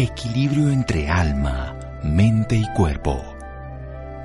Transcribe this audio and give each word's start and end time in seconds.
Equilibrio 0.00 0.70
entre 0.70 1.08
alma, 1.08 1.76
mente 2.04 2.54
y 2.54 2.64
cuerpo. 2.72 3.20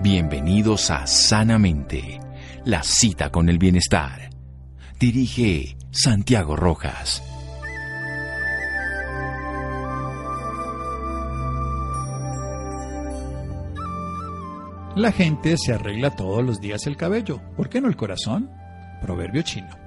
Bienvenidos 0.03 0.91
a 0.91 1.07
Sanamente, 1.07 2.19
la 2.63 2.83
cita 2.83 3.31
con 3.31 3.49
el 3.49 3.57
bienestar. 3.57 4.29
Dirige 4.99 5.75
Santiago 5.89 6.55
Rojas. 6.55 7.23
La 14.95 15.11
gente 15.11 15.57
se 15.57 15.73
arregla 15.73 16.15
todos 16.15 16.43
los 16.43 16.61
días 16.61 16.85
el 16.85 16.97
cabello. 16.97 17.41
¿Por 17.57 17.69
qué 17.69 17.81
no 17.81 17.87
el 17.87 17.95
corazón? 17.95 18.51
Proverbio 19.01 19.41
chino. 19.41 19.82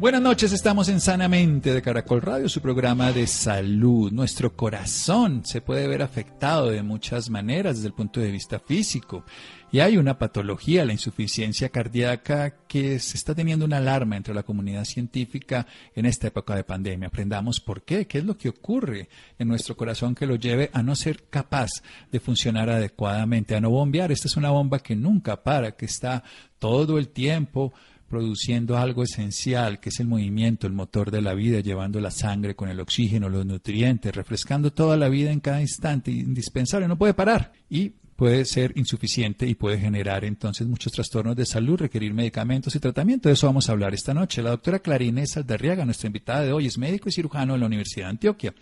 Buenas 0.00 0.22
noches, 0.22 0.52
estamos 0.52 0.88
en 0.90 1.00
Sanamente 1.00 1.74
de 1.74 1.82
Caracol 1.82 2.22
Radio, 2.22 2.48
su 2.48 2.60
programa 2.60 3.10
de 3.10 3.26
salud. 3.26 4.12
Nuestro 4.12 4.54
corazón 4.54 5.44
se 5.44 5.60
puede 5.60 5.88
ver 5.88 6.02
afectado 6.02 6.70
de 6.70 6.84
muchas 6.84 7.28
maneras 7.30 7.74
desde 7.74 7.88
el 7.88 7.94
punto 7.94 8.20
de 8.20 8.30
vista 8.30 8.60
físico. 8.60 9.24
Y 9.72 9.80
hay 9.80 9.96
una 9.96 10.16
patología, 10.16 10.84
la 10.84 10.92
insuficiencia 10.92 11.70
cardíaca, 11.70 12.58
que 12.68 13.00
se 13.00 13.16
está 13.16 13.34
teniendo 13.34 13.64
una 13.64 13.78
alarma 13.78 14.16
entre 14.16 14.34
la 14.34 14.44
comunidad 14.44 14.84
científica 14.84 15.66
en 15.96 16.06
esta 16.06 16.28
época 16.28 16.54
de 16.54 16.62
pandemia. 16.62 17.08
Aprendamos 17.08 17.58
por 17.58 17.82
qué, 17.82 18.06
qué 18.06 18.18
es 18.18 18.24
lo 18.24 18.38
que 18.38 18.50
ocurre 18.50 19.08
en 19.36 19.48
nuestro 19.48 19.76
corazón 19.76 20.14
que 20.14 20.26
lo 20.26 20.36
lleve 20.36 20.70
a 20.72 20.80
no 20.80 20.94
ser 20.94 21.24
capaz 21.28 21.70
de 22.12 22.20
funcionar 22.20 22.70
adecuadamente, 22.70 23.56
a 23.56 23.60
no 23.60 23.70
bombear. 23.70 24.12
Esta 24.12 24.28
es 24.28 24.36
una 24.36 24.50
bomba 24.50 24.78
que 24.78 24.94
nunca 24.94 25.42
para, 25.42 25.72
que 25.72 25.86
está 25.86 26.22
todo 26.60 26.98
el 26.98 27.08
tiempo 27.08 27.72
produciendo 28.08 28.76
algo 28.76 29.02
esencial, 29.02 29.80
que 29.80 29.90
es 29.90 30.00
el 30.00 30.06
movimiento, 30.06 30.66
el 30.66 30.72
motor 30.72 31.10
de 31.10 31.22
la 31.22 31.34
vida, 31.34 31.60
llevando 31.60 32.00
la 32.00 32.10
sangre 32.10 32.56
con 32.56 32.68
el 32.68 32.80
oxígeno, 32.80 33.28
los 33.28 33.44
nutrientes, 33.44 34.14
refrescando 34.14 34.72
toda 34.72 34.96
la 34.96 35.08
vida 35.08 35.30
en 35.30 35.40
cada 35.40 35.60
instante, 35.60 36.10
indispensable, 36.10 36.88
no 36.88 36.96
puede 36.96 37.14
parar. 37.14 37.52
Y 37.68 37.92
puede 38.18 38.44
ser 38.46 38.72
insuficiente 38.74 39.46
y 39.46 39.54
puede 39.54 39.78
generar 39.78 40.24
entonces 40.24 40.66
muchos 40.66 40.92
trastornos 40.92 41.36
de 41.36 41.46
salud, 41.46 41.78
requerir 41.78 42.12
medicamentos 42.12 42.74
y 42.74 42.80
tratamiento. 42.80 43.28
De 43.28 43.34
eso 43.34 43.46
vamos 43.46 43.68
a 43.68 43.72
hablar 43.72 43.94
esta 43.94 44.12
noche. 44.12 44.42
La 44.42 44.50
doctora 44.50 44.80
Clarines 44.80 45.36
Aldarriaga, 45.36 45.84
nuestra 45.84 46.08
invitada 46.08 46.42
de 46.42 46.52
hoy, 46.52 46.66
es 46.66 46.78
médico 46.78 47.08
y 47.08 47.12
cirujano 47.12 47.52
de 47.52 47.60
la 47.60 47.66
Universidad 47.66 48.06
de 48.06 48.10
Antioquia, 48.10 48.54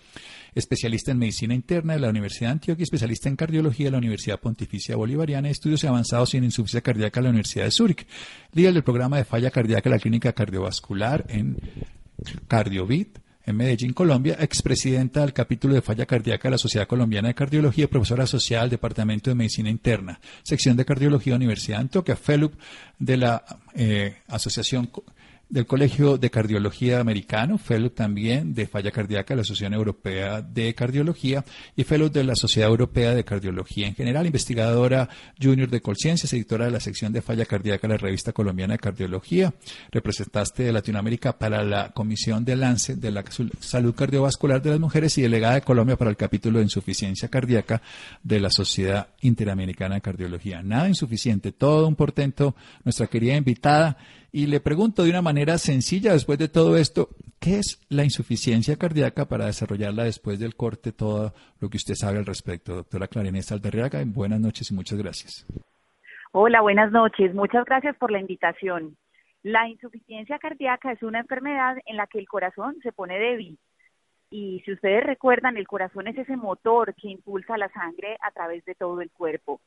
especialista 0.54 1.12
en 1.12 1.18
medicina 1.20 1.54
interna 1.54 1.94
de 1.94 2.00
la 2.00 2.10
Universidad 2.10 2.50
de 2.50 2.52
Antioquia, 2.52 2.82
especialista 2.82 3.30
en 3.30 3.36
cardiología 3.36 3.86
de 3.86 3.92
la 3.92 3.98
Universidad 3.98 4.38
Pontificia 4.38 4.94
Bolivariana 4.94 5.48
estudios 5.48 5.82
avanzados 5.84 6.34
en 6.34 6.44
insuficiencia 6.44 6.82
cardíaca 6.82 7.20
de 7.20 7.24
la 7.24 7.30
Universidad 7.30 7.64
de 7.64 7.70
Zúrich, 7.70 8.06
líder 8.52 8.74
del 8.74 8.84
programa 8.84 9.16
de 9.16 9.24
falla 9.24 9.50
cardíaca 9.50 9.88
de 9.88 9.96
la 9.96 10.00
Clínica 10.00 10.34
Cardiovascular 10.34 11.24
en 11.30 11.56
Cardiovit 12.46 13.20
en 13.46 13.56
Medellín, 13.56 13.92
Colombia, 13.92 14.36
expresidenta 14.40 15.20
del 15.20 15.32
capítulo 15.32 15.74
de 15.74 15.80
falla 15.80 16.04
cardíaca 16.04 16.48
de 16.48 16.52
la 16.52 16.58
Sociedad 16.58 16.88
Colombiana 16.88 17.28
de 17.28 17.34
Cardiología, 17.34 17.88
profesora 17.88 18.24
asociada 18.24 18.64
al 18.64 18.70
Departamento 18.70 19.30
de 19.30 19.36
Medicina 19.36 19.70
Interna, 19.70 20.18
sección 20.42 20.76
de 20.76 20.84
Cardiología 20.84 21.36
Universidad 21.36 21.80
Antioquia, 21.80 22.16
fellow 22.16 22.50
de 22.98 23.16
la 23.16 23.44
eh, 23.74 24.16
Asociación 24.26 24.90
del 25.48 25.66
Colegio 25.66 26.18
de 26.18 26.28
Cardiología 26.28 26.98
Americano, 26.98 27.56
fellow 27.56 27.90
también 27.90 28.52
de 28.52 28.66
falla 28.66 28.90
cardíaca 28.90 29.32
de 29.32 29.36
la 29.36 29.42
Asociación 29.42 29.74
Europea 29.74 30.42
de 30.42 30.74
Cardiología 30.74 31.44
y 31.76 31.84
fellow 31.84 32.08
de 32.08 32.24
la 32.24 32.34
Sociedad 32.34 32.68
Europea 32.68 33.14
de 33.14 33.24
Cardiología 33.24 33.86
en 33.86 33.94
general, 33.94 34.26
investigadora 34.26 35.08
junior 35.40 35.70
de 35.70 35.80
Colciencias, 35.80 36.32
editora 36.32 36.64
de 36.64 36.72
la 36.72 36.80
sección 36.80 37.12
de 37.12 37.22
falla 37.22 37.44
cardíaca 37.44 37.86
de 37.86 37.94
la 37.94 37.98
Revista 37.98 38.32
Colombiana 38.32 38.74
de 38.74 38.80
Cardiología, 38.80 39.54
representaste 39.92 40.64
de 40.64 40.72
Latinoamérica 40.72 41.38
para 41.38 41.62
la 41.62 41.90
Comisión 41.90 42.44
de 42.44 42.56
Lance 42.56 42.96
de 42.96 43.12
la 43.12 43.24
Salud 43.60 43.94
Cardiovascular 43.94 44.60
de 44.60 44.70
las 44.70 44.80
Mujeres 44.80 45.16
y 45.18 45.22
delegada 45.22 45.54
de 45.54 45.62
Colombia 45.62 45.96
para 45.96 46.10
el 46.10 46.16
capítulo 46.16 46.58
de 46.58 46.64
insuficiencia 46.64 47.28
cardíaca 47.28 47.82
de 48.22 48.40
la 48.40 48.50
Sociedad 48.50 49.08
Interamericana 49.20 49.94
de 49.94 50.00
Cardiología. 50.00 50.62
Nada 50.62 50.88
insuficiente, 50.88 51.52
todo 51.52 51.86
un 51.86 51.94
portento, 51.94 52.56
nuestra 52.84 53.06
querida 53.06 53.36
invitada 53.36 53.96
y 54.36 54.46
le 54.48 54.60
pregunto 54.60 55.02
de 55.02 55.08
una 55.08 55.22
manera 55.22 55.56
sencilla, 55.56 56.12
después 56.12 56.38
de 56.38 56.50
todo 56.50 56.76
esto, 56.76 57.08
¿qué 57.40 57.58
es 57.58 57.80
la 57.88 58.04
insuficiencia 58.04 58.76
cardíaca 58.76 59.24
para 59.24 59.46
desarrollarla 59.46 60.04
después 60.04 60.38
del 60.38 60.54
corte, 60.54 60.92
todo 60.92 61.32
lo 61.58 61.70
que 61.70 61.78
usted 61.78 61.94
sabe 61.94 62.18
al 62.18 62.26
respecto? 62.26 62.74
Doctora 62.74 63.08
Clarinés 63.08 63.50
Alderriaga, 63.50 64.02
buenas 64.04 64.38
noches 64.38 64.70
y 64.70 64.74
muchas 64.74 64.98
gracias. 64.98 65.46
Hola, 66.32 66.60
buenas 66.60 66.92
noches. 66.92 67.34
Muchas 67.34 67.64
gracias 67.64 67.96
por 67.96 68.12
la 68.12 68.20
invitación. 68.20 68.98
La 69.42 69.70
insuficiencia 69.70 70.38
cardíaca 70.38 70.92
es 70.92 71.02
una 71.02 71.20
enfermedad 71.20 71.78
en 71.86 71.96
la 71.96 72.06
que 72.06 72.18
el 72.18 72.28
corazón 72.28 72.76
se 72.82 72.92
pone 72.92 73.18
débil. 73.18 73.58
Y 74.28 74.60
si 74.66 74.72
ustedes 74.72 75.02
recuerdan, 75.02 75.56
el 75.56 75.66
corazón 75.66 76.08
es 76.08 76.18
ese 76.18 76.36
motor 76.36 76.94
que 76.94 77.08
impulsa 77.08 77.56
la 77.56 77.70
sangre 77.70 78.18
a 78.20 78.30
través 78.32 78.66
de 78.66 78.74
todo 78.74 79.00
el 79.00 79.10
cuerpo. 79.10 79.62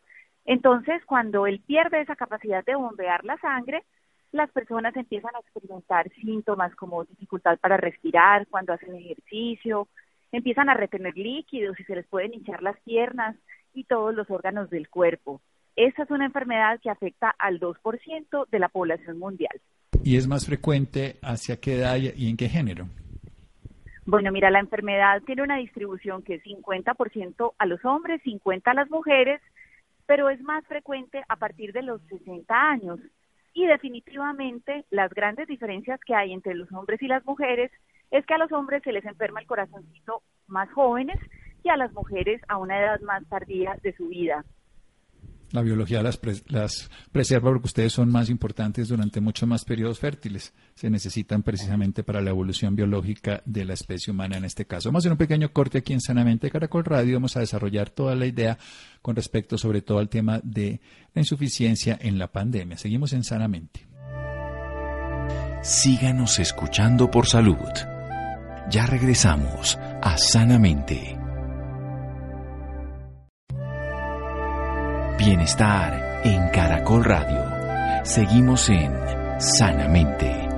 Entonces, 0.45 1.03
cuando 1.07 1.47
él 1.47 1.59
pierde 1.65 2.01
esa 2.01 2.15
capacidad 2.15 2.63
de 2.63 2.75
bombear 2.75 3.25
la 3.25 3.37
sangre, 3.37 3.83
las 4.31 4.51
personas 4.51 4.95
empiezan 4.95 5.35
a 5.35 5.39
experimentar 5.39 6.09
síntomas 6.21 6.75
como 6.75 7.03
dificultad 7.05 7.57
para 7.59 7.77
respirar 7.77 8.47
cuando 8.47 8.73
hacen 8.73 8.95
ejercicio, 8.95 9.87
empiezan 10.31 10.69
a 10.69 10.75
retener 10.75 11.17
líquidos 11.17 11.79
y 11.79 11.83
se 11.83 11.95
les 11.95 12.07
pueden 12.07 12.33
hinchar 12.33 12.61
las 12.61 12.79
piernas 12.81 13.35
y 13.73 13.85
todos 13.85 14.13
los 14.13 14.29
órganos 14.29 14.69
del 14.69 14.89
cuerpo. 14.89 15.41
Esa 15.75 16.03
es 16.03 16.11
una 16.11 16.25
enfermedad 16.25 16.79
que 16.81 16.89
afecta 16.89 17.33
al 17.39 17.59
2% 17.59 18.47
de 18.49 18.59
la 18.59 18.69
población 18.69 19.17
mundial. 19.17 19.61
¿Y 20.03 20.17
es 20.17 20.27
más 20.27 20.45
frecuente 20.45 21.17
hacia 21.21 21.59
qué 21.59 21.77
edad 21.77 21.97
y 21.97 22.29
en 22.29 22.37
qué 22.37 22.49
género? 22.49 22.87
Bueno, 24.09 24.31
mira, 24.31 24.49
la 24.49 24.59
enfermedad 24.59 25.21
tiene 25.23 25.43
una 25.43 25.57
distribución 25.57 26.23
que 26.23 26.35
es 26.35 26.43
50% 26.43 27.53
a 27.57 27.65
los 27.67 27.85
hombres, 27.85 28.19
50% 28.23 28.61
a 28.65 28.73
las 28.73 28.89
mujeres, 28.89 29.39
pero 30.07 30.31
es 30.31 30.41
más 30.41 30.65
frecuente 30.65 31.21
a 31.29 31.35
partir 31.35 31.73
de 31.73 31.83
los 31.83 32.01
60 32.09 32.53
años. 32.55 32.99
Y 33.53 33.65
definitivamente 33.65 34.85
las 34.89 35.11
grandes 35.11 35.47
diferencias 35.47 35.99
que 36.05 36.15
hay 36.15 36.33
entre 36.33 36.53
los 36.53 36.71
hombres 36.71 37.01
y 37.01 37.07
las 37.07 37.25
mujeres 37.25 37.71
es 38.11 38.25
que 38.25 38.33
a 38.33 38.37
los 38.37 38.51
hombres 38.51 38.83
se 38.83 38.91
les 38.91 39.05
enferma 39.05 39.39
el 39.39 39.47
corazoncito 39.47 40.23
más 40.47 40.71
jóvenes 40.71 41.19
y 41.63 41.69
a 41.69 41.77
las 41.77 41.91
mujeres 41.93 42.41
a 42.47 42.57
una 42.57 42.79
edad 42.79 42.99
más 43.01 43.27
tardía 43.27 43.77
de 43.81 43.93
su 43.95 44.07
vida. 44.07 44.45
La 45.51 45.63
biología 45.63 46.03
las, 46.03 46.19
preserva 47.11 47.49
porque 47.49 47.67
ustedes 47.67 47.93
son 47.93 48.11
más 48.11 48.29
importantes 48.29 48.87
durante 48.87 49.19
muchos 49.19 49.49
más 49.49 49.65
periodos 49.65 49.99
fértiles. 49.99 50.53
Se 50.75 50.89
necesitan 50.89 51.41
precisamente 51.41 52.03
para 52.03 52.21
la 52.21 52.29
evolución 52.29 52.75
biológica 52.75 53.41
de 53.45 53.65
la 53.65 53.73
especie 53.73 54.11
humana 54.11 54.37
en 54.37 54.45
este 54.45 54.65
caso. 54.65 54.89
Vamos 54.89 55.01
a 55.01 55.03
hacer 55.03 55.11
un 55.13 55.17
pequeño 55.17 55.51
corte 55.51 55.79
aquí 55.79 55.93
en 55.93 56.01
Sanamente 56.01 56.51
Caracol 56.51 56.85
Radio. 56.85 57.15
Vamos 57.15 57.35
a 57.35 57.39
desarrollar 57.39 57.89
toda 57.89 58.15
la 58.15 58.27
idea 58.27 58.59
con 59.01 59.15
respecto 59.15 59.57
sobre 59.57 59.81
todo 59.81 59.97
al 59.97 60.09
tema 60.09 60.39
de 60.43 60.81
la 61.15 61.21
insuficiencia 61.21 61.97
en 61.99 62.19
la 62.19 62.31
pandemia. 62.31 62.77
Seguimos 62.77 63.13
en 63.13 63.23
Sanamente. 63.23 63.87
Síganos 65.63 66.39
escuchando 66.39 67.11
por 67.11 67.27
salud. 67.27 67.57
Ya 68.69 68.85
regresamos 68.85 69.77
a 70.01 70.17
Sanamente. 70.17 71.18
Bienestar 75.29 76.21
en 76.23 76.49
Caracol 76.49 77.03
Radio. 77.03 78.03
Seguimos 78.03 78.67
en 78.67 78.91
Sanamente. 79.39 80.49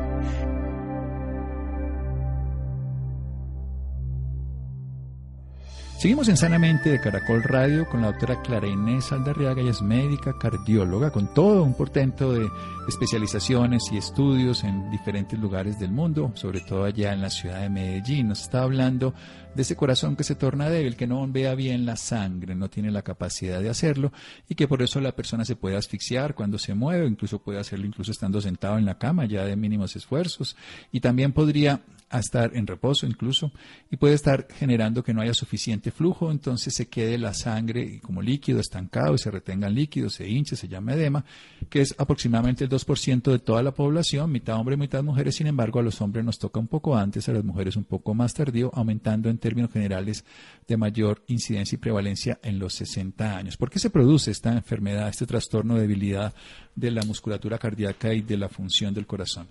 Seguimos 5.97 6.29
en 6.29 6.37
Sanamente 6.37 6.89
de 6.89 7.01
Caracol 7.01 7.43
Radio 7.43 7.85
con 7.87 8.01
la 8.01 8.07
doctora 8.07 8.41
Clara 8.41 8.65
Inés 8.65 9.11
Aldarriaga, 9.11 9.61
ella 9.61 9.71
es 9.71 9.81
médica 9.81 10.35
cardióloga 10.39 11.11
con 11.11 11.33
todo 11.33 11.63
un 11.63 11.73
portento 11.73 12.31
de 12.31 12.49
especializaciones 12.87 13.83
y 13.91 13.97
estudios 13.97 14.63
en 14.63 14.89
diferentes 14.89 15.37
lugares 15.37 15.79
del 15.79 15.91
mundo, 15.91 16.31
sobre 16.33 16.61
todo 16.61 16.85
allá 16.85 17.11
en 17.11 17.21
la 17.21 17.29
ciudad 17.29 17.59
de 17.59 17.69
Medellín. 17.69 18.29
Nos 18.29 18.41
está 18.41 18.63
hablando 18.63 19.13
de 19.55 19.61
ese 19.61 19.75
corazón 19.75 20.15
que 20.15 20.23
se 20.23 20.35
torna 20.35 20.69
débil, 20.69 20.95
que 20.95 21.07
no 21.07 21.27
vea 21.27 21.55
bien 21.55 21.85
la 21.85 21.95
sangre, 21.95 22.55
no 22.55 22.69
tiene 22.69 22.91
la 22.91 23.01
capacidad 23.01 23.61
de 23.61 23.69
hacerlo 23.69 24.11
y 24.47 24.55
que 24.55 24.67
por 24.67 24.81
eso 24.81 25.01
la 25.01 25.11
persona 25.13 25.45
se 25.45 25.55
puede 25.55 25.75
asfixiar 25.75 26.35
cuando 26.35 26.57
se 26.57 26.73
mueve, 26.73 27.05
incluso 27.05 27.39
puede 27.39 27.59
hacerlo 27.59 27.85
incluso 27.85 28.11
estando 28.11 28.39
sentado 28.41 28.77
en 28.77 28.85
la 28.85 28.97
cama 28.97 29.25
ya 29.25 29.45
de 29.45 29.55
mínimos 29.55 29.95
esfuerzos. 29.95 30.55
Y 30.91 30.99
también 30.99 31.33
podría 31.33 31.81
estar 32.19 32.55
en 32.55 32.67
reposo 32.67 33.05
incluso 33.05 33.51
y 33.89 33.97
puede 33.97 34.15
estar 34.15 34.47
generando 34.57 35.03
que 35.03 35.13
no 35.13 35.21
haya 35.21 35.33
suficiente 35.33 35.91
flujo, 35.91 36.31
entonces 36.31 36.73
se 36.73 36.87
quede 36.87 37.17
la 37.17 37.33
sangre 37.33 37.99
como 38.01 38.21
líquido 38.21 38.59
estancado 38.59 39.15
y 39.15 39.17
se 39.17 39.31
retengan 39.31 39.73
líquidos, 39.73 40.15
se 40.15 40.27
hinche, 40.27 40.55
se 40.55 40.67
llama 40.67 40.93
edema, 40.93 41.23
que 41.69 41.81
es 41.81 41.95
aproximadamente 41.97 42.65
el 42.65 42.69
2% 42.69 43.31
de 43.31 43.39
toda 43.39 43.63
la 43.63 43.73
población, 43.73 44.31
mitad 44.31 44.57
hombre, 44.57 44.77
mitad 44.77 45.03
mujeres, 45.03 45.35
sin 45.35 45.47
embargo 45.47 45.79
a 45.79 45.83
los 45.83 46.01
hombres 46.01 46.25
nos 46.25 46.39
toca 46.39 46.59
un 46.59 46.67
poco 46.67 46.97
antes, 46.97 47.27
a 47.29 47.33
las 47.33 47.43
mujeres 47.43 47.75
un 47.75 47.85
poco 47.85 48.13
más 48.13 48.33
tardío, 48.33 48.71
aumentando 48.73 49.29
en 49.29 49.37
términos 49.41 49.73
generales 49.73 50.23
de 50.67 50.77
mayor 50.77 51.21
incidencia 51.27 51.75
y 51.75 51.79
prevalencia 51.79 52.39
en 52.43 52.59
los 52.59 52.75
60 52.75 53.37
años. 53.37 53.57
¿Por 53.57 53.69
qué 53.69 53.79
se 53.79 53.89
produce 53.89 54.31
esta 54.31 54.53
enfermedad, 54.53 55.09
este 55.09 55.25
trastorno 55.25 55.75
de 55.75 55.81
debilidad 55.81 56.33
de 56.75 56.91
la 56.91 57.01
musculatura 57.05 57.57
cardíaca 57.57 58.13
y 58.13 58.21
de 58.21 58.37
la 58.37 58.47
función 58.47 58.93
del 58.93 59.05
corazón? 59.05 59.49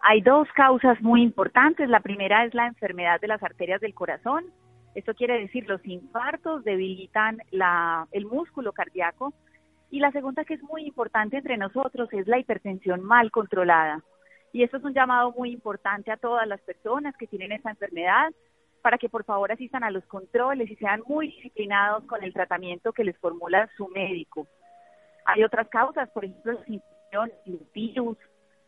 Hay 0.00 0.22
dos 0.22 0.48
causas 0.54 1.00
muy 1.02 1.22
importantes. 1.22 1.88
La 1.88 2.00
primera 2.00 2.46
es 2.46 2.54
la 2.54 2.66
enfermedad 2.66 3.20
de 3.20 3.28
las 3.28 3.42
arterias 3.42 3.80
del 3.80 3.94
corazón 3.94 4.44
Esto 4.94 5.14
quiere 5.14 5.38
decir 5.38 5.68
los 5.68 5.84
infartos 5.84 6.64
debilitan 6.64 7.38
la, 7.50 8.06
el 8.12 8.24
músculo 8.24 8.72
cardíaco. 8.72 9.34
Y 9.90 10.00
la 10.00 10.10
segunda 10.12 10.44
que 10.44 10.54
es 10.54 10.62
muy 10.62 10.86
importante 10.86 11.36
entre 11.36 11.56
nosotros 11.56 12.08
es 12.12 12.26
la 12.26 12.38
hipertensión 12.38 13.02
mal 13.02 13.30
controlada. 13.30 14.02
Y 14.52 14.62
esto 14.62 14.78
es 14.78 14.84
un 14.84 14.94
llamado 14.94 15.32
muy 15.32 15.50
importante 15.50 16.10
a 16.10 16.16
todas 16.16 16.46
las 16.46 16.60
personas 16.62 17.14
que 17.16 17.26
tienen 17.26 17.52
esta 17.52 17.70
enfermedad 17.70 18.32
para 18.82 18.98
que 18.98 19.08
por 19.08 19.24
favor 19.24 19.52
asistan 19.52 19.84
a 19.84 19.90
los 19.90 20.04
controles 20.06 20.70
y 20.70 20.76
sean 20.76 21.02
muy 21.06 21.28
disciplinados 21.28 22.04
con 22.04 22.22
el 22.22 22.32
tratamiento 22.32 22.92
que 22.92 23.04
les 23.04 23.16
formula 23.18 23.68
su 23.76 23.88
médico. 23.88 24.46
Hay 25.24 25.44
otras 25.44 25.68
causas, 25.68 26.08
por 26.10 26.24
ejemplo, 26.24 26.58
las 27.12 27.30
virus. 27.74 28.16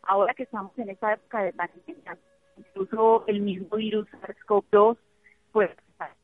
Ahora 0.03 0.35
que 0.35 0.45
estamos 0.45 0.77
en 0.79 0.91
esta 0.91 1.12
época 1.12 1.43
de 1.43 1.53
pandemia, 1.53 2.19
incluso 2.57 3.25
el 3.27 3.41
mismo 3.41 3.77
virus 3.77 4.09
SARS-CoV-2, 4.12 4.97
pues 5.53 5.71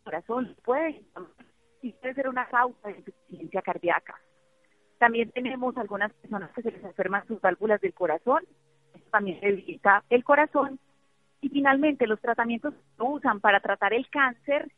corazón 0.04 0.56
puede, 0.64 1.02
puede 1.14 2.14
ser 2.14 2.28
una 2.28 2.46
causa 2.48 2.88
de 2.88 2.98
insuficiencia 2.98 3.62
cardíaca. 3.62 4.18
También 4.98 5.30
tenemos 5.30 5.76
algunas 5.76 6.12
personas 6.14 6.50
que 6.52 6.62
se 6.62 6.70
les 6.70 6.84
enferman 6.84 7.26
sus 7.26 7.40
válvulas 7.40 7.80
del 7.80 7.92
corazón, 7.92 8.44
esto 8.94 9.10
también 9.10 9.40
debilita 9.40 10.02
el 10.08 10.24
corazón. 10.24 10.78
Y 11.40 11.48
finalmente, 11.48 12.06
los 12.06 12.20
tratamientos 12.20 12.74
que 12.96 13.02
usan 13.02 13.40
para 13.40 13.60
tratar 13.60 13.92
el 13.92 14.08
cáncer 14.08 14.70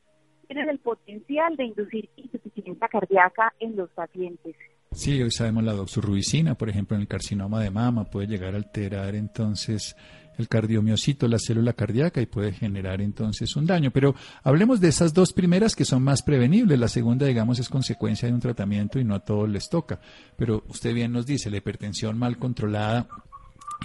tienen 0.46 0.68
el 0.68 0.78
potencial 0.78 1.56
de 1.56 1.66
inducir 1.66 2.08
insuficiencia 2.16 2.88
cardíaca 2.88 3.52
en 3.60 3.76
los 3.76 3.90
pacientes. 3.90 4.56
Sí, 4.92 5.22
hoy 5.22 5.30
sabemos 5.30 5.64
la 5.64 5.74
doxorubicina, 5.74 6.54
por 6.54 6.70
ejemplo, 6.70 6.96
en 6.96 7.02
el 7.02 7.08
carcinoma 7.08 7.60
de 7.60 7.70
mama 7.70 8.04
puede 8.04 8.26
llegar 8.26 8.54
a 8.54 8.56
alterar 8.56 9.14
entonces 9.14 9.94
el 10.38 10.48
cardiomiocito, 10.48 11.28
la 11.28 11.38
célula 11.38 11.72
cardíaca 11.72 12.20
y 12.20 12.26
puede 12.26 12.52
generar 12.52 13.02
entonces 13.02 13.54
un 13.56 13.66
daño. 13.66 13.90
Pero 13.90 14.14
hablemos 14.42 14.80
de 14.80 14.88
esas 14.88 15.12
dos 15.12 15.32
primeras 15.32 15.74
que 15.74 15.84
son 15.84 16.02
más 16.02 16.22
prevenibles. 16.22 16.78
La 16.78 16.88
segunda, 16.88 17.26
digamos, 17.26 17.58
es 17.58 17.68
consecuencia 17.68 18.28
de 18.28 18.34
un 18.34 18.40
tratamiento 18.40 18.98
y 18.98 19.04
no 19.04 19.16
a 19.16 19.20
todos 19.20 19.48
les 19.48 19.68
toca. 19.68 20.00
Pero 20.36 20.62
usted 20.68 20.94
bien 20.94 21.12
nos 21.12 21.26
dice, 21.26 21.50
la 21.50 21.56
hipertensión 21.58 22.16
mal 22.16 22.38
controlada 22.38 23.08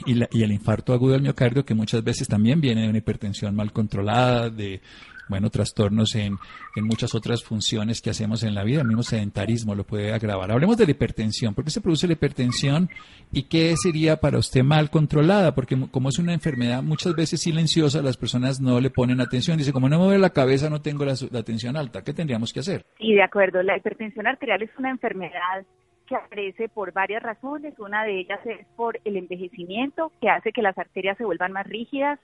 y, 0.06 0.16
la, 0.16 0.28
y 0.32 0.44
el 0.44 0.52
infarto 0.52 0.94
agudo 0.94 1.14
del 1.14 1.22
miocardio, 1.22 1.66
que 1.66 1.74
muchas 1.74 2.04
veces 2.04 2.28
también 2.28 2.62
viene 2.62 2.82
de 2.82 2.90
una 2.90 2.98
hipertensión 2.98 3.56
mal 3.56 3.72
controlada, 3.72 4.50
de 4.50 4.82
bueno, 5.30 5.50
trastornos 5.50 6.16
en, 6.16 6.38
en 6.76 6.86
muchas 6.86 7.16
otras 7.16 7.44
funciones 7.44 8.02
que 8.02 8.10
hacemos 8.10 8.44
en 8.44 8.54
la 8.54 8.64
vida. 8.64 8.82
El 8.82 8.88
mismo 8.88 9.04
sedentarismo 9.04 9.74
lo 9.74 9.86
puede 9.86 10.14
agravar. 10.14 10.52
Hablemos 10.52 10.78
de 10.78 10.86
la 10.86 10.92
hipertensión. 10.92 11.54
¿Por 11.54 11.64
qué 11.64 11.72
se 11.72 11.82
produce 11.82 12.08
la 12.08 12.14
hipertensión 12.14 12.90
y 13.32 13.44
qué 13.44 13.74
sería 13.82 14.18
para 14.18 14.38
usted 14.38 14.64
mal 14.64 14.90
controlada? 14.90 15.56
Porque 15.56 15.78
como 15.92 16.10
es 16.10 16.20
una 16.20 16.34
enfermedad 16.34 16.84
muchas 16.84 17.16
veces 17.16 17.42
silenciosa, 17.42 18.02
las 18.02 18.18
personas 18.18 18.60
no 18.60 18.80
le 18.80 18.90
ponen 18.90 19.22
atención. 19.22 19.58
Dice, 19.58 19.74
como 19.74 19.90
no 19.90 19.98
me 19.98 20.06
mueve 20.06 20.20
la 20.20 20.32
cabeza, 20.32 20.70
no 20.70 20.82
tengo 20.82 21.06
la, 21.06 21.16
la 21.32 21.44
tensión 21.44 21.78
alta. 21.78 22.04
¿Qué 22.04 22.14
tendríamos 22.14 22.52
que 22.52 22.60
hacer? 22.60 22.86
Sí, 22.98 23.14
de 23.14 23.24
acuerdo. 23.24 23.64
La 23.64 23.78
hipertensión 23.78 24.28
arterial 24.28 24.62
es 24.62 24.72
una 24.78 24.90
enfermedad 24.92 25.66
aparece 26.16 26.70
por 26.70 26.94
varias 26.94 27.24
razones. 27.24 27.78
Una 27.80 28.04
de 28.04 28.20
ellas 28.20 28.40
es 28.46 28.66
por 28.76 29.00
el 29.04 29.18
envejecimiento, 29.18 30.12
que 30.22 30.30
hace 30.30 30.52
que 30.52 30.62
las 30.62 30.78
arterias 30.78 31.18
se 31.18 31.26
vuelvan 31.26 31.52
más 31.52 31.68
rígidas 31.68 32.20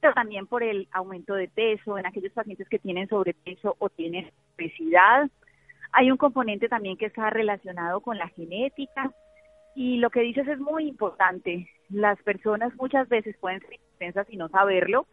pero 0.00 0.14
también 0.14 0.46
por 0.46 0.62
el 0.62 0.88
aumento 0.92 1.34
de 1.34 1.48
peso 1.48 1.98
en 1.98 2.06
aquellos 2.06 2.32
pacientes 2.32 2.68
que 2.68 2.78
tienen 2.78 3.08
sobrepeso 3.08 3.76
o 3.78 3.88
tienen 3.88 4.30
obesidad. 4.54 5.28
Hay 5.92 6.10
un 6.10 6.16
componente 6.16 6.68
también 6.68 6.96
que 6.96 7.06
está 7.06 7.30
relacionado 7.30 8.00
con 8.00 8.18
la 8.18 8.28
genética 8.28 9.10
y 9.74 9.98
lo 9.98 10.10
que 10.10 10.20
dices 10.20 10.46
es 10.48 10.58
muy 10.58 10.86
importante. 10.86 11.68
Las 11.88 12.20
personas 12.22 12.74
muchas 12.76 13.08
veces 13.08 13.36
pueden 13.38 13.60
ser 13.60 13.80
intensas 13.92 14.26
y 14.30 14.36
no 14.36 14.48
saberlo 14.48 15.06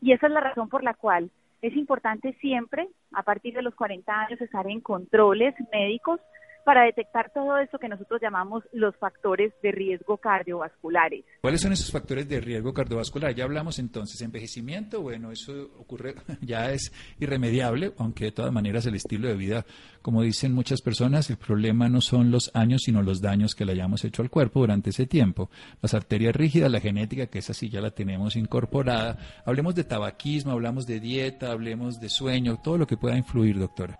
y 0.00 0.12
esa 0.12 0.26
es 0.26 0.32
la 0.32 0.40
razón 0.40 0.68
por 0.68 0.84
la 0.84 0.94
cual 0.94 1.30
es 1.60 1.74
importante 1.76 2.34
siempre, 2.34 2.88
a 3.12 3.24
partir 3.24 3.52
de 3.52 3.62
los 3.62 3.74
40 3.74 4.12
años, 4.12 4.40
estar 4.40 4.66
en 4.68 4.80
controles 4.80 5.54
médicos 5.72 6.20
para 6.68 6.84
detectar 6.84 7.32
todo 7.32 7.56
esto 7.56 7.78
que 7.78 7.88
nosotros 7.88 8.20
llamamos 8.20 8.62
los 8.74 8.94
factores 8.96 9.54
de 9.62 9.72
riesgo 9.72 10.18
cardiovasculares. 10.18 11.24
¿Cuáles 11.40 11.62
son 11.62 11.72
esos 11.72 11.90
factores 11.90 12.28
de 12.28 12.42
riesgo 12.42 12.74
cardiovascular? 12.74 13.34
Ya 13.34 13.44
hablamos 13.44 13.78
entonces, 13.78 14.20
envejecimiento, 14.20 15.00
bueno, 15.00 15.30
eso 15.30 15.70
ocurre, 15.78 16.14
ya 16.42 16.70
es 16.70 16.92
irremediable, 17.20 17.94
aunque 17.96 18.26
de 18.26 18.32
todas 18.32 18.52
maneras 18.52 18.84
el 18.84 18.96
estilo 18.96 19.28
de 19.28 19.36
vida, 19.36 19.64
como 20.02 20.20
dicen 20.20 20.52
muchas 20.52 20.82
personas, 20.82 21.30
el 21.30 21.38
problema 21.38 21.88
no 21.88 22.02
son 22.02 22.30
los 22.30 22.50
años, 22.54 22.82
sino 22.84 23.00
los 23.00 23.22
daños 23.22 23.54
que 23.54 23.64
le 23.64 23.72
hayamos 23.72 24.04
hecho 24.04 24.20
al 24.20 24.28
cuerpo 24.28 24.60
durante 24.60 24.90
ese 24.90 25.06
tiempo. 25.06 25.48
Las 25.80 25.94
arterias 25.94 26.36
rígidas, 26.36 26.70
la 26.70 26.80
genética, 26.80 27.28
que 27.28 27.38
esa 27.38 27.54
sí 27.54 27.70
ya 27.70 27.80
la 27.80 27.92
tenemos 27.92 28.36
incorporada. 28.36 29.16
Hablemos 29.46 29.74
de 29.74 29.84
tabaquismo, 29.84 30.52
hablamos 30.52 30.86
de 30.86 31.00
dieta, 31.00 31.50
hablemos 31.50 31.98
de 31.98 32.10
sueño, 32.10 32.60
todo 32.62 32.76
lo 32.76 32.86
que 32.86 32.98
pueda 32.98 33.16
influir, 33.16 33.58
doctora. 33.58 33.98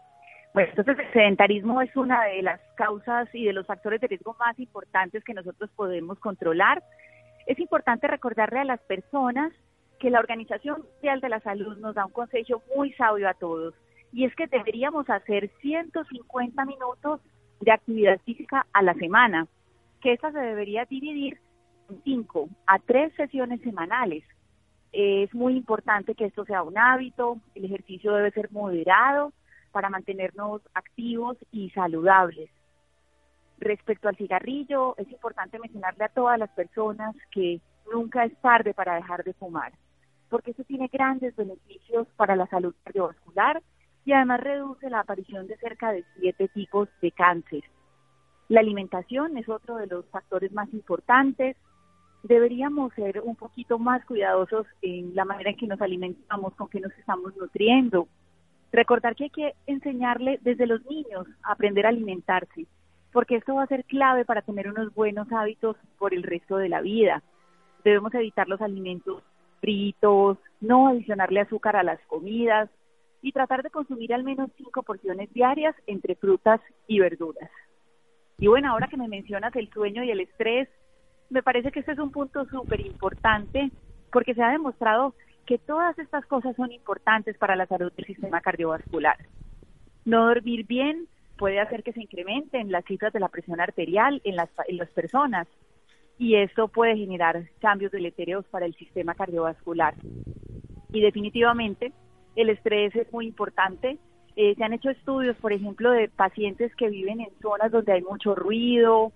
Bueno, 0.59 0.73
entonces 0.77 0.99
el 0.99 1.13
sedentarismo 1.13 1.81
es 1.83 1.95
una 1.95 2.25
de 2.25 2.43
las 2.43 2.61
causas 2.75 3.33
y 3.33 3.45
de 3.45 3.53
los 3.53 3.65
factores 3.65 4.01
de 4.01 4.09
riesgo 4.09 4.35
más 4.41 4.59
importantes 4.59 5.23
que 5.23 5.33
nosotros 5.33 5.71
podemos 5.77 6.19
controlar. 6.19 6.83
Es 7.47 7.61
importante 7.61 8.09
recordarle 8.09 8.59
a 8.59 8.65
las 8.65 8.81
personas 8.81 9.53
que 10.01 10.11
la 10.11 10.19
Organización 10.19 10.83
Mundial 10.83 11.21
de 11.21 11.29
la 11.29 11.39
Salud 11.39 11.79
nos 11.79 11.95
da 11.95 12.07
un 12.07 12.11
consejo 12.11 12.61
muy 12.75 12.93
sabio 12.95 13.29
a 13.29 13.35
todos 13.35 13.73
y 14.13 14.25
es 14.25 14.35
que 14.35 14.49
deberíamos 14.49 15.09
hacer 15.09 15.49
150 15.61 16.65
minutos 16.65 17.21
de 17.61 17.71
actividad 17.71 18.19
física 18.23 18.67
a 18.73 18.83
la 18.83 18.95
semana, 18.95 19.47
que 20.01 20.13
esta 20.13 20.33
se 20.33 20.41
debería 20.41 20.87
dividir 20.87 21.39
en 21.89 22.03
5 22.03 22.49
a 22.67 22.81
3 22.81 23.15
sesiones 23.15 23.61
semanales. 23.61 24.25
Es 24.91 25.33
muy 25.33 25.57
importante 25.57 26.17
que 26.17 26.25
esto 26.25 26.45
sea 26.47 26.65
un 26.65 26.77
hábito, 26.77 27.39
el 27.55 27.67
ejercicio 27.67 28.13
debe 28.13 28.33
ser 28.33 28.51
moderado, 28.51 29.33
para 29.73 29.91
mantenernos 29.91 30.63
activos 30.75 31.37
y 31.53 31.71
saludables. 31.71 32.51
Respecto 33.59 34.09
al 34.09 34.17
cigarrillo, 34.17 34.97
es 34.99 35.11
importante 35.11 35.59
mencionarle 35.59 36.05
a 36.05 36.09
todas 36.09 36.39
las 36.39 36.51
personas 36.51 37.15
que 37.31 37.61
nunca 37.93 38.25
es 38.25 38.37
tarde 38.41 38.75
para 38.75 38.95
dejar 38.95 39.25
de 39.25 39.35
fumar, 39.35 39.73
porque 40.29 40.53
eso 40.53 40.63
tiene 40.65 40.89
grandes 40.89 41.35
beneficios 41.35 42.07
para 42.17 42.37
la 42.37 42.47
salud 42.47 42.75
cardiovascular 42.85 43.63
y 44.05 44.13
además 44.13 44.41
reduce 44.41 44.89
la 44.89 45.01
aparición 45.01 45.47
de 45.47 45.57
cerca 45.59 45.93
de 45.93 46.05
siete 46.19 46.49
tipos 46.49 46.89
de 47.03 47.11
cáncer. 47.13 47.65
La 48.49 48.61
alimentación 48.61 49.37
es 49.37 49.49
otro 49.49 49.77
de 49.77 49.87
los 49.87 50.07
factores 50.07 50.53
más 50.53 50.73
importantes. 50.73 51.57
Deberíamos 52.23 52.95
ser 52.95 53.21
un 53.21 53.37
poquito 53.37 53.79
más 53.79 54.05
cuidadosos 54.07 54.67
en 54.81 55.15
la 55.15 55.27
manera 55.27 55.51
en 55.51 55.57
que 55.57 55.67
nos 55.67 55.81
alimentamos, 55.83 56.55
con 56.55 56.69
que 56.69 56.81
nos 56.81 56.93
estamos 56.93 57.37
nutriendo, 57.37 58.09
Recordar 58.73 59.17
que 59.17 59.25
hay 59.25 59.31
que 59.31 59.55
enseñarle 59.67 60.39
desde 60.43 60.67
los 60.67 60.85
niños 60.87 61.27
a 61.43 61.53
aprender 61.53 61.87
a 61.87 61.91
alimentarse, 61.91 62.67
porque 63.13 63.37
esto 63.37 63.55
va 63.55 63.63
a 63.63 63.69
ser 63.69 63.85
clave 63.85 64.25
para 64.25 64.43
tener 64.43 64.69
unos 64.69 64.95
buenos 64.95 65.31
hábitos 65.33 65.77
por 65.99 66.13
el 66.13 66.23
resto 66.23 66.57
de 66.59 66.69
la 66.69 66.81
vida. 66.81 67.23
Debemos 67.85 68.13
evitar 68.15 68.49
los 68.49 68.61
alimentos 68.61 69.23
fritos, 69.61 70.39
no 70.61 70.89
adicionarle 70.89 71.41
azúcar 71.41 71.77
a 71.77 71.83
las 71.83 72.01
comidas 72.07 72.69
y 73.23 73.33
tratar 73.33 73.63
de 73.63 73.71
consumir 73.71 74.15
al 74.15 74.23
menos 74.23 74.51
cinco 74.57 74.83
porciones 74.83 75.33
diarias 75.33 75.75
entre 75.87 76.15
frutas 76.15 76.61
y 76.87 77.01
verduras. 77.01 77.51
Y 78.39 78.47
bueno, 78.47 78.71
ahora 78.71 78.89
que 78.89 78.97
me 78.97 79.09
mencionas 79.09 79.55
el 79.57 79.69
sueño 79.71 80.05
y 80.05 80.11
el 80.11 80.21
estrés, 80.21 80.69
me 81.31 81.43
parece 81.43 81.73
que 81.73 81.81
este 81.81 81.93
es 81.93 81.99
un 81.99 82.13
punto 82.13 82.45
súper 82.47 82.81
importante 82.81 83.71
porque 84.13 84.35
se 84.35 84.43
ha 84.43 84.51
demostrado 84.51 85.15
que 85.49 85.57
todas 85.57 85.99
estas 85.99 86.27
cosas 86.27 86.55
son 86.57 86.73
importantes 86.73 87.39
para 87.39 87.57
la 87.57 87.65
salud 87.65 87.91
del 87.95 88.05
sistema 88.05 88.43
cardiovascular. 88.43 89.17
No 90.05 90.27
dormir 90.27 90.67
bien 90.67 91.09
puede 91.39 91.59
hacer 91.59 91.83
que 91.83 91.95
se 91.95 92.03
incrementen 92.03 92.71
las 92.71 92.85
cifras 92.85 93.15
de 93.15 93.21
la 93.21 93.31
presión 93.31 93.59
arterial 93.59 94.21
en 94.25 94.37
las, 94.37 94.51
en 94.67 94.77
las 94.77 94.91
personas 94.91 95.49
y 96.19 96.35
esto 96.35 96.69
puede 96.69 96.99
generar 96.99 97.45
cambios 97.61 97.93
deletéreos 97.93 98.45
para 98.49 98.67
el 98.67 98.75
sistema 98.75 99.15
cardiovascular. 99.15 99.95
Y 100.93 101.01
definitivamente 101.01 101.93
el 102.37 102.51
estrés 102.51 102.95
es 102.95 103.11
muy 103.11 103.27
importante. 103.27 103.97
Eh, 104.37 104.55
se 104.55 104.65
han 104.65 104.75
hecho 104.75 104.91
estudios, 104.91 105.39
por 105.39 105.55
ejemplo, 105.55 105.93
de 105.93 106.11
pacientes 106.11 106.75
que 106.77 106.91
viven 106.91 107.23
en 107.23 107.31
zonas 107.41 107.73
donde 107.73 107.93
hay 107.95 108.03
mucho 108.03 108.35
ruido, 108.35 109.13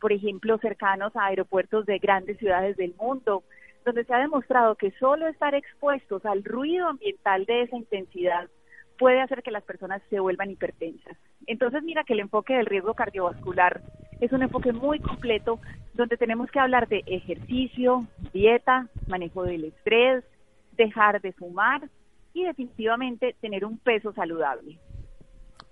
por 0.00 0.12
ejemplo, 0.12 0.58
cercanos 0.58 1.14
a 1.14 1.26
aeropuertos 1.26 1.86
de 1.86 1.98
grandes 1.98 2.38
ciudades 2.38 2.76
del 2.76 2.92
mundo, 2.96 3.44
donde 3.86 4.04
se 4.04 4.12
ha 4.12 4.18
demostrado 4.18 4.74
que 4.74 4.90
solo 4.98 5.28
estar 5.28 5.54
expuestos 5.54 6.26
al 6.26 6.42
ruido 6.44 6.88
ambiental 6.88 7.46
de 7.46 7.62
esa 7.62 7.76
intensidad 7.76 8.50
puede 8.98 9.20
hacer 9.20 9.44
que 9.44 9.52
las 9.52 9.62
personas 9.62 10.02
se 10.10 10.18
vuelvan 10.18 10.50
hipertensas. 10.50 11.16
Entonces, 11.46 11.84
mira 11.84 12.02
que 12.02 12.14
el 12.14 12.20
enfoque 12.20 12.54
del 12.54 12.66
riesgo 12.66 12.94
cardiovascular 12.94 13.80
es 14.20 14.32
un 14.32 14.42
enfoque 14.42 14.72
muy 14.72 14.98
completo 14.98 15.60
donde 15.94 16.16
tenemos 16.16 16.50
que 16.50 16.58
hablar 16.58 16.88
de 16.88 17.04
ejercicio, 17.06 18.06
dieta, 18.32 18.88
manejo 19.06 19.44
del 19.44 19.66
estrés, 19.66 20.24
dejar 20.72 21.20
de 21.20 21.32
fumar 21.32 21.88
y 22.34 22.44
definitivamente 22.44 23.36
tener 23.40 23.64
un 23.64 23.78
peso 23.78 24.12
saludable. 24.14 24.78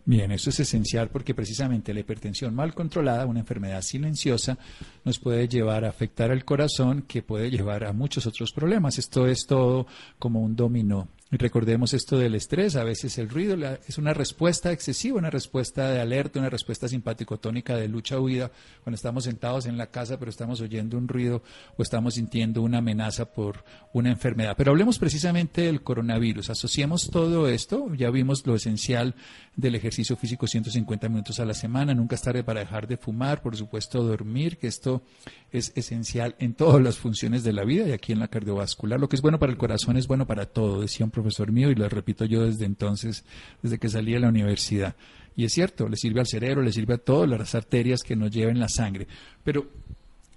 Bien, 0.07 0.31
eso 0.33 0.51
es 0.51 0.61
esencial 0.61 1.09
porque 1.09 1.35
precisamente 1.35 1.95
la 1.95 2.01
hipertensión 2.01 2.55
mal 2.55 2.75
controlada, 2.75 3.25
una 3.25 3.41
enfermedad 3.41 3.81
silenciosa, 3.81 4.59
nos 5.03 5.19
puede 5.19 5.49
llevar 5.49 5.87
a 5.87 5.89
afectar 5.89 6.31
al 6.31 6.45
corazón, 6.45 7.03
que 7.09 7.23
puede 7.23 7.51
llevar 7.51 7.85
a 7.85 7.95
muchos 7.95 8.27
otros 8.27 8.53
problemas. 8.53 8.99
Esto 8.99 9.27
es 9.27 9.47
todo 9.47 9.87
como 10.19 10.43
un 10.43 10.57
dominó. 10.57 11.09
Recordemos 11.37 11.95
esto 11.95 12.17
del 12.17 12.37
estrés, 12.37 12.77
a 12.77 12.85
veces 12.85 13.19
el 13.19 13.29
ruido 13.29 13.57
es 13.89 13.99
una 13.99 14.15
respuesta 14.15 14.71
excesiva, 14.71 15.19
una 15.19 15.31
respuesta 15.31 15.91
de 15.91 16.01
alerta, 16.01 16.39
una 16.39 16.49
respuesta 16.49 16.87
simpático-tónica 16.87 17.77
de 17.77 17.89
lucha-huida, 17.89 18.53
cuando 18.85 18.95
estamos 18.95 19.25
sentados 19.25 19.67
en 19.67 19.77
la 19.77 19.89
casa 19.89 20.17
pero 20.19 20.31
estamos 20.31 20.61
oyendo 20.61 20.97
un 20.97 21.09
ruido 21.09 21.43
o 21.77 21.83
estamos 21.83 22.15
sintiendo 22.15 22.63
una 22.63 22.79
amenaza 22.79 23.33
por 23.33 23.65
una 23.93 24.11
enfermedad. 24.11 24.55
Pero 24.57 24.71
hablemos 24.71 25.01
precisamente 25.01 25.63
del 25.63 25.83
coronavirus, 25.83 26.51
asociemos 26.51 27.11
todo 27.11 27.49
esto, 27.49 27.93
ya 27.95 28.11
vimos 28.11 28.47
lo 28.47 28.55
esencial 28.55 29.17
del 29.57 29.75
ejercicio 29.75 30.17
físico 30.17 30.47
150 30.47 31.09
minutos 31.09 31.41
a 31.41 31.45
la 31.45 31.55
semana, 31.55 31.95
nunca 31.95 32.15
es 32.15 32.23
tarde 32.23 32.45
para 32.45 32.61
dejar 32.61 32.87
de 32.87 32.97
fumar, 32.97 33.43
por 33.43 33.57
supuesto 33.57 34.05
dormir, 34.05 34.57
que 34.57 34.69
esto 34.69 35.03
es 35.51 35.73
esencial 35.75 36.37
en 36.39 36.55
todas 36.55 36.81
las 36.83 36.99
funciones 36.99 37.43
de 37.43 37.53
la 37.53 37.65
vida 37.65 37.89
y 37.89 37.93
aquí 37.93 38.13
en 38.13 38.21
la 38.21 38.29
cardiovascular. 38.29 39.01
Lo 39.01 39.09
que 39.09 39.17
es 39.17 39.23
bueno 39.23 39.39
para 39.39 39.51
el 39.51 39.59
corazón 39.59 39.97
es 39.97 40.07
bueno 40.07 40.27
para 40.27 40.47
todo, 40.47 40.81
decía 40.81 41.05
un 41.05 41.11
profesor 41.11 41.24
mío 41.53 41.71
y 41.71 41.75
lo 41.75 41.89
repito 41.89 42.25
yo 42.25 42.45
desde 42.45 42.65
entonces, 42.65 43.25
desde 43.63 43.79
que 43.79 43.89
salí 43.89 44.13
de 44.13 44.21
la 44.21 44.29
universidad. 44.29 44.95
Y 45.37 45.45
es 45.45 45.53
cierto, 45.53 45.89
le 45.89 45.97
sirve 45.97 46.21
al 46.21 46.27
cerebro, 46.27 46.63
le 46.63 46.73
sirve 46.73 46.95
a 46.95 46.99
todas 46.99 47.29
las 47.29 47.55
arterias 47.55 48.03
que 48.03 48.17
nos 48.17 48.31
lleven 48.31 48.61
la 48.61 48.69
sangre. 48.69 49.07
Pero 49.43 49.67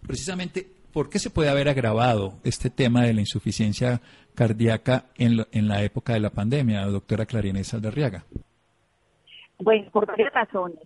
precisamente, 0.05 0.67
¿por 0.91 1.09
qué 1.09 1.19
se 1.19 1.29
puede 1.29 1.49
haber 1.49 1.69
agravado 1.69 2.39
este 2.43 2.69
tema 2.69 3.03
de 3.03 3.13
la 3.13 3.21
insuficiencia 3.21 4.01
cardíaca 4.33 5.05
en, 5.15 5.45
en 5.51 5.67
la 5.67 5.83
época 5.83 6.13
de 6.13 6.19
la 6.19 6.31
pandemia, 6.31 6.85
doctora 6.85 7.25
Clarinés 7.25 7.73
Aldarriaga? 7.73 8.25
Bueno, 9.59 9.89
por 9.91 10.05
varias 10.05 10.33
razones. 10.33 10.79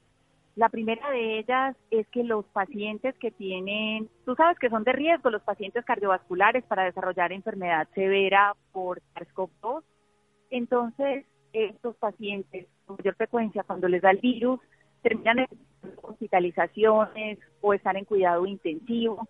La 0.55 0.67
primera 0.67 1.09
de 1.11 1.39
ellas 1.39 1.77
es 1.91 2.05
que 2.07 2.23
los 2.23 2.45
pacientes 2.45 3.15
que 3.19 3.31
tienen, 3.31 4.09
tú 4.25 4.35
sabes 4.35 4.59
que 4.59 4.69
son 4.69 4.83
de 4.83 4.91
riesgo 4.91 5.29
los 5.29 5.41
pacientes 5.43 5.85
cardiovasculares 5.85 6.63
para 6.65 6.83
desarrollar 6.83 7.31
enfermedad 7.31 7.87
severa 7.95 8.53
por 8.73 9.01
SARS-CoV-2. 9.15 9.83
Entonces, 10.49 11.25
estos 11.53 11.95
pacientes 11.95 12.67
con 12.85 12.97
mayor 12.97 13.15
frecuencia, 13.15 13.63
cuando 13.63 13.87
les 13.87 14.01
da 14.01 14.11
el 14.11 14.17
virus, 14.17 14.59
terminan 15.01 15.39
en 15.39 15.47
hospitalizaciones 16.01 17.39
o 17.61 17.73
están 17.73 17.95
en 17.95 18.05
cuidado 18.05 18.45
intensivo. 18.45 19.27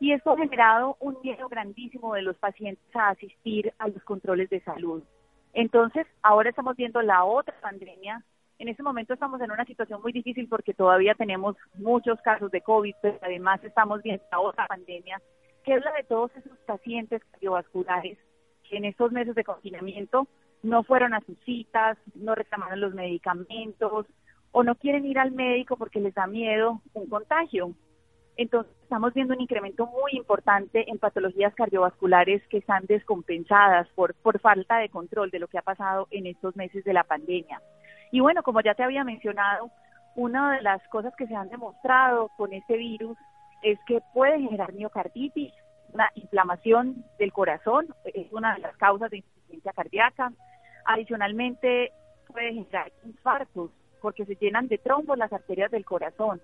Y 0.00 0.12
esto 0.12 0.32
ha 0.32 0.36
generado 0.36 0.96
un 1.00 1.16
miedo 1.22 1.48
grandísimo 1.48 2.14
de 2.14 2.22
los 2.22 2.36
pacientes 2.38 2.84
a 2.94 3.10
asistir 3.10 3.72
a 3.78 3.88
los 3.88 4.02
controles 4.02 4.50
de 4.50 4.60
salud. 4.60 5.02
Entonces, 5.54 6.06
ahora 6.22 6.50
estamos 6.50 6.76
viendo 6.76 7.00
la 7.02 7.24
otra 7.24 7.54
pandemia 7.60 8.22
en 8.58 8.68
este 8.68 8.82
momento 8.82 9.14
estamos 9.14 9.40
en 9.40 9.50
una 9.50 9.64
situación 9.64 10.00
muy 10.02 10.12
difícil 10.12 10.48
porque 10.48 10.74
todavía 10.74 11.14
tenemos 11.14 11.56
muchos 11.74 12.20
casos 12.22 12.50
de 12.50 12.62
COVID, 12.62 12.94
pero 13.02 13.18
además 13.22 13.62
estamos 13.64 14.02
viendo 14.02 14.24
otra 14.40 14.66
pandemia, 14.66 15.20
que 15.64 15.74
es 15.74 15.84
la 15.84 15.92
de 15.92 16.04
todos 16.04 16.30
esos 16.36 16.56
pacientes 16.60 17.22
cardiovasculares 17.32 18.18
que 18.68 18.76
en 18.78 18.84
estos 18.84 19.12
meses 19.12 19.34
de 19.34 19.44
confinamiento 19.44 20.26
no 20.62 20.82
fueron 20.82 21.14
a 21.14 21.20
sus 21.20 21.38
citas, 21.44 21.98
no 22.14 22.34
reclamaron 22.34 22.80
los 22.80 22.94
medicamentos 22.94 24.06
o 24.52 24.64
no 24.64 24.74
quieren 24.74 25.04
ir 25.04 25.18
al 25.18 25.32
médico 25.32 25.76
porque 25.76 26.00
les 26.00 26.14
da 26.14 26.26
miedo 26.26 26.80
un 26.94 27.08
contagio. 27.08 27.72
Entonces 28.38 28.72
estamos 28.82 29.14
viendo 29.14 29.34
un 29.34 29.40
incremento 29.40 29.86
muy 29.86 30.12
importante 30.12 30.90
en 30.90 30.98
patologías 30.98 31.54
cardiovasculares 31.54 32.42
que 32.48 32.58
están 32.58 32.84
descompensadas 32.86 33.88
por, 33.94 34.14
por 34.14 34.40
falta 34.40 34.78
de 34.78 34.88
control 34.88 35.30
de 35.30 35.38
lo 35.38 35.48
que 35.48 35.58
ha 35.58 35.62
pasado 35.62 36.06
en 36.10 36.26
estos 36.26 36.56
meses 36.56 36.84
de 36.84 36.92
la 36.92 37.04
pandemia. 37.04 37.60
Y 38.10 38.20
bueno, 38.20 38.42
como 38.42 38.60
ya 38.60 38.74
te 38.74 38.82
había 38.82 39.04
mencionado, 39.04 39.70
una 40.14 40.56
de 40.56 40.62
las 40.62 40.82
cosas 40.88 41.14
que 41.16 41.26
se 41.26 41.34
han 41.34 41.48
demostrado 41.48 42.28
con 42.36 42.52
este 42.52 42.76
virus 42.76 43.18
es 43.62 43.78
que 43.86 44.00
puede 44.14 44.40
generar 44.40 44.72
miocarditis, 44.72 45.52
una 45.92 46.10
inflamación 46.14 47.04
del 47.18 47.32
corazón, 47.32 47.88
es 48.04 48.32
una 48.32 48.54
de 48.54 48.60
las 48.60 48.76
causas 48.76 49.10
de 49.10 49.18
insuficiencia 49.18 49.72
cardíaca. 49.72 50.32
Adicionalmente, 50.84 51.92
puede 52.26 52.52
generar 52.52 52.92
infartos 53.04 53.70
porque 54.00 54.24
se 54.24 54.36
llenan 54.36 54.68
de 54.68 54.78
trombos 54.78 55.18
las 55.18 55.32
arterias 55.32 55.70
del 55.70 55.84
corazón 55.84 56.40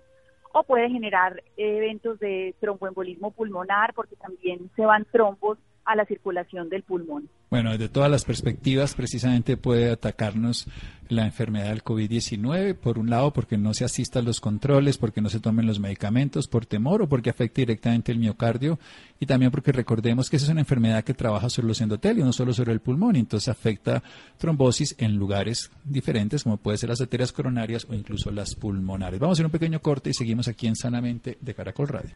o 0.53 0.63
puede 0.63 0.89
generar 0.89 1.41
eventos 1.57 2.19
de 2.19 2.55
tromboembolismo 2.59 3.31
pulmonar 3.31 3.93
porque 3.93 4.15
también 4.15 4.69
se 4.75 4.85
van 4.85 5.05
trombos 5.05 5.57
a 5.85 5.95
la 5.95 6.05
circulación 6.05 6.69
del 6.69 6.83
pulmón. 6.83 7.29
Bueno, 7.49 7.71
desde 7.71 7.89
todas 7.89 8.09
las 8.09 8.25
perspectivas, 8.25 8.95
precisamente 8.95 9.57
puede 9.57 9.91
atacarnos 9.91 10.67
la 11.09 11.25
enfermedad 11.25 11.69
del 11.69 11.83
COVID-19, 11.83 12.75
por 12.75 12.97
un 12.97 13.09
lado, 13.09 13.31
porque 13.31 13.57
no 13.57 13.73
se 13.73 13.85
asista 13.85 14.19
a 14.19 14.21
los 14.23 14.39
controles, 14.39 14.97
porque 14.97 15.21
no 15.21 15.29
se 15.29 15.39
tomen 15.39 15.67
los 15.67 15.79
medicamentos, 15.79 16.47
por 16.47 16.65
temor 16.65 17.03
o 17.03 17.09
porque 17.09 17.29
afecta 17.29 17.61
directamente 17.61 18.11
el 18.11 18.17
miocardio, 18.17 18.79
y 19.19 19.25
también 19.25 19.51
porque 19.51 19.71
recordemos 19.71 20.29
que 20.29 20.37
esa 20.37 20.47
es 20.47 20.51
una 20.51 20.61
enfermedad 20.61 21.03
que 21.03 21.13
trabaja 21.13 21.49
sobre 21.49 21.67
los 21.67 21.81
endotelios, 21.81 22.25
no 22.25 22.33
solo 22.33 22.53
sobre 22.53 22.73
el 22.73 22.79
pulmón, 22.79 23.15
y 23.15 23.19
entonces 23.19 23.49
afecta 23.49 24.01
trombosis 24.37 24.95
en 24.97 25.15
lugares 25.15 25.69
diferentes, 25.83 26.43
como 26.43 26.57
puede 26.57 26.77
ser 26.77 26.89
las 26.89 27.01
arterias 27.01 27.31
coronarias 27.31 27.85
o 27.89 27.93
incluso 27.93 28.31
las 28.31 28.55
pulmonares. 28.55 29.19
Vamos 29.19 29.35
a 29.35 29.37
hacer 29.37 29.45
un 29.45 29.51
pequeño 29.51 29.79
corte 29.79 30.09
y 30.09 30.13
seguimos 30.13 30.47
aquí 30.47 30.65
en 30.65 30.75
Sanamente 30.75 31.37
de 31.39 31.53
Caracol 31.53 31.87
Radio. 31.87 32.15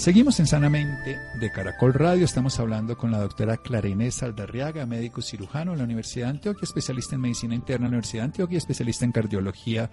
Seguimos 0.00 0.40
en 0.40 0.46
Sanamente 0.46 1.18
de 1.38 1.52
Caracol 1.52 1.92
Radio. 1.92 2.24
Estamos 2.24 2.58
hablando 2.58 2.96
con 2.96 3.10
la 3.10 3.18
doctora 3.18 3.58
Clarinés 3.58 4.22
Aldarriaga, 4.22 4.86
médico 4.86 5.20
cirujano 5.20 5.72
en 5.72 5.78
la 5.78 5.84
Universidad 5.84 6.24
de 6.24 6.30
Antioquia, 6.30 6.64
especialista 6.64 7.16
en 7.16 7.20
medicina 7.20 7.54
interna 7.54 7.84
la 7.84 7.90
Universidad 7.90 8.22
de 8.22 8.28
Antioquia, 8.28 8.56
especialista 8.56 9.04
en 9.04 9.12
cardiología 9.12 9.90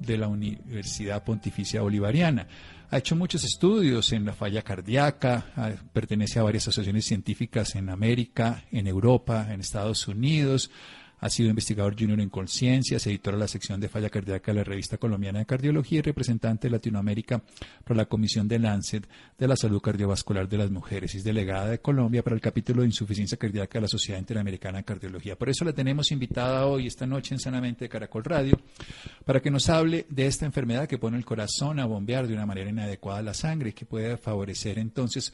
de 0.00 0.16
la 0.16 0.28
Universidad 0.28 1.22
Pontificia 1.22 1.82
Bolivariana. 1.82 2.48
Ha 2.90 2.96
hecho 2.96 3.14
muchos 3.14 3.44
estudios 3.44 4.10
en 4.12 4.24
la 4.24 4.32
falla 4.32 4.62
cardíaca, 4.62 5.44
pertenece 5.92 6.38
a 6.38 6.44
varias 6.44 6.62
asociaciones 6.68 7.04
científicas 7.04 7.74
en 7.74 7.90
América, 7.90 8.64
en 8.72 8.86
Europa, 8.86 9.48
en 9.50 9.60
Estados 9.60 10.08
Unidos 10.08 10.70
ha 11.22 11.30
sido 11.30 11.50
investigador 11.50 11.94
junior 11.96 12.20
en 12.20 12.28
conciencias, 12.28 13.06
editor 13.06 13.34
de 13.34 13.40
la 13.40 13.48
sección 13.48 13.80
de 13.80 13.88
falla 13.88 14.10
cardíaca 14.10 14.50
de 14.50 14.58
la 14.58 14.64
revista 14.64 14.98
colombiana 14.98 15.38
de 15.38 15.46
cardiología 15.46 16.00
y 16.00 16.02
representante 16.02 16.66
de 16.66 16.72
Latinoamérica 16.72 17.40
para 17.84 17.98
la 17.98 18.06
Comisión 18.06 18.48
de 18.48 18.58
Lancet 18.58 19.08
de 19.38 19.46
la 19.46 19.54
Salud 19.54 19.80
Cardiovascular 19.80 20.48
de 20.48 20.58
las 20.58 20.72
Mujeres. 20.72 21.14
Es 21.14 21.22
delegada 21.22 21.70
de 21.70 21.78
Colombia 21.78 22.24
para 22.24 22.34
el 22.34 22.42
capítulo 22.42 22.82
de 22.82 22.88
insuficiencia 22.88 23.38
cardíaca 23.38 23.78
de 23.78 23.82
la 23.82 23.88
Sociedad 23.88 24.18
Interamericana 24.18 24.78
de 24.78 24.84
Cardiología. 24.84 25.38
Por 25.38 25.48
eso 25.48 25.64
la 25.64 25.72
tenemos 25.72 26.10
invitada 26.10 26.66
hoy, 26.66 26.88
esta 26.88 27.06
noche 27.06 27.36
en 27.36 27.38
Sanamente 27.38 27.84
de 27.84 27.88
Caracol 27.88 28.24
Radio, 28.24 28.58
para 29.24 29.40
que 29.40 29.52
nos 29.52 29.68
hable 29.68 30.06
de 30.08 30.26
esta 30.26 30.44
enfermedad 30.44 30.88
que 30.88 30.98
pone 30.98 31.16
el 31.16 31.24
corazón 31.24 31.78
a 31.78 31.86
bombear 31.86 32.26
de 32.26 32.34
una 32.34 32.46
manera 32.46 32.68
inadecuada 32.68 33.22
la 33.22 33.34
sangre 33.34 33.70
y 33.70 33.72
que 33.74 33.86
puede 33.86 34.16
favorecer 34.16 34.76
entonces 34.80 35.32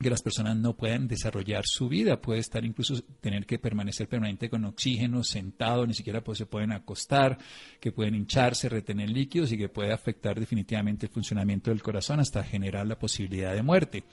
que 0.00 0.10
las 0.10 0.22
personas 0.22 0.56
no 0.56 0.74
puedan 0.74 1.06
desarrollar 1.06 1.64
su 1.66 1.88
vida, 1.88 2.20
puede 2.20 2.40
estar 2.40 2.64
incluso 2.64 3.02
tener 3.20 3.44
que 3.44 3.58
permanecer 3.58 4.08
permanente 4.08 4.48
con 4.48 4.64
oxígeno, 4.64 5.22
sentado, 5.22 5.86
ni 5.86 5.92
siquiera 5.92 6.24
pues, 6.24 6.38
se 6.38 6.46
pueden 6.46 6.72
acostar, 6.72 7.36
que 7.78 7.92
pueden 7.92 8.14
hincharse, 8.14 8.70
retener 8.70 9.10
líquidos 9.10 9.52
y 9.52 9.58
que 9.58 9.68
puede 9.68 9.92
afectar 9.92 10.40
definitivamente 10.40 11.06
el 11.06 11.12
funcionamiento 11.12 11.70
del 11.70 11.82
corazón 11.82 12.18
hasta 12.18 12.42
generar 12.42 12.86
la 12.86 12.98
posibilidad 12.98 13.54
de 13.54 13.62
muerte. 13.62 14.04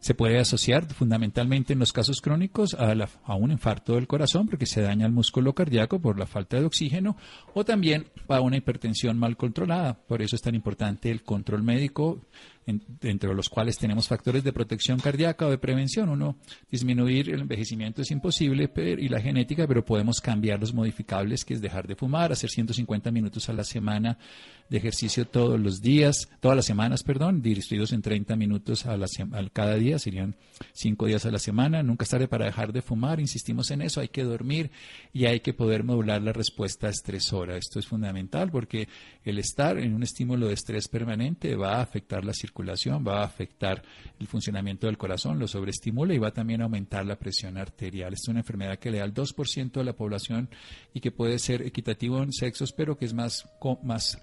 Se 0.00 0.14
puede 0.14 0.38
asociar 0.38 0.86
fundamentalmente 0.92 1.72
en 1.72 1.78
los 1.78 1.92
casos 1.92 2.20
crónicos 2.20 2.74
a, 2.74 2.94
a 3.24 3.34
un 3.34 3.50
infarto 3.50 3.94
del 3.94 4.06
corazón 4.06 4.46
porque 4.46 4.66
se 4.66 4.82
daña 4.82 5.06
el 5.06 5.12
músculo 5.12 5.54
cardíaco 5.54 6.00
por 6.00 6.18
la 6.18 6.26
falta 6.26 6.58
de 6.58 6.64
oxígeno 6.64 7.16
o 7.54 7.64
también 7.64 8.06
a 8.28 8.40
una 8.40 8.56
hipertensión 8.56 9.18
mal 9.18 9.36
controlada. 9.36 9.94
Por 9.94 10.22
eso 10.22 10.36
es 10.36 10.42
tan 10.42 10.54
importante 10.54 11.10
el 11.10 11.22
control 11.22 11.62
médico 11.62 12.20
entre 12.66 13.32
los 13.32 13.48
cuales 13.48 13.78
tenemos 13.78 14.08
factores 14.08 14.42
de 14.42 14.52
protección 14.52 14.98
cardíaca 14.98 15.46
o 15.46 15.50
de 15.50 15.58
prevención. 15.58 16.08
Uno, 16.08 16.36
disminuir 16.70 17.30
el 17.30 17.42
envejecimiento 17.42 18.02
es 18.02 18.10
imposible 18.10 18.70
y 18.98 19.08
la 19.08 19.20
genética, 19.20 19.66
pero 19.68 19.84
podemos 19.84 20.20
cambiar 20.20 20.58
los 20.58 20.74
modificables, 20.74 21.44
que 21.44 21.54
es 21.54 21.60
dejar 21.60 21.86
de 21.86 21.94
fumar, 21.94 22.32
hacer 22.32 22.50
150 22.50 23.10
minutos 23.12 23.48
a 23.48 23.52
la 23.52 23.62
semana 23.62 24.18
de 24.68 24.78
ejercicio 24.78 25.26
todos 25.26 25.58
los 25.58 25.80
días, 25.80 26.28
todas 26.40 26.56
las 26.56 26.66
semanas, 26.66 27.02
perdón, 27.02 27.42
distribuidos 27.42 27.92
en 27.92 28.02
30 28.02 28.36
minutos 28.36 28.86
a, 28.86 28.96
la, 28.96 29.06
cada 29.52 29.76
día, 29.76 29.98
serían 29.98 30.36
5 30.72 31.06
días 31.06 31.26
a 31.26 31.30
la 31.30 31.38
semana. 31.38 31.82
Nunca 31.82 32.04
es 32.04 32.10
tarde 32.10 32.28
para 32.28 32.46
dejar 32.46 32.72
de 32.72 32.82
fumar, 32.82 33.20
insistimos 33.20 33.70
en 33.70 33.82
eso, 33.82 34.00
hay 34.00 34.08
que 34.08 34.24
dormir 34.24 34.70
y 35.12 35.26
hay 35.26 35.40
que 35.40 35.54
poder 35.54 35.84
modular 35.84 36.22
la 36.22 36.32
respuesta 36.32 36.88
estresora. 36.88 37.56
Esto 37.56 37.78
es 37.78 37.86
fundamental 37.86 38.50
porque 38.50 38.88
el 39.24 39.38
estar 39.38 39.78
en 39.78 39.94
un 39.94 40.02
estímulo 40.02 40.48
de 40.48 40.54
estrés 40.54 40.88
permanente 40.88 41.56
va 41.56 41.76
a 41.76 41.82
afectar 41.82 42.24
la 42.24 42.32
circulación 42.32 42.66
va 43.06 43.20
a 43.20 43.24
afectar 43.24 43.82
el 44.18 44.26
funcionamiento 44.26 44.86
del 44.86 44.98
corazón, 44.98 45.38
lo 45.38 45.48
sobreestimula 45.48 46.14
y 46.14 46.18
va 46.18 46.32
también 46.32 46.60
a 46.60 46.64
aumentar 46.64 47.04
la 47.04 47.18
presión 47.18 47.56
arterial. 47.56 48.12
Es 48.12 48.28
una 48.28 48.40
enfermedad 48.40 48.78
que 48.78 48.90
le 48.90 48.98
da 48.98 49.04
al 49.04 49.14
2% 49.14 49.72
de 49.72 49.84
la 49.84 49.94
población 49.94 50.48
y 50.94 51.00
que 51.00 51.10
puede 51.10 51.38
ser 51.38 51.62
equitativo 51.62 52.22
en 52.22 52.32
sexos, 52.32 52.72
pero 52.72 52.96
que 52.96 53.04
es 53.04 53.14
más, 53.14 53.48
más 53.82 54.18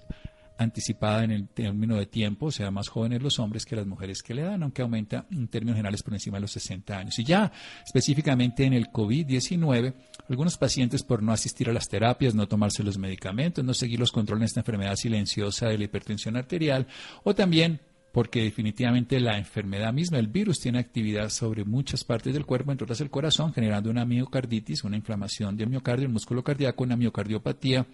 anticipada 0.64 1.24
en 1.24 1.32
el 1.32 1.48
término 1.48 1.96
de 1.98 2.06
tiempo, 2.06 2.48
o 2.48 2.52
sea, 2.52 2.72
más 2.72 2.88
jóvenes 2.88 3.22
los 3.22 3.40
hombres 3.40 3.66
que 3.66 3.76
las 3.76 3.86
mujeres 3.86 4.24
que 4.24 4.34
le 4.34 4.44
dan, 4.44 4.64
aunque 4.64 4.82
aumenta 4.82 5.26
en 5.32 5.48
términos 5.48 5.76
generales 5.76 6.04
por 6.04 6.14
encima 6.14 6.38
de 6.38 6.42
los 6.42 6.52
60 6.52 6.98
años. 6.98 7.20
Y 7.20 7.24
ya 7.24 7.52
específicamente 7.86 8.66
en 8.66 8.74
el 8.74 8.88
COVID-19, 8.88 9.94
algunos 10.30 10.58
pacientes 10.58 11.04
por 11.04 11.22
no 11.22 11.32
asistir 11.32 11.70
a 11.70 11.74
las 11.74 11.88
terapias, 11.88 12.36
no 12.36 12.48
tomarse 12.48 12.84
los 12.84 12.98
medicamentos, 12.98 13.64
no 13.64 13.74
seguir 13.74 14.00
los 14.00 14.12
controles 14.12 14.42
de 14.42 14.46
esta 14.48 14.60
enfermedad 14.62 14.96
silenciosa 14.96 15.68
de 15.68 15.78
la 15.78 15.84
hipertensión 15.84 16.36
arterial, 16.36 16.88
o 17.24 17.36
también 17.36 17.80
porque 18.14 18.44
definitivamente 18.44 19.20
la 19.20 19.40
enfermedad 19.40 19.92
misma, 19.92 20.20
el 20.20 20.28
virus, 20.28 20.60
tiene 20.60 20.78
actividad 20.78 21.30
sobre 21.30 21.66
muchas 21.66 22.04
partes 22.04 22.32
del 22.32 22.46
cuerpo, 22.46 22.72
entre 22.72 22.86
otras 22.86 23.02
el 23.02 23.10
corazón, 23.10 23.52
generando 23.54 23.90
una 23.90 24.06
miocarditis, 24.06 24.84
una 24.84 24.98
inflamación 24.98 25.58
del 25.58 25.72
miocardio, 25.72 26.06
el 26.06 26.14
músculo 26.14 26.44
cardíaco, 26.44 26.84
una 26.84 26.96
miocardiopatía 26.96 27.88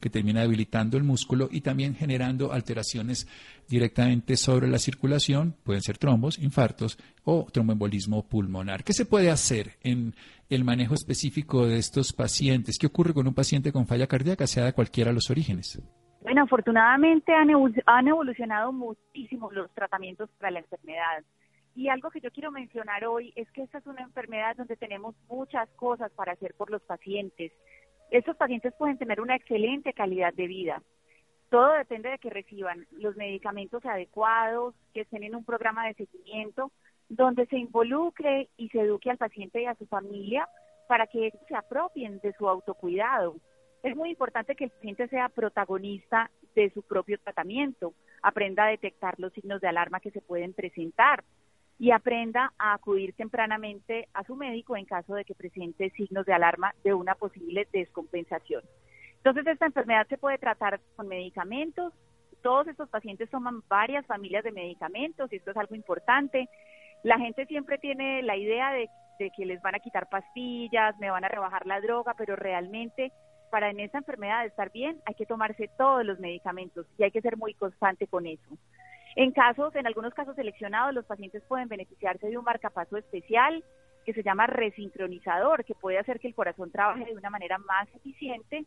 que 0.00 0.10
termina 0.10 0.40
debilitando 0.40 0.96
el 0.96 1.04
músculo 1.04 1.48
y 1.52 1.60
también 1.60 1.94
generando 1.94 2.52
alteraciones 2.52 3.28
directamente 3.68 4.36
sobre 4.36 4.66
la 4.66 4.80
circulación, 4.80 5.54
pueden 5.62 5.82
ser 5.82 5.98
trombos, 5.98 6.40
infartos 6.40 6.98
o 7.22 7.46
tromboembolismo 7.52 8.26
pulmonar. 8.26 8.82
¿Qué 8.82 8.92
se 8.92 9.06
puede 9.06 9.30
hacer 9.30 9.76
en 9.84 10.16
el 10.48 10.64
manejo 10.64 10.94
específico 10.94 11.68
de 11.68 11.78
estos 11.78 12.12
pacientes? 12.12 12.76
¿Qué 12.76 12.88
ocurre 12.88 13.14
con 13.14 13.28
un 13.28 13.34
paciente 13.34 13.70
con 13.70 13.86
falla 13.86 14.08
cardíaca, 14.08 14.48
sea 14.48 14.64
de 14.64 14.72
cualquiera 14.72 15.12
de 15.12 15.14
los 15.14 15.30
orígenes? 15.30 15.78
Bueno, 16.20 16.42
afortunadamente 16.42 17.32
han, 17.32 17.50
han 17.86 18.08
evolucionado 18.08 18.72
muchísimo 18.72 19.50
los 19.52 19.70
tratamientos 19.72 20.28
para 20.38 20.50
la 20.50 20.58
enfermedad. 20.60 21.24
Y 21.74 21.88
algo 21.88 22.10
que 22.10 22.20
yo 22.20 22.30
quiero 22.30 22.50
mencionar 22.50 23.06
hoy 23.06 23.32
es 23.36 23.50
que 23.52 23.62
esta 23.62 23.78
es 23.78 23.86
una 23.86 24.02
enfermedad 24.02 24.56
donde 24.56 24.76
tenemos 24.76 25.14
muchas 25.28 25.68
cosas 25.70 26.12
para 26.12 26.32
hacer 26.32 26.54
por 26.54 26.70
los 26.70 26.82
pacientes. 26.82 27.52
Estos 28.10 28.36
pacientes 28.36 28.74
pueden 28.74 28.98
tener 28.98 29.20
una 29.20 29.36
excelente 29.36 29.94
calidad 29.94 30.34
de 30.34 30.46
vida. 30.46 30.82
Todo 31.48 31.72
depende 31.72 32.10
de 32.10 32.18
que 32.18 32.28
reciban 32.28 32.86
los 32.92 33.16
medicamentos 33.16 33.84
adecuados, 33.86 34.74
que 34.92 35.00
estén 35.02 35.22
en 35.22 35.34
un 35.34 35.44
programa 35.44 35.86
de 35.86 35.94
seguimiento, 35.94 36.70
donde 37.08 37.46
se 37.46 37.56
involucre 37.56 38.50
y 38.56 38.68
se 38.68 38.80
eduque 38.80 39.10
al 39.10 39.16
paciente 39.16 39.62
y 39.62 39.66
a 39.66 39.74
su 39.74 39.86
familia 39.86 40.48
para 40.86 41.06
que 41.06 41.32
se 41.48 41.56
apropien 41.56 42.20
de 42.20 42.32
su 42.34 42.48
autocuidado 42.48 43.36
es 43.82 43.96
muy 43.96 44.10
importante 44.10 44.54
que 44.54 44.64
el 44.64 44.70
paciente 44.70 45.08
sea 45.08 45.28
protagonista 45.28 46.30
de 46.54 46.70
su 46.70 46.82
propio 46.82 47.18
tratamiento, 47.18 47.94
aprenda 48.22 48.64
a 48.64 48.70
detectar 48.70 49.14
los 49.18 49.32
signos 49.32 49.60
de 49.60 49.68
alarma 49.68 50.00
que 50.00 50.10
se 50.10 50.20
pueden 50.20 50.52
presentar 50.52 51.24
y 51.78 51.92
aprenda 51.92 52.52
a 52.58 52.74
acudir 52.74 53.14
tempranamente 53.14 54.08
a 54.12 54.22
su 54.24 54.36
médico 54.36 54.76
en 54.76 54.84
caso 54.84 55.14
de 55.14 55.24
que 55.24 55.34
presente 55.34 55.90
signos 55.90 56.26
de 56.26 56.34
alarma 56.34 56.74
de 56.84 56.92
una 56.92 57.14
posible 57.14 57.66
descompensación. 57.72 58.62
Entonces, 59.16 59.46
esta 59.46 59.66
enfermedad 59.66 60.06
se 60.08 60.18
puede 60.18 60.36
tratar 60.36 60.80
con 60.96 61.08
medicamentos. 61.08 61.94
Todos 62.42 62.68
estos 62.68 62.88
pacientes 62.90 63.30
toman 63.30 63.62
varias 63.68 64.04
familias 64.06 64.44
de 64.44 64.52
medicamentos 64.52 65.32
y 65.32 65.36
esto 65.36 65.52
es 65.52 65.56
algo 65.56 65.74
importante. 65.74 66.48
La 67.02 67.18
gente 67.18 67.46
siempre 67.46 67.78
tiene 67.78 68.22
la 68.22 68.36
idea 68.36 68.72
de, 68.72 68.88
de 69.18 69.30
que 69.30 69.46
les 69.46 69.62
van 69.62 69.74
a 69.74 69.80
quitar 69.80 70.08
pastillas, 70.10 70.98
me 70.98 71.10
van 71.10 71.24
a 71.24 71.28
rebajar 71.28 71.66
la 71.66 71.80
droga, 71.80 72.14
pero 72.16 72.36
realmente 72.36 73.10
para 73.50 73.70
en 73.70 73.80
esa 73.80 73.98
enfermedad 73.98 74.46
estar 74.46 74.70
bien 74.72 75.00
hay 75.06 75.14
que 75.14 75.26
tomarse 75.26 75.68
todos 75.76 76.04
los 76.04 76.18
medicamentos 76.20 76.86
y 76.98 77.04
hay 77.04 77.10
que 77.10 77.20
ser 77.20 77.36
muy 77.36 77.54
constante 77.54 78.06
con 78.06 78.26
eso. 78.26 78.56
En 79.16 79.32
casos, 79.32 79.74
en 79.74 79.86
algunos 79.86 80.14
casos 80.14 80.36
seleccionados, 80.36 80.94
los 80.94 81.04
pacientes 81.04 81.42
pueden 81.48 81.68
beneficiarse 81.68 82.28
de 82.28 82.38
un 82.38 82.44
marcapaso 82.44 82.96
especial 82.96 83.64
que 84.04 84.14
se 84.14 84.22
llama 84.22 84.46
resincronizador, 84.46 85.64
que 85.64 85.74
puede 85.74 85.98
hacer 85.98 86.20
que 86.20 86.28
el 86.28 86.34
corazón 86.34 86.70
trabaje 86.70 87.04
de 87.04 87.16
una 87.16 87.30
manera 87.30 87.58
más 87.58 87.88
eficiente. 87.94 88.64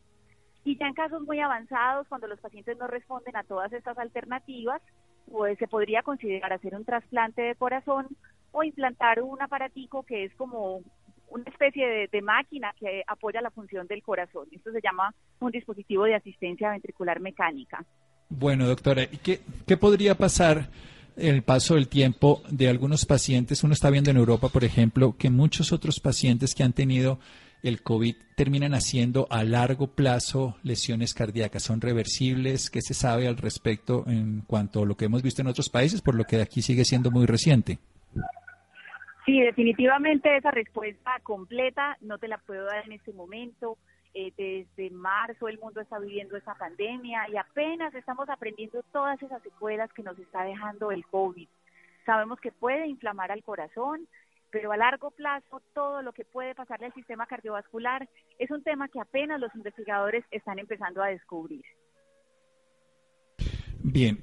Y 0.64 0.78
ya 0.78 0.86
en 0.86 0.94
casos 0.94 1.22
muy 1.22 1.40
avanzados, 1.40 2.06
cuando 2.08 2.26
los 2.26 2.40
pacientes 2.40 2.78
no 2.78 2.86
responden 2.86 3.36
a 3.36 3.44
todas 3.44 3.72
estas 3.72 3.98
alternativas, 3.98 4.80
pues 5.30 5.58
se 5.58 5.68
podría 5.68 6.02
considerar 6.02 6.52
hacer 6.52 6.74
un 6.74 6.84
trasplante 6.84 7.42
de 7.42 7.54
corazón 7.54 8.08
o 8.52 8.62
implantar 8.62 9.20
un 9.22 9.40
aparatico 9.42 10.04
que 10.04 10.24
es 10.24 10.34
como 10.34 10.82
una 11.34 11.50
especie 11.50 12.08
de, 12.10 12.22
máquina 12.22 12.72
que 12.78 13.02
apoya 13.06 13.42
la 13.42 13.50
función 13.50 13.86
del 13.88 14.02
corazón. 14.02 14.46
Esto 14.52 14.70
se 14.70 14.80
llama 14.80 15.12
un 15.40 15.50
dispositivo 15.50 16.04
de 16.04 16.14
asistencia 16.14 16.70
ventricular 16.70 17.20
mecánica. 17.20 17.84
Bueno, 18.28 18.66
doctora, 18.66 19.02
¿y 19.02 19.18
qué, 19.18 19.76
podría 19.76 20.14
pasar 20.14 20.68
el 21.16 21.42
paso 21.42 21.74
del 21.74 21.88
tiempo 21.88 22.40
de 22.48 22.68
algunos 22.68 23.04
pacientes? 23.04 23.64
Uno 23.64 23.74
está 23.74 23.90
viendo 23.90 24.10
en 24.10 24.16
Europa, 24.16 24.48
por 24.48 24.64
ejemplo, 24.64 25.16
que 25.18 25.28
muchos 25.28 25.72
otros 25.72 25.98
pacientes 25.98 26.54
que 26.54 26.62
han 26.62 26.72
tenido 26.72 27.18
el 27.64 27.82
COVID 27.82 28.14
terminan 28.36 28.74
haciendo 28.74 29.26
a 29.30 29.42
largo 29.42 29.88
plazo 29.88 30.56
lesiones 30.62 31.14
cardíacas. 31.14 31.64
¿Son 31.64 31.80
reversibles? 31.80 32.70
¿Qué 32.70 32.80
se 32.80 32.94
sabe 32.94 33.26
al 33.26 33.38
respecto 33.38 34.04
en 34.06 34.42
cuanto 34.46 34.82
a 34.82 34.86
lo 34.86 34.96
que 34.96 35.06
hemos 35.06 35.22
visto 35.22 35.42
en 35.42 35.48
otros 35.48 35.68
países, 35.68 36.00
por 36.00 36.14
lo 36.14 36.24
que 36.24 36.40
aquí 36.40 36.62
sigue 36.62 36.84
siendo 36.84 37.10
muy 37.10 37.26
reciente? 37.26 37.78
Sí, 39.24 39.40
definitivamente 39.40 40.36
esa 40.36 40.50
respuesta 40.50 41.18
completa 41.22 41.96
no 42.00 42.18
te 42.18 42.28
la 42.28 42.38
puedo 42.38 42.64
dar 42.66 42.84
en 42.84 42.92
este 42.92 43.12
momento. 43.12 43.78
Eh, 44.16 44.32
desde 44.36 44.94
marzo 44.94 45.48
el 45.48 45.58
mundo 45.58 45.80
está 45.80 45.98
viviendo 45.98 46.36
esta 46.36 46.54
pandemia 46.54 47.28
y 47.30 47.36
apenas 47.36 47.92
estamos 47.94 48.28
aprendiendo 48.28 48.84
todas 48.92 49.20
esas 49.20 49.42
secuelas 49.42 49.92
que 49.92 50.04
nos 50.04 50.16
está 50.18 50.44
dejando 50.44 50.92
el 50.92 51.04
COVID. 51.06 51.48
Sabemos 52.06 52.38
que 52.38 52.52
puede 52.52 52.86
inflamar 52.86 53.32
al 53.32 53.42
corazón, 53.42 54.06
pero 54.50 54.70
a 54.70 54.76
largo 54.76 55.10
plazo 55.10 55.60
todo 55.72 56.00
lo 56.02 56.12
que 56.12 56.24
puede 56.24 56.54
pasarle 56.54 56.86
al 56.86 56.94
sistema 56.94 57.26
cardiovascular 57.26 58.08
es 58.38 58.50
un 58.52 58.62
tema 58.62 58.88
que 58.88 59.00
apenas 59.00 59.40
los 59.40 59.52
investigadores 59.56 60.24
están 60.30 60.60
empezando 60.60 61.02
a 61.02 61.08
descubrir. 61.08 61.64
Bien, 63.82 64.16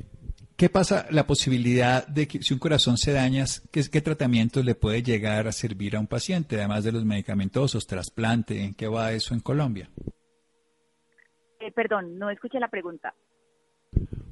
¿Qué 0.61 0.69
pasa 0.69 1.07
la 1.09 1.25
posibilidad 1.25 2.05
de 2.05 2.27
que 2.27 2.43
si 2.43 2.53
un 2.53 2.59
corazón 2.59 2.95
se 2.95 3.11
daña, 3.11 3.45
qué, 3.71 3.81
qué 3.91 3.99
tratamientos 3.99 4.63
le 4.63 4.75
puede 4.75 5.01
llegar 5.01 5.47
a 5.47 5.51
servir 5.51 5.95
a 5.95 5.99
un 5.99 6.05
paciente, 6.05 6.55
además 6.55 6.83
de 6.83 6.91
los 6.91 7.03
medicamentosos, 7.03 7.87
trasplante? 7.87 8.63
¿En 8.63 8.75
qué 8.75 8.87
va 8.87 9.11
eso 9.11 9.33
en 9.33 9.39
Colombia? 9.39 9.89
Eh, 11.59 11.71
perdón, 11.71 12.19
no 12.19 12.29
escuché 12.29 12.59
la 12.59 12.67
pregunta. 12.67 13.15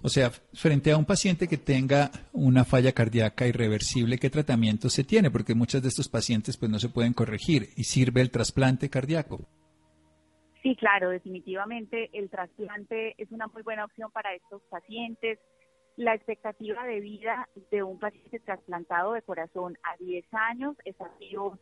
O 0.04 0.10
sea, 0.10 0.30
frente 0.30 0.92
a 0.92 0.98
un 0.98 1.06
paciente 1.06 1.48
que 1.48 1.58
tenga 1.58 2.12
una 2.32 2.64
falla 2.64 2.92
cardíaca 2.92 3.48
irreversible, 3.48 4.20
¿qué 4.20 4.30
tratamiento 4.30 4.92
se 4.92 5.04
tiene? 5.04 5.32
Porque 5.32 5.56
muchos 5.56 5.82
de 5.82 5.88
estos 5.88 6.10
pacientes 6.10 6.58
pues 6.58 6.70
no 6.70 6.78
se 6.78 6.90
pueden 6.90 7.14
corregir 7.14 7.70
y 7.76 7.86
sirve 7.86 8.22
el 8.22 8.30
trasplante 8.30 8.88
cardíaco. 8.88 9.48
Sí, 10.62 10.76
claro, 10.76 11.10
definitivamente 11.10 12.12
el 12.14 12.30
trasplante 12.30 13.16
es 13.18 13.32
una 13.32 13.48
muy 13.48 13.64
buena 13.64 13.86
opción 13.86 14.12
para 14.12 14.36
estos 14.36 14.62
pacientes 14.70 15.40
la 16.00 16.14
expectativa 16.14 16.86
de 16.86 17.02
vida 17.02 17.50
de 17.72 17.84
un 17.84 18.00
paciente 18.00 18.40
trasplantado 18.40 19.12
de 19.12 19.22
corazón 19.22 19.78
a 19.84 19.98
10 19.98 20.26
años 20.32 20.78
es 20.86 20.96
sido 21.20 21.60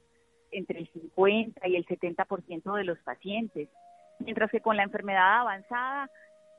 entre 0.52 0.78
el 0.78 0.88
50 0.90 1.68
y 1.68 1.76
el 1.76 1.88
70% 1.88 2.76
de 2.76 2.84
los 2.84 3.00
pacientes, 3.00 3.68
mientras 4.20 4.52
que 4.52 4.62
con 4.62 4.78
la 4.78 4.84
enfermedad 4.84 5.42
avanzada, 5.42 6.12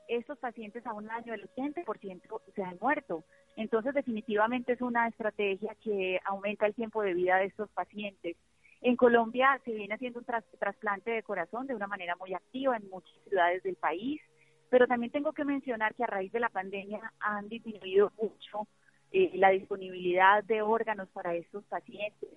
estos 0.09 0.37
pacientes 0.39 0.85
a 0.85 0.93
un 0.93 1.09
año 1.09 1.33
el 1.33 1.49
80% 1.51 2.41
se 2.53 2.63
han 2.63 2.77
muerto. 2.81 3.23
Entonces, 3.55 3.93
definitivamente 3.93 4.73
es 4.73 4.81
una 4.81 5.07
estrategia 5.07 5.73
que 5.81 6.19
aumenta 6.25 6.65
el 6.65 6.75
tiempo 6.75 7.01
de 7.01 7.13
vida 7.13 7.37
de 7.37 7.45
estos 7.45 7.69
pacientes. 7.69 8.35
En 8.81 8.97
Colombia 8.97 9.57
se 9.63 9.71
viene 9.71 9.93
haciendo 9.93 10.19
un 10.19 10.25
trasplante 10.59 11.11
de 11.11 11.23
corazón 11.23 11.65
de 11.65 11.75
una 11.75 11.87
manera 11.87 12.17
muy 12.17 12.33
activa 12.33 12.75
en 12.75 12.89
muchas 12.89 13.15
ciudades 13.29 13.63
del 13.63 13.77
país. 13.77 14.21
Pero 14.69 14.87
también 14.87 15.11
tengo 15.11 15.33
que 15.33 15.45
mencionar 15.45 15.95
que 15.95 16.03
a 16.03 16.07
raíz 16.07 16.31
de 16.31 16.39
la 16.39 16.49
pandemia 16.49 17.13
han 17.19 17.49
disminuido 17.49 18.11
mucho 18.21 18.67
eh, 19.11 19.31
la 19.35 19.49
disponibilidad 19.49 20.43
de 20.43 20.61
órganos 20.61 21.09
para 21.09 21.33
estos 21.35 21.63
pacientes. 21.65 22.29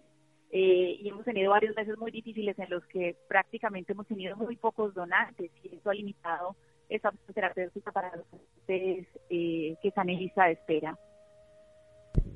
Eh, 0.51 0.99
y 1.01 1.09
hemos 1.09 1.25
tenido 1.25 1.51
varios 1.51 1.75
meses 1.75 1.97
muy 1.99 2.11
difíciles 2.11 2.59
en 2.59 2.69
los 2.69 2.85
que 2.87 3.17
prácticamente 3.29 3.93
hemos 3.93 4.07
tenido 4.07 4.37
muy 4.37 4.57
pocos 4.57 4.93
donantes 4.95 5.51
y 5.63 5.75
eso 5.77 5.91
ha 5.91 5.95
limitado 5.95 6.57
esa 6.91 7.11
terapéutica 7.33 7.91
para 7.91 8.15
los 8.17 8.27
pacientes 8.27 9.07
eh, 9.31 9.77
que 9.81 9.89
están 9.89 10.11
en 10.11 10.19
lista 10.19 10.45
de 10.45 10.53
espera. 10.53 10.99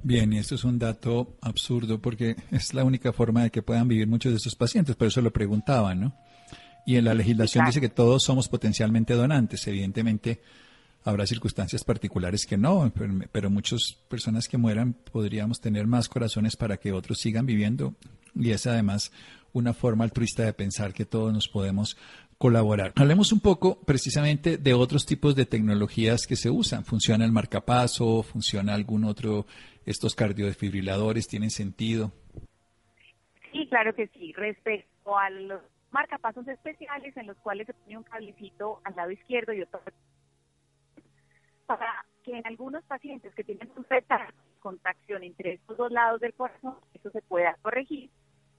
Bien, 0.03 0.33
y 0.33 0.39
esto 0.39 0.55
es 0.55 0.65
un 0.65 0.79
dato 0.79 1.37
absurdo 1.43 2.01
porque 2.01 2.37
es 2.51 2.73
la 2.73 2.85
única 2.85 3.13
forma 3.13 3.43
de 3.43 3.51
que 3.51 3.63
puedan 3.63 3.89
vivir 3.89 4.07
muchos 4.07 4.33
de 4.33 4.37
estos 4.37 4.57
pacientes, 4.57 4.97
por 4.97 5.09
eso 5.09 5.21
lo 5.21 5.31
preguntaban, 5.31 6.01
¿no? 6.01 6.15
Y 6.87 6.96
en 6.96 7.05
la 7.05 7.14
legislación 7.14 7.66
dice 7.66 7.81
que 7.81 7.88
todos 7.88 8.22
somos 8.22 8.49
potencialmente 8.49 9.14
donantes. 9.14 9.66
Evidentemente, 9.66 10.40
habrá 11.05 11.27
circunstancias 11.27 11.83
particulares 11.83 12.46
que 12.46 12.57
no, 12.57 12.92
pero, 13.33 13.51
muchas 13.51 13.94
personas 14.09 14.46
que 14.49 14.57
mueran 14.57 14.92
podríamos 14.92 15.61
tener 15.61 15.88
más 15.88 16.09
corazones 16.09 16.57
para 16.57 16.77
que 16.77 16.92
otros 16.92 17.18
sigan 17.18 17.44
viviendo. 17.44 17.94
Y 18.37 18.53
es 18.53 18.68
además 18.68 19.12
una 19.53 19.75
forma 19.75 20.05
altruista 20.05 20.44
de 20.44 20.53
pensar 20.53 20.94
que 20.94 21.05
todos 21.05 21.33
nos 21.33 21.49
podemos 21.49 21.96
colaborar. 22.38 22.92
Hablemos 22.94 23.33
un 23.33 23.40
poco 23.40 23.81
precisamente 23.81 24.57
de 24.57 24.75
otros 24.75 25.07
tipos 25.07 25.35
de 25.35 25.46
tecnologías 25.46 26.25
que 26.25 26.37
se 26.37 26.51
usan. 26.51 26.85
¿Funciona 26.85 27.25
el 27.25 27.33
marcapaso? 27.33 28.22
¿Funciona 28.22 28.75
algún 28.75 29.05
otro? 29.05 29.46
¿Estos 29.87 30.14
cardiodefibriladores 30.14 31.27
tienen 31.27 31.51
sentido? 31.51 32.12
Sí, 33.51 33.66
claro 33.68 33.92
que 33.94 34.07
sí. 34.09 34.33
Respecto 34.35 35.16
a 35.16 35.31
los 35.31 35.62
marcapasos 35.90 36.46
especiales 36.49 37.16
en 37.16 37.27
los 37.27 37.37
cuales 37.38 37.66
se 37.66 37.75
pone 37.75 37.99
un 37.99 38.05
cablecito 38.05 38.81
al 38.85 38.96
lado 38.96 39.11
izquierdo 39.11 39.53
y 39.53 39.62
otro 39.62 39.81
para 41.66 42.07
que 42.22 42.38
en 42.38 42.46
algunos 42.46 42.85
pacientes 42.85 43.35
que 43.35 43.44
tienen 43.44 43.70
un 43.77 43.85
retardo 43.88 44.33
contracción 44.61 45.22
entre 45.22 45.55
estos 45.55 45.77
dos 45.77 45.92
lados 45.92 46.20
del 46.20 46.35
corazón, 46.35 46.75
eso 46.92 47.11
se 47.11 47.22
pueda 47.22 47.57
corregir. 47.62 48.11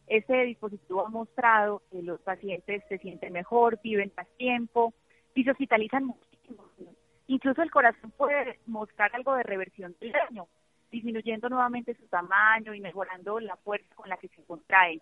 Este 0.07 0.43
dispositivo 0.43 1.05
ha 1.05 1.09
mostrado 1.09 1.81
que 1.91 2.01
los 2.01 2.21
pacientes 2.21 2.81
se 2.87 2.97
sienten 2.99 3.33
mejor, 3.33 3.77
viven 3.83 4.13
más 4.15 4.27
tiempo 4.37 4.93
y 5.35 5.43
se 5.43 5.51
hospitalizan 5.51 6.05
muchísimo. 6.05 6.63
Incluso 7.27 7.61
el 7.61 7.71
corazón 7.71 8.11
puede 8.11 8.59
mostrar 8.67 9.13
algo 9.13 9.35
de 9.35 9.43
reversión 9.43 9.97
del 9.99 10.13
daño, 10.13 10.47
disminuyendo 10.89 11.49
nuevamente 11.49 11.93
su 11.95 12.07
tamaño 12.07 12.73
y 12.73 12.79
mejorando 12.79 13.41
la 13.41 13.57
fuerza 13.57 13.93
con 13.95 14.07
la 14.07 14.15
que 14.15 14.29
se 14.29 14.41
contrae. 14.45 15.01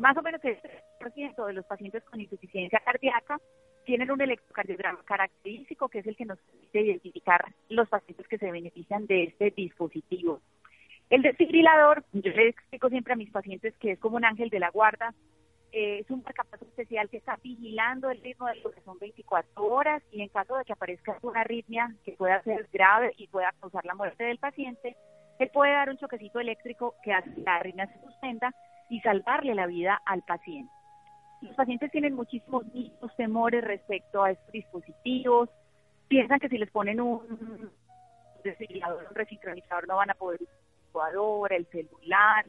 Más 0.00 0.16
o 0.16 0.22
menos 0.22 0.42
el 0.44 0.58
3% 0.98 1.46
de 1.46 1.52
los 1.52 1.66
pacientes 1.66 2.02
con 2.04 2.18
insuficiencia 2.18 2.80
cardíaca 2.82 3.38
tienen 3.84 4.10
un 4.10 4.22
electrocardiograma 4.22 5.02
característico 5.04 5.90
que 5.90 5.98
es 5.98 6.06
el 6.06 6.16
que 6.16 6.24
nos 6.24 6.38
permite 6.38 6.80
identificar 6.80 7.44
los 7.68 7.86
pacientes 7.86 8.26
que 8.26 8.38
se 8.38 8.50
benefician 8.50 9.06
de 9.06 9.24
este 9.24 9.50
dispositivo. 9.50 10.40
El 11.10 11.20
desfibrilador, 11.20 12.02
yo 12.14 12.32
le 12.32 12.48
explico 12.48 12.88
siempre 12.88 13.12
a 13.12 13.16
mis 13.16 13.30
pacientes 13.30 13.74
que 13.76 13.92
es 13.92 13.98
como 13.98 14.16
un 14.16 14.24
ángel 14.24 14.48
de 14.48 14.60
la 14.60 14.70
guarda, 14.70 15.12
eh, 15.70 15.98
es 15.98 16.10
un 16.10 16.22
marcapaso 16.22 16.64
especial 16.64 17.10
que 17.10 17.18
está 17.18 17.38
vigilando 17.42 18.08
el 18.08 18.22
ritmo 18.22 18.46
del 18.46 18.62
corazón 18.62 18.96
24 18.98 19.62
horas 19.62 20.02
y 20.12 20.22
en 20.22 20.28
caso 20.28 20.56
de 20.56 20.64
que 20.64 20.72
aparezca 20.72 21.18
una 21.20 21.42
arritmia 21.42 21.94
que 22.06 22.12
pueda 22.12 22.42
ser 22.42 22.70
grave 22.72 23.12
y 23.18 23.26
pueda 23.26 23.52
causar 23.60 23.84
la 23.84 23.94
muerte 23.94 24.24
del 24.24 24.38
paciente, 24.38 24.96
él 25.38 25.50
puede 25.52 25.72
dar 25.72 25.90
un 25.90 25.98
choquecito 25.98 26.40
eléctrico 26.40 26.94
que 27.02 27.12
hace 27.12 27.34
que 27.34 27.42
la 27.42 27.56
arritmia 27.56 27.86
se 27.86 28.00
suspenda 28.00 28.54
y 28.90 29.00
salvarle 29.00 29.54
la 29.54 29.66
vida 29.66 30.02
al 30.04 30.22
paciente. 30.22 30.72
Los 31.40 31.54
pacientes 31.54 31.90
tienen 31.90 32.14
muchísimos 32.14 32.66
mitos, 32.74 33.16
temores 33.16 33.64
respecto 33.64 34.22
a 34.22 34.32
estos 34.32 34.52
dispositivos. 34.52 35.48
Piensan 36.08 36.38
que 36.38 36.50
si 36.50 36.58
les 36.58 36.70
ponen 36.70 37.00
un 37.00 37.70
desfibrilador, 38.44 39.06
un 39.08 39.14
resincronizador, 39.14 39.88
no 39.88 39.96
van 39.96 40.10
a 40.10 40.14
poder 40.14 40.42
usar 40.42 40.54
el 40.58 40.82
computador, 40.82 41.52
el 41.52 41.66
celular. 41.68 42.46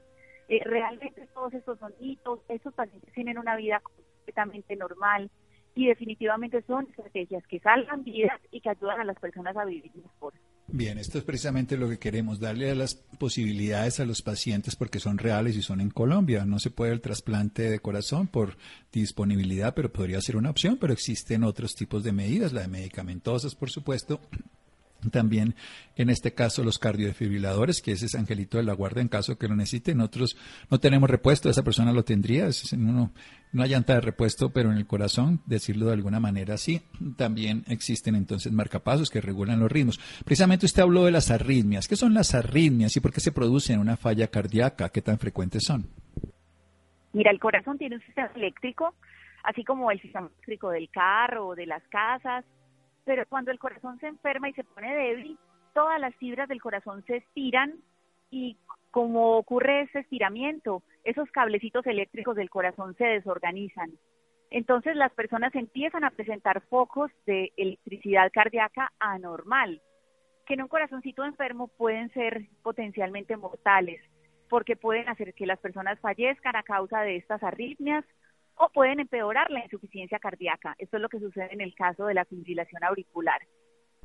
Eh, 0.50 0.62
realmente 0.66 1.26
todos 1.34 1.54
estos 1.54 1.80
son 1.80 1.94
mitos. 2.02 2.40
Estos 2.50 2.74
pacientes 2.74 3.14
tienen 3.14 3.38
una 3.38 3.56
vida 3.56 3.80
completamente 3.80 4.76
normal 4.76 5.30
y 5.76 5.88
definitivamente 5.88 6.62
son 6.64 6.88
estrategias 6.88 7.46
que 7.48 7.60
salvan 7.60 8.04
vidas 8.04 8.42
y 8.52 8.60
que 8.60 8.70
ayudan 8.72 9.00
a 9.00 9.06
las 9.06 9.18
personas 9.20 9.56
a 9.56 9.64
vivir 9.64 9.92
mejor. 9.96 10.34
Bien, 10.68 10.98
esto 10.98 11.18
es 11.18 11.26
precisamente 11.26 11.76
lo 11.76 11.90
que 11.90 12.00
queremos, 12.00 12.40
darle 12.40 12.72
a 12.72 12.76
las 12.76 12.96
posibilidades 12.96 14.00
a 14.00 14.06
los 14.06 14.22
pacientes 14.22 14.76
porque 14.78 15.00
son 15.00 15.18
reales 15.18 15.58
y 15.58 15.62
son 15.62 15.82
en 15.82 15.90
Colombia. 15.90 16.46
No 16.46 16.60
se 16.60 16.72
puede 16.72 16.94
el 16.94 17.02
trasplante 17.02 17.70
de 17.70 17.80
corazón 17.80 18.28
por 18.28 18.58
disponibilidad, 18.92 19.74
pero 19.74 19.92
podría 19.92 20.22
ser 20.22 20.38
una 20.38 20.50
opción, 20.50 20.78
pero 20.80 20.94
existen 20.94 21.44
otros 21.44 21.76
tipos 21.76 22.04
de 22.04 22.14
medidas, 22.14 22.54
la 22.54 22.62
de 22.62 22.70
medicamentosas, 22.70 23.54
por 23.54 23.70
supuesto, 23.70 24.22
también, 25.10 25.56
en 25.96 26.10
este 26.10 26.34
caso, 26.34 26.64
los 26.64 26.78
cardiodefibriladores, 26.78 27.82
que 27.82 27.94
ese 27.94 28.06
es 28.06 28.16
Angelito 28.16 28.58
de 28.58 28.64
la 28.64 28.74
Guardia 28.74 29.02
en 29.02 29.08
caso 29.08 29.38
que 29.38 29.48
lo 29.48 29.56
necesiten. 29.56 29.98
Nosotros 29.98 30.38
no 30.70 30.80
tenemos 30.80 31.10
repuesto, 31.10 31.50
esa 31.50 31.64
persona 31.64 31.92
lo 31.92 32.04
tendría, 32.04 32.48
es 32.48 32.72
uno, 32.74 33.12
una 33.54 33.66
llanta 33.66 33.96
de 33.96 34.02
repuesto, 34.02 34.52
pero 34.52 34.72
en 34.72 34.78
el 34.78 34.86
corazón, 34.86 35.42
decirlo 35.46 35.88
de 35.88 35.94
alguna 35.94 36.20
manera 36.20 36.54
así. 36.54 36.82
También 37.18 37.64
existen 37.68 38.16
entonces 38.16 38.52
marcapasos 38.52 39.10
que 39.10 39.22
regulan 39.22 39.60
los 39.60 39.72
ritmos. 39.72 40.00
Precisamente 40.24 40.66
usted 40.66 40.84
habló 40.84 41.06
de 41.06 41.12
las 41.12 41.32
arritmias. 41.32 41.88
¿Qué 41.88 41.96
son 41.96 42.14
las 42.14 42.36
arritmias 42.36 42.96
y 42.96 43.00
por 43.00 43.12
qué 43.12 43.20
se 43.20 43.32
producen 43.32 43.80
una 43.80 43.98
falla 43.98 44.28
cardíaca? 44.28 44.90
¿Qué 44.90 45.02
tan 45.02 45.18
frecuentes 45.18 45.64
son? 45.66 45.88
Mira, 47.14 47.32
el 47.32 47.40
corazón 47.40 47.78
tiene 47.78 47.96
un 47.96 48.02
sistema 48.04 48.32
eléctrico, 48.36 48.94
así 49.44 49.64
como 49.64 49.92
el 49.92 50.02
sistema 50.02 50.28
eléctrico 50.28 50.70
del 50.70 50.90
carro 50.90 51.48
o 51.48 51.56
de 51.56 51.66
las 51.66 51.84
casas 51.90 52.46
pero 53.12 53.26
cuando 53.28 53.52
el 53.52 53.60
corazón 53.60 54.00
se 54.00 54.08
enferma 54.08 54.48
y 54.48 54.54
se 54.54 54.64
pone 54.64 54.96
débil, 54.96 55.38
todas 55.74 56.00
las 56.00 56.16
fibras 56.16 56.48
del 56.48 56.62
corazón 56.62 57.04
se 57.08 57.18
estiran 57.18 57.76
y 58.30 58.56
como 58.90 59.36
ocurre 59.36 59.82
ese 59.82 60.00
estiramiento, 60.00 60.82
esos 61.04 61.30
cablecitos 61.32 61.86
eléctricos 61.88 62.38
del 62.38 62.50
corazón 62.50 62.96
se 62.96 63.04
desorganizan. 63.04 63.92
Entonces 64.50 64.96
las 64.96 65.12
personas 65.12 65.54
empiezan 65.56 66.06
a 66.06 66.12
presentar 66.12 66.62
focos 66.70 67.12
de 67.26 67.52
electricidad 67.58 68.32
cardíaca 68.32 68.94
anormal, 68.98 69.82
que 70.46 70.54
en 70.54 70.62
un 70.62 70.70
corazoncito 70.70 71.26
enfermo 71.26 71.68
pueden 71.68 72.14
ser 72.14 72.46
potencialmente 72.64 73.36
mortales, 73.36 74.02
porque 74.48 74.78
pueden 74.78 75.10
hacer 75.10 75.34
que 75.34 75.46
las 75.46 75.60
personas 75.60 76.00
fallezcan 76.00 76.56
a 76.56 76.64
causa 76.64 77.02
de 77.02 77.18
estas 77.18 77.44
arritmias 77.44 78.06
o 78.62 78.70
pueden 78.70 79.00
empeorar 79.00 79.50
la 79.50 79.64
insuficiencia 79.64 80.20
cardíaca. 80.20 80.76
Esto 80.78 80.98
es 80.98 81.02
lo 81.02 81.10
que 81.10 81.20
sucede 81.20 81.50
en 81.52 81.62
el 81.62 81.74
caso 81.74 82.06
de 82.06 82.14
la 82.14 82.26
fibrilación 82.26 82.84
auricular. 82.84 83.42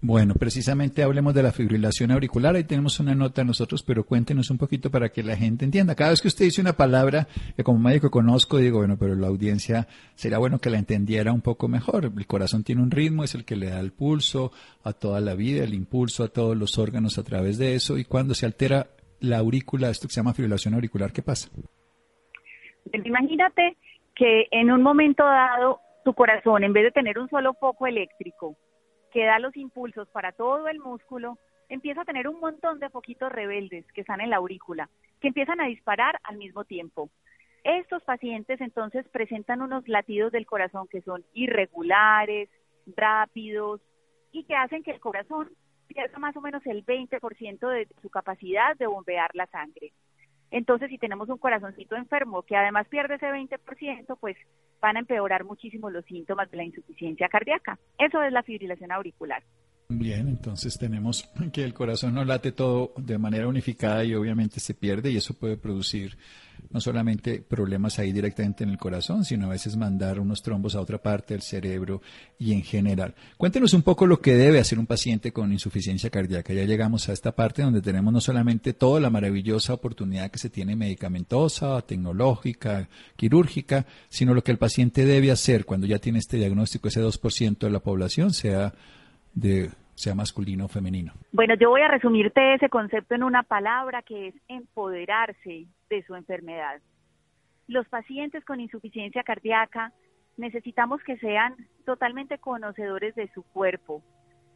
Bueno, 0.01 0.35
precisamente 0.35 1.03
hablemos 1.03 1.35
de 1.35 1.43
la 1.43 1.53
fibrilación 1.53 2.11
auricular. 2.11 2.55
Ahí 2.55 2.65
tenemos 2.65 3.01
una 3.01 3.15
nota 3.15 3.45
nosotros, 3.45 3.83
pero 3.83 4.05
cuéntenos 4.05 4.51
un 4.51 4.59
poquito 4.59 4.91
para 4.91 5.09
que 5.09 5.23
la 5.23 5.37
gente 5.37 5.65
entienda. 5.65 5.95
Cada 5.95 6.11
vez 6.11 6.21
que 6.21 6.29
usted 6.29 6.45
dice 6.45 6.61
una 6.61 6.75
palabra 6.75 7.27
que 7.57 7.65
como 7.65 7.79
médico 7.79 8.11
conozco, 8.11 8.59
digo, 8.59 8.79
bueno, 8.79 8.97
pero 8.99 9.15
la 9.15 9.27
audiencia 9.27 9.89
sería 10.15 10.39
bueno 10.39 10.59
que 10.59 10.71
la 10.71 10.79
entendiera 10.79 11.33
un 11.33 11.41
poco 11.41 11.67
mejor. 11.69 12.05
El 12.05 12.27
corazón 12.27 12.63
tiene 12.63 12.83
un 12.83 12.91
ritmo, 12.91 13.25
es 13.25 13.35
el 13.35 13.45
que 13.45 13.57
le 13.57 13.71
da 13.71 13.81
el 13.81 13.93
pulso 13.93 14.53
a 14.85 14.93
toda 14.93 15.21
la 15.21 15.35
vida, 15.35 15.65
el 15.65 15.75
impulso 15.75 16.25
a 16.25 16.29
todos 16.29 16.57
los 16.57 16.79
órganos 16.79 17.19
a 17.19 17.25
través 17.25 17.57
de 17.57 17.75
eso. 17.75 17.97
Y 17.97 18.05
cuando 18.05 18.35
se 18.35 18.45
altera 18.45 18.89
la 19.21 19.39
aurícula, 19.39 19.89
esto 19.89 20.09
que 20.09 20.15
se 20.15 20.21
llama 20.21 20.35
fibrilación 20.35 20.75
auricular, 20.75 21.11
¿qué 21.13 21.23
pasa? 21.23 21.49
Imagínate 22.93 23.77
que 24.17 24.49
en 24.51 24.73
un 24.73 24.83
momento 24.83 25.25
dado 25.25 25.81
tu 26.05 26.15
corazón, 26.15 26.65
en 26.65 26.73
vez 26.73 26.85
de 26.85 26.91
tener 26.91 27.19
un 27.19 27.29
solo 27.29 27.55
foco 27.55 27.87
eléctrico 27.87 28.57
que 29.13 29.25
da 29.25 29.39
los 29.39 29.57
impulsos 29.57 30.09
para 30.09 30.33
todo 30.33 30.69
el 30.69 30.81
músculo, 30.81 31.39
empieza 31.69 32.01
a 32.01 32.05
tener 32.07 32.27
un 32.27 32.41
montón 32.41 32.81
de 32.81 32.89
foquitos 32.89 33.31
rebeldes 33.31 33.85
que 33.93 34.01
están 34.01 34.21
en 34.21 34.31
la 34.31 34.37
aurícula, 34.37 34.89
que 35.21 35.29
empiezan 35.29 35.61
a 35.61 35.67
disparar 35.67 36.19
al 36.25 36.39
mismo 36.39 36.65
tiempo. 36.65 37.11
Estos 37.63 38.03
pacientes 38.05 38.61
entonces 38.61 39.07
presentan 39.09 39.61
unos 39.61 39.87
latidos 39.87 40.33
del 40.33 40.47
corazón 40.47 40.87
que 40.89 41.03
son 41.03 41.25
irregulares, 41.35 42.49
rápidos 42.97 43.81
y 44.33 44.45
que 44.45 44.55
hacen 44.55 44.83
que 44.83 44.93
el 44.93 45.01
corazón 45.01 45.51
pierda 45.89 46.19
más 46.19 46.37
o 46.37 46.41
menos 46.41 46.65
el 46.67 46.87
20% 46.87 47.69
de 47.69 47.89
su 48.01 48.09
capacidad 48.09 48.77
de 48.77 48.87
bombear 48.87 49.31
la 49.35 49.47
sangre. 49.47 49.93
Entonces, 50.51 50.89
si 50.91 50.99
tenemos 50.99 51.29
un 51.29 51.39
corazoncito 51.39 51.97
enfermo 51.97 52.43
que 52.43 52.57
además 52.57 52.87
pierde 52.89 53.17
ese 53.17 53.27
20%, 53.27 54.17
pues 54.21 54.37
van 54.81 54.97
a 54.97 55.01
empeorar 55.01 55.45
muchísimo 55.45 55.91
los 55.91 56.05
síntomas 56.05 56.51
de 56.51 56.57
la 56.57 56.65
insuficiencia 56.65 57.29
cardíaca. 57.29 57.79
Eso 57.99 58.23
es 58.23 58.33
la 58.33 58.43
fibrilación 58.43 58.93
auricular. 58.93 59.43
Bien, 59.89 60.29
entonces 60.29 60.77
tenemos 60.79 61.29
que 61.53 61.65
el 61.65 61.75
corazón 61.75 62.15
no 62.15 62.25
late 62.25 62.53
todo 62.53 62.93
de 62.97 63.19
manera 63.19 63.47
unificada 63.47 64.05
y 64.05 64.15
obviamente 64.15 64.61
se 64.61 64.75
pierde 64.75 65.11
y 65.11 65.17
eso 65.17 65.35
puede 65.35 65.57
producir 65.57 66.17
no 66.71 66.81
solamente 66.81 67.41
problemas 67.41 67.99
ahí 67.99 68.13
directamente 68.13 68.65
en 68.65 68.71
el 68.71 68.79
corazón, 68.79 69.25
sino 69.25 69.47
a 69.47 69.51
veces 69.51 69.77
mandar 69.77 70.19
unos 70.19 70.43
trombos 70.43 70.75
a 70.75 70.81
otra 70.81 70.99
parte 70.99 71.35
del 71.35 71.43
cerebro 71.43 72.03
y 72.39 72.53
en 72.53 72.63
general. 72.63 73.15
Cuéntenos 73.37 73.73
un 73.75 73.83
poco 73.83 74.07
lo 74.07 74.21
que 74.21 74.35
debe 74.35 74.59
hacer 74.59 74.79
un 74.79 74.87
paciente 74.87 75.33
con 75.33 75.53
insuficiencia 75.53 76.11
cardíaca. 76.11 76.53
Ya 76.53 76.65
llegamos 76.65 77.09
a 77.09 77.13
esta 77.13 77.33
parte 77.33 77.63
donde 77.63 77.83
tenemos 77.83 78.13
no 78.13 78.21
solamente 78.21 78.73
toda 78.73 79.01
la 79.01 79.11
maravillosa 79.11 79.75
oportunidad 79.75 80.31
que 80.31 80.39
se 80.39 80.51
tiene 80.51 80.75
medicamentosa, 80.75 81.81
tecnológica, 81.83 82.89
quirúrgica, 83.15 83.87
sino 84.09 84.35
lo 84.35 84.43
que 84.43 84.53
el 84.53 84.59
paciente 84.59 85.05
debe 85.05 85.31
hacer 85.31 85.65
cuando 85.67 85.87
ya 85.87 85.99
tiene 85.99 86.19
este 86.19 86.39
diagnóstico, 86.39 86.89
ese 86.89 87.03
2% 87.03 87.59
de 87.59 87.71
la 87.71 87.81
población, 87.81 88.33
sea 88.33 88.75
de 89.37 89.71
sea 89.95 90.15
masculino 90.15 90.65
o 90.65 90.69
femenino? 90.69 91.13
Bueno, 91.33 91.55
yo 91.55 91.71
voy 91.71 91.83
a 91.83 91.89
resumirte 91.89 92.55
ese 92.55 92.69
concepto 92.69 93.15
en 93.15 93.23
una 93.23 93.45
palabra 93.45 94.03
que 94.03 94.29
es 94.29 94.35
empoderarse 94.49 95.67
de 95.89 96.03
su 96.05 96.15
enfermedad. 96.17 96.81
Los 97.69 97.89
pacientes 97.89 98.45
con 98.45 98.61
insuficiencia 98.61 99.23
cardíaca 99.23 99.93
necesitamos 100.37 101.03
que 101.03 101.17
sean 101.19 101.55
totalmente 101.85 102.39
conocedores 102.39 103.15
de 103.15 103.31
su 103.33 103.43
cuerpo, 103.43 104.03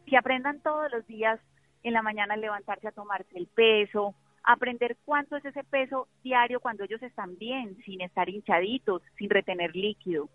que 0.05 0.17
aprendan 0.17 0.59
todos 0.61 0.91
los 0.91 1.05
días 1.07 1.39
en 1.83 1.93
la 1.93 2.01
mañana 2.01 2.35
a 2.35 2.37
levantarse 2.37 2.87
a 2.87 2.91
tomarse 2.91 3.35
el 3.37 3.47
peso, 3.47 4.13
aprender 4.43 4.97
cuánto 5.05 5.35
es 5.37 5.45
ese 5.45 5.63
peso 5.63 6.07
diario 6.23 6.59
cuando 6.59 6.83
ellos 6.83 7.01
están 7.01 7.37
bien, 7.37 7.77
sin 7.85 8.01
estar 8.01 8.29
hinchaditos, 8.29 9.01
sin 9.17 9.29
retener 9.29 9.75
líquido 9.75 10.29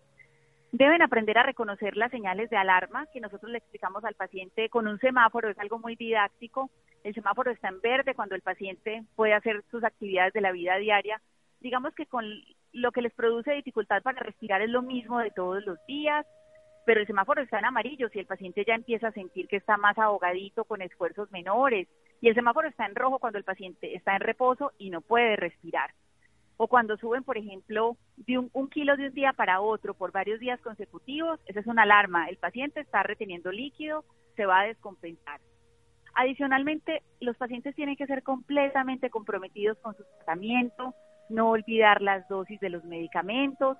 Deben 0.71 1.01
aprender 1.01 1.37
a 1.37 1.43
reconocer 1.43 1.95
las 1.95 2.11
señales 2.11 2.49
de 2.49 2.57
alarma 2.57 3.07
que 3.13 3.21
nosotros 3.21 3.51
le 3.51 3.59
explicamos 3.59 4.03
al 4.03 4.15
paciente 4.15 4.69
con 4.69 4.85
un 4.87 4.99
semáforo, 4.99 5.49
es 5.49 5.57
algo 5.59 5.79
muy 5.79 5.95
didáctico. 5.95 6.69
El 7.05 7.13
semáforo 7.13 7.51
está 7.51 7.69
en 7.69 7.79
verde 7.79 8.15
cuando 8.15 8.35
el 8.35 8.41
paciente 8.41 9.03
puede 9.15 9.33
hacer 9.33 9.63
sus 9.71 9.83
actividades 9.85 10.33
de 10.33 10.41
la 10.41 10.51
vida 10.51 10.75
diaria. 10.75 11.21
Digamos 11.61 11.93
que 11.95 12.05
con 12.05 12.25
lo 12.73 12.91
que 12.91 13.01
les 13.01 13.13
produce 13.13 13.53
dificultad 13.53 14.03
para 14.03 14.19
respirar 14.19 14.61
es 14.61 14.69
lo 14.69 14.81
mismo 14.81 15.19
de 15.19 15.31
todos 15.31 15.65
los 15.65 15.79
días, 15.87 16.25
pero 16.85 16.99
el 16.99 17.07
semáforo 17.07 17.41
está 17.41 17.59
en 17.59 17.65
amarillo 17.65 18.09
si 18.09 18.19
el 18.19 18.25
paciente 18.25 18.65
ya 18.67 18.75
empieza 18.75 19.07
a 19.07 19.13
sentir 19.13 19.47
que 19.47 19.57
está 19.57 19.77
más 19.77 19.97
ahogadito 19.97 20.65
con 20.65 20.81
esfuerzos 20.81 21.31
menores 21.31 21.87
y 22.19 22.27
el 22.27 22.35
semáforo 22.35 22.67
está 22.67 22.85
en 22.85 22.95
rojo 22.95 23.19
cuando 23.19 23.37
el 23.37 23.45
paciente 23.45 23.95
está 23.95 24.15
en 24.15 24.21
reposo 24.21 24.73
y 24.77 24.89
no 24.89 24.99
puede 24.99 25.37
respirar 25.37 25.91
o 26.57 26.67
cuando 26.67 26.97
suben, 26.97 27.23
por 27.23 27.37
ejemplo, 27.37 27.97
de 28.17 28.39
un, 28.39 28.69
kilo 28.69 28.97
de 28.97 29.07
un 29.07 29.13
día 29.13 29.31
para 29.33 29.61
otro 29.61 29.93
por 29.93 30.11
varios 30.11 30.39
días 30.39 30.59
consecutivos, 30.61 31.39
esa 31.45 31.59
es 31.59 31.67
una 31.67 31.83
alarma. 31.83 32.27
El 32.29 32.37
paciente 32.37 32.81
está 32.81 33.03
reteniendo 33.03 33.51
líquido, 33.51 34.03
se 34.35 34.45
va 34.45 34.61
a 34.61 34.65
descompensar. 34.65 35.39
Adicionalmente, 36.15 37.03
los 37.19 37.37
pacientes 37.37 37.75
tienen 37.75 37.95
que 37.95 38.07
ser 38.07 38.23
completamente 38.23 39.11
comprometidos 39.11 39.77
con 39.79 39.95
su 39.95 40.03
tratamiento, 40.17 40.95
no 41.29 41.51
olvidar 41.51 42.01
las 42.01 42.27
dosis 42.27 42.59
de 42.59 42.69
los 42.69 42.83
medicamentos, 42.85 43.77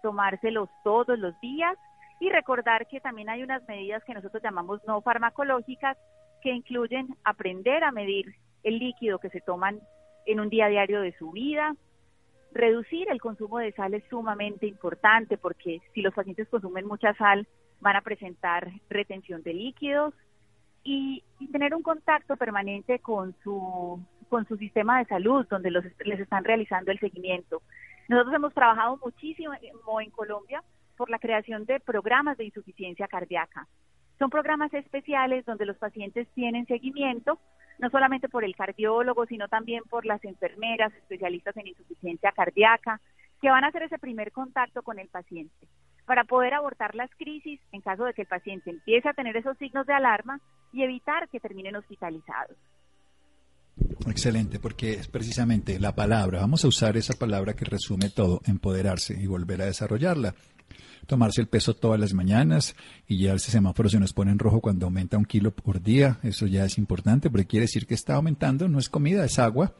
tomárselos 0.00 0.68
todos 0.84 1.18
los 1.18 1.38
días 1.40 1.76
y 2.20 2.28
recordar 2.30 2.86
que 2.86 3.00
también 3.00 3.28
hay 3.28 3.42
unas 3.42 3.66
medidas 3.66 4.04
que 4.04 4.14
nosotros 4.14 4.42
llamamos 4.42 4.80
no 4.86 5.00
farmacológicas 5.02 5.96
que 6.42 6.52
incluyen 6.52 7.08
aprender 7.24 7.82
a 7.82 7.90
medir 7.90 8.34
el 8.62 8.78
líquido 8.78 9.18
que 9.18 9.30
se 9.30 9.40
toman 9.40 9.80
en 10.26 10.38
un 10.38 10.48
día 10.48 10.68
diario 10.68 11.00
de 11.00 11.12
su 11.18 11.32
vida. 11.32 11.74
Reducir 12.52 13.08
el 13.10 13.20
consumo 13.20 13.58
de 13.58 13.72
sal 13.72 13.94
es 13.94 14.04
sumamente 14.10 14.66
importante 14.66 15.38
porque 15.38 15.80
si 15.94 16.02
los 16.02 16.14
pacientes 16.14 16.48
consumen 16.48 16.86
mucha 16.86 17.14
sal 17.14 17.46
van 17.80 17.96
a 17.96 18.00
presentar 18.02 18.70
retención 18.88 19.42
de 19.42 19.54
líquidos 19.54 20.14
y, 20.82 21.24
tener 21.52 21.74
un 21.74 21.82
contacto 21.82 22.36
permanente 22.36 23.00
con 23.00 23.34
su 23.42 24.00
con 24.28 24.46
su 24.46 24.56
sistema 24.56 25.00
de 25.00 25.06
salud 25.06 25.44
donde 25.50 25.70
los, 25.72 25.84
les 26.04 26.20
están 26.20 26.44
realizando 26.44 26.92
el 26.92 27.00
seguimiento. 27.00 27.62
Nosotros 28.08 28.34
hemos 28.34 28.54
trabajado 28.54 28.96
muchísimo 29.04 29.52
en 30.00 30.10
Colombia 30.10 30.62
por 30.96 31.10
la 31.10 31.18
creación 31.18 31.64
de 31.64 31.80
programas 31.80 32.38
de 32.38 32.44
insuficiencia 32.44 33.08
cardíaca. 33.08 33.66
Son 34.20 34.30
programas 34.30 34.72
especiales 34.74 35.44
donde 35.46 35.66
los 35.66 35.78
pacientes 35.78 36.28
tienen 36.34 36.66
seguimiento, 36.66 37.40
no 37.80 37.90
solamente 37.90 38.28
por 38.28 38.44
el 38.44 38.54
cardiólogo, 38.54 39.26
sino 39.26 39.48
también 39.48 39.82
por 39.88 40.06
las 40.06 40.24
enfermeras 40.24 40.92
especialistas 40.94 41.56
en 41.56 41.68
insuficiencia 41.68 42.32
cardíaca, 42.32 43.00
que 43.40 43.50
van 43.50 43.64
a 43.64 43.68
hacer 43.68 43.84
ese 43.84 43.98
primer 43.98 44.32
contacto 44.32 44.82
con 44.82 44.98
el 44.98 45.08
paciente 45.08 45.66
para 46.06 46.24
poder 46.24 46.54
abortar 46.54 46.94
las 46.94 47.10
crisis 47.16 47.60
en 47.72 47.80
caso 47.82 48.04
de 48.04 48.12
que 48.14 48.22
el 48.22 48.28
paciente 48.28 48.68
empiece 48.68 49.08
a 49.08 49.12
tener 49.12 49.36
esos 49.36 49.56
signos 49.58 49.86
de 49.86 49.94
alarma 49.94 50.40
y 50.72 50.82
evitar 50.82 51.28
que 51.28 51.38
terminen 51.38 51.76
hospitalizados. 51.76 52.56
Excelente, 54.08 54.58
porque 54.58 54.94
es 54.94 55.08
precisamente 55.08 55.78
la 55.78 55.94
palabra, 55.94 56.40
vamos 56.40 56.64
a 56.64 56.68
usar 56.68 56.96
esa 56.96 57.14
palabra 57.14 57.54
que 57.54 57.64
resume 57.64 58.10
todo, 58.10 58.40
empoderarse 58.44 59.14
y 59.20 59.26
volver 59.26 59.62
a 59.62 59.66
desarrollarla. 59.66 60.34
Tomarse 61.06 61.40
el 61.40 61.48
peso 61.48 61.74
todas 61.74 61.98
las 61.98 62.14
mañanas 62.14 62.76
y 63.06 63.18
ya 63.18 63.32
el 63.32 63.40
semáforo 63.40 63.88
se 63.88 63.98
nos 63.98 64.12
pone 64.12 64.30
en 64.30 64.38
rojo 64.38 64.60
cuando 64.60 64.86
aumenta 64.86 65.18
un 65.18 65.24
kilo 65.24 65.50
por 65.50 65.82
día, 65.82 66.18
eso 66.22 66.46
ya 66.46 66.64
es 66.64 66.78
importante 66.78 67.30
porque 67.30 67.46
quiere 67.46 67.64
decir 67.64 67.86
que 67.86 67.94
está 67.94 68.14
aumentando, 68.14 68.68
no 68.68 68.78
es 68.78 68.88
comida, 68.88 69.24
es 69.24 69.38
agua. 69.38 69.74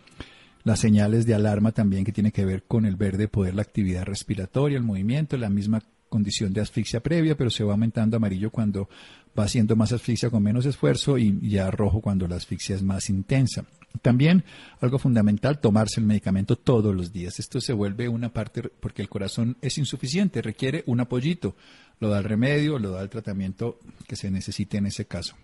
Las 0.63 0.81
señales 0.81 1.25
de 1.25 1.35
alarma 1.35 1.73
también 1.73 2.05
que 2.05 2.13
tiene 2.13 2.33
que 2.33 2.45
ver 2.45 2.65
con 2.65 2.85
el 2.85 2.97
verde 2.97 3.29
poder, 3.29 3.55
la 3.55 3.63
actividad 3.63 4.05
respiratoria, 4.05 4.77
el 4.77 4.85
movimiento, 4.85 5.37
la 5.39 5.49
misma 5.49 5.83
condición 6.11 6.53
de 6.53 6.61
asfixia 6.61 7.01
previa, 7.01 7.37
pero 7.37 7.49
se 7.49 7.65
va 7.65 7.73
aumentando 7.73 8.19
amarillo 8.19 8.51
cuando 8.51 8.91
va 9.39 9.45
haciendo 9.45 9.77
más 9.77 9.93
asfixia 9.93 10.31
con 10.31 10.43
menos 10.43 10.67
esfuerzo 10.67 11.19
y 11.19 11.39
ya 11.49 11.71
rojo 11.71 12.01
cuando 12.01 12.27
la 12.27 12.37
asfixia 12.37 12.77
es 12.77 12.83
más 12.83 13.11
intensa. 13.11 13.65
También 14.03 14.45
algo 14.81 14.99
fundamental, 14.99 15.61
tomarse 15.61 16.01
el 16.01 16.07
medicamento 16.07 16.57
todos 16.57 16.95
los 16.95 17.13
días. 17.13 17.39
Esto 17.39 17.61
se 17.61 17.73
vuelve 17.73 18.09
una 18.09 18.33
parte 18.33 18.63
porque 18.63 19.03
el 19.03 19.09
corazón 19.09 19.57
es 19.61 19.79
insuficiente, 19.79 20.43
requiere 20.43 20.85
un 20.87 21.01
apoyito. 21.01 21.57
Lo 21.99 22.09
da 22.09 22.19
el 22.19 22.25
remedio, 22.25 22.79
lo 22.79 22.93
da 22.93 23.03
el 23.03 23.11
tratamiento 23.11 23.79
que 24.07 24.17
se 24.17 24.31
necesite 24.31 24.79
en 24.79 24.87
ese 24.87 25.07
caso. 25.07 25.35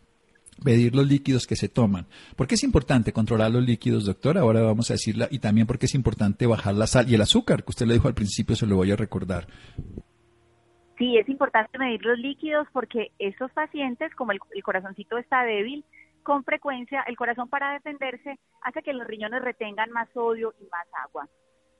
Medir 0.64 0.94
los 0.94 1.06
líquidos 1.06 1.46
que 1.46 1.54
se 1.56 1.68
toman. 1.68 2.06
¿Por 2.34 2.46
qué 2.46 2.54
es 2.54 2.62
importante 2.62 3.12
controlar 3.12 3.50
los 3.50 3.62
líquidos, 3.62 4.06
doctor? 4.06 4.38
Ahora 4.38 4.62
vamos 4.62 4.90
a 4.90 4.94
decirla. 4.94 5.28
Y 5.30 5.38
también 5.38 5.66
porque 5.66 5.84
es 5.84 5.94
importante 5.94 6.46
bajar 6.46 6.74
la 6.74 6.86
sal 6.86 7.10
y 7.10 7.14
el 7.14 7.20
azúcar, 7.20 7.62
que 7.62 7.70
usted 7.70 7.86
le 7.86 7.94
dijo 7.94 8.08
al 8.08 8.14
principio, 8.14 8.56
se 8.56 8.66
lo 8.66 8.76
voy 8.76 8.90
a 8.90 8.96
recordar. 8.96 9.48
Sí, 10.98 11.18
es 11.18 11.28
importante 11.28 11.78
medir 11.78 12.04
los 12.04 12.18
líquidos 12.18 12.66
porque 12.72 13.12
estos 13.18 13.50
pacientes, 13.52 14.14
como 14.14 14.32
el, 14.32 14.40
corazoncito 14.62 15.18
está 15.18 15.42
débil, 15.42 15.84
con 16.22 16.42
frecuencia 16.42 17.02
el 17.06 17.16
corazón 17.16 17.48
para 17.48 17.72
defenderse 17.72 18.38
hace 18.62 18.82
que 18.82 18.94
los 18.94 19.06
riñones 19.06 19.42
retengan 19.42 19.90
más 19.90 20.08
sodio 20.14 20.54
y 20.58 20.64
más 20.64 20.86
agua. 21.04 21.28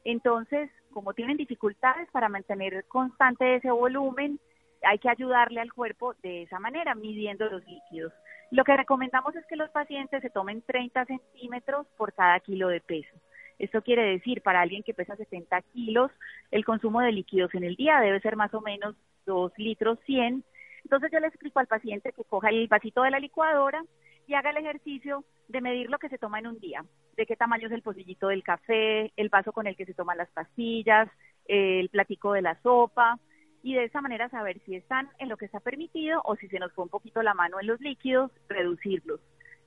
Entonces, 0.05 0.71
como 0.93 1.15
tienen 1.15 1.37
dificultades 1.37 2.09
para 2.11 2.29
mantener 2.29 2.85
constante 2.87 3.57
ese 3.57 3.71
volumen, 3.71 4.39
hay 4.83 4.99
que 4.99 5.09
ayudarle 5.09 5.61
al 5.61 5.73
cuerpo 5.73 6.15
de 6.23 6.43
esa 6.43 6.61
manera, 6.61 6.95
midiendo 6.95 7.47
los 7.47 7.67
líquidos. 7.67 8.13
Lo 8.51 8.65
que 8.65 8.77
recomendamos 8.77 9.35
es 9.35 9.45
que 9.47 9.57
los 9.57 9.71
pacientes 9.71 10.23
se 10.23 10.31
tomen 10.31 10.63
30 10.63 11.07
centímetros 11.07 11.87
por 11.97 12.13
cada 12.13 12.39
kilo 12.41 12.69
de 12.69 12.81
peso. 12.81 13.17
Esto 13.59 13.83
quiere 13.83 14.03
decir, 14.03 14.43
para 14.43 14.61
alguien 14.61 14.83
que 14.83 14.95
pesa 14.95 15.17
70 15.17 15.63
kilos, 15.73 16.11
el 16.51 16.65
consumo 16.65 17.01
de 17.01 17.13
líquidos 17.13 17.55
en 17.55 17.65
el 17.65 17.77
día 17.77 18.01
debe 18.01 18.21
ser 18.21 18.37
más 18.37 18.53
o 18.55 18.61
menos 18.61 18.95
2 19.25 19.53
litros 19.57 19.99
100. 20.07 20.45
Entonces 20.85 21.11
yo 21.13 21.21
le 21.21 21.29
explico 21.29 21.59
al 21.59 21.67
paciente 21.67 22.13
que 22.13 22.25
coja 22.25 22.51
el 22.51 22.69
vasito 22.69 23.03
de 23.03 23.11
la 23.11 23.19
licuadora 23.19 23.83
y 24.27 24.35
haga 24.35 24.51
el 24.51 24.59
ejercicio 24.59 25.25
de 25.49 25.61
medir 25.61 25.89
lo 25.91 25.99
que 25.99 26.09
se 26.09 26.19
toma 26.19 26.39
en 26.39 26.49
un 26.49 26.59
día, 26.59 26.85
de 27.17 27.27
qué 27.27 27.37
tamaño 27.37 27.69
es 27.69 27.73
el 27.73 27.83
pocillito 27.83 28.29
del 28.29 28.43
café, 28.43 29.13
el 29.17 29.29
vaso 29.29 29.53
con 29.53 29.67
el 29.67 29.77
que 29.77 29.87
se 29.87 29.95
toman 29.95 30.19
las 30.19 30.31
pastillas, 30.31 31.09
el 31.47 31.89
platico 31.89 32.33
de 32.33 32.43
la 32.43 32.61
sopa, 32.63 33.19
y 33.63 33.75
de 33.75 33.85
esa 33.85 34.01
manera 34.01 34.29
saber 34.29 34.61
si 34.65 34.77
están 34.77 35.11
en 35.19 35.29
lo 35.29 35.37
que 35.37 35.47
está 35.47 35.61
permitido 35.61 36.21
o 36.25 36.37
si 36.37 36.49
se 36.49 36.59
nos 36.59 36.73
fue 36.73 36.85
un 36.85 36.91
poquito 36.91 37.23
la 37.23 37.35
mano 37.35 37.59
en 37.61 37.67
los 37.67 37.81
líquidos, 37.81 38.31
reducirlos. 38.49 39.21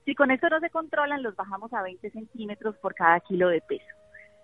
Si 0.09 0.15
con 0.15 0.31
esto 0.31 0.49
no 0.49 0.59
se 0.59 0.71
controlan, 0.71 1.21
los 1.21 1.35
bajamos 1.35 1.71
a 1.71 1.83
20 1.83 2.09
centímetros 2.09 2.75
por 2.79 2.95
cada 2.95 3.19
kilo 3.19 3.47
de 3.49 3.61
peso. 3.61 3.85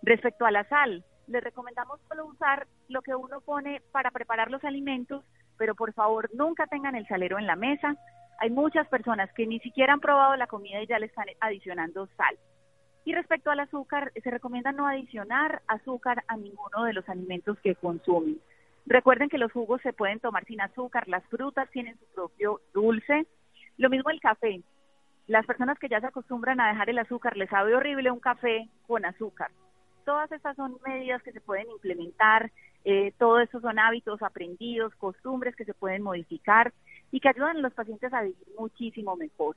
Respecto 0.04 0.46
a 0.46 0.52
la 0.52 0.64
sal, 0.66 1.04
les 1.26 1.44
recomendamos 1.44 2.00
solo 2.08 2.28
usar 2.28 2.68
lo 2.88 3.02
que 3.02 3.16
uno 3.16 3.42
pone 3.42 3.82
para 3.92 4.12
preparar 4.12 4.52
los 4.52 4.64
alimentos, 4.64 5.26
pero 5.58 5.74
por 5.74 5.92
favor 5.94 6.30
nunca 6.36 6.68
tengan 6.68 6.94
el 6.94 7.08
salero 7.08 7.40
en 7.40 7.48
la 7.48 7.56
mesa. 7.56 7.96
Hay 8.38 8.52
muchas 8.52 8.88
personas 8.90 9.34
que 9.34 9.48
ni 9.48 9.60
siquiera 9.60 9.94
han 9.94 10.02
probado 10.02 10.36
la 10.36 10.46
comida 10.46 10.84
y 10.84 10.86
ya 10.86 11.00
le 11.00 11.08
están 11.08 11.26
adicionando 11.40 12.08
sal. 12.16 12.38
Y 13.04 13.16
respecto 13.16 13.50
al 13.50 13.62
azúcar, 13.62 14.12
se 14.24 14.30
recomienda 14.30 14.72
no 14.72 14.88
adicionar 14.88 15.64
azúcar 15.66 16.24
a 16.28 16.38
ninguno 16.38 16.84
de 16.84 16.94
los 16.94 17.10
alimentos 17.10 17.58
que 17.62 17.74
consumen. 17.74 18.40
Recuerden 18.86 19.30
que 19.30 19.40
los 19.40 19.52
jugos 19.52 19.82
se 19.82 19.94
pueden 19.94 20.20
tomar 20.20 20.46
sin 20.46 20.62
azúcar, 20.62 21.08
las 21.08 21.24
frutas 21.26 21.68
tienen 21.72 21.98
su 21.98 22.06
propio 22.14 22.62
dulce. 22.72 23.26
Lo 23.78 23.90
mismo 23.90 24.12
el 24.12 24.20
café 24.20 24.62
las 25.28 25.46
personas 25.46 25.80
que 25.80 25.90
ya 25.90 26.00
se 26.00 26.08
acostumbran 26.08 26.60
a 26.60 26.70
dejar 26.70 26.90
el 26.90 27.00
azúcar, 27.00 27.36
les 27.36 27.50
sabe 27.50 27.76
horrible 27.76 28.12
un 28.12 28.20
café 28.20 28.70
con 28.88 29.06
azúcar. 29.06 29.52
Todas 30.06 30.32
estas 30.32 30.56
son 30.56 30.78
medidas 30.86 31.24
que 31.24 31.32
se 31.32 31.42
pueden 31.42 31.70
implementar, 31.72 32.52
eh, 32.84 33.12
todo 33.18 33.40
eso 33.40 33.60
son 33.60 33.80
hábitos 33.80 34.22
aprendidos, 34.22 34.94
costumbres 34.96 35.56
que 35.56 35.66
se 35.66 35.74
pueden 35.74 36.04
modificar 36.04 36.72
y 37.12 37.20
que 37.20 37.30
ayudan 37.30 37.58
a 37.58 37.62
los 37.62 37.74
pacientes 37.74 38.14
a 38.14 38.22
vivir 38.22 38.48
muchísimo 38.58 39.16
mejor. 39.16 39.56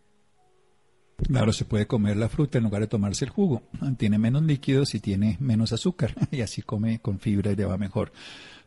Claro, 1.18 1.52
se 1.52 1.64
puede 1.64 1.86
comer 1.86 2.16
la 2.16 2.28
fruta 2.28 2.58
en 2.58 2.64
lugar 2.64 2.80
de 2.80 2.86
tomarse 2.86 3.24
el 3.24 3.30
jugo. 3.30 3.62
Tiene 3.98 4.18
menos 4.18 4.42
líquidos 4.44 4.94
y 4.94 5.00
tiene 5.00 5.36
menos 5.40 5.72
azúcar 5.72 6.14
y 6.30 6.40
así 6.40 6.62
come 6.62 7.00
con 7.00 7.18
fibra 7.18 7.50
y 7.50 7.56
le 7.56 7.64
va 7.64 7.76
mejor. 7.76 8.12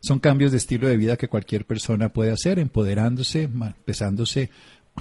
Son 0.00 0.20
cambios 0.20 0.52
de 0.52 0.58
estilo 0.58 0.86
de 0.86 0.96
vida 0.96 1.16
que 1.16 1.28
cualquier 1.28 1.64
persona 1.64 2.10
puede 2.10 2.30
hacer, 2.30 2.58
empoderándose, 2.58 3.48
pesándose 3.84 4.50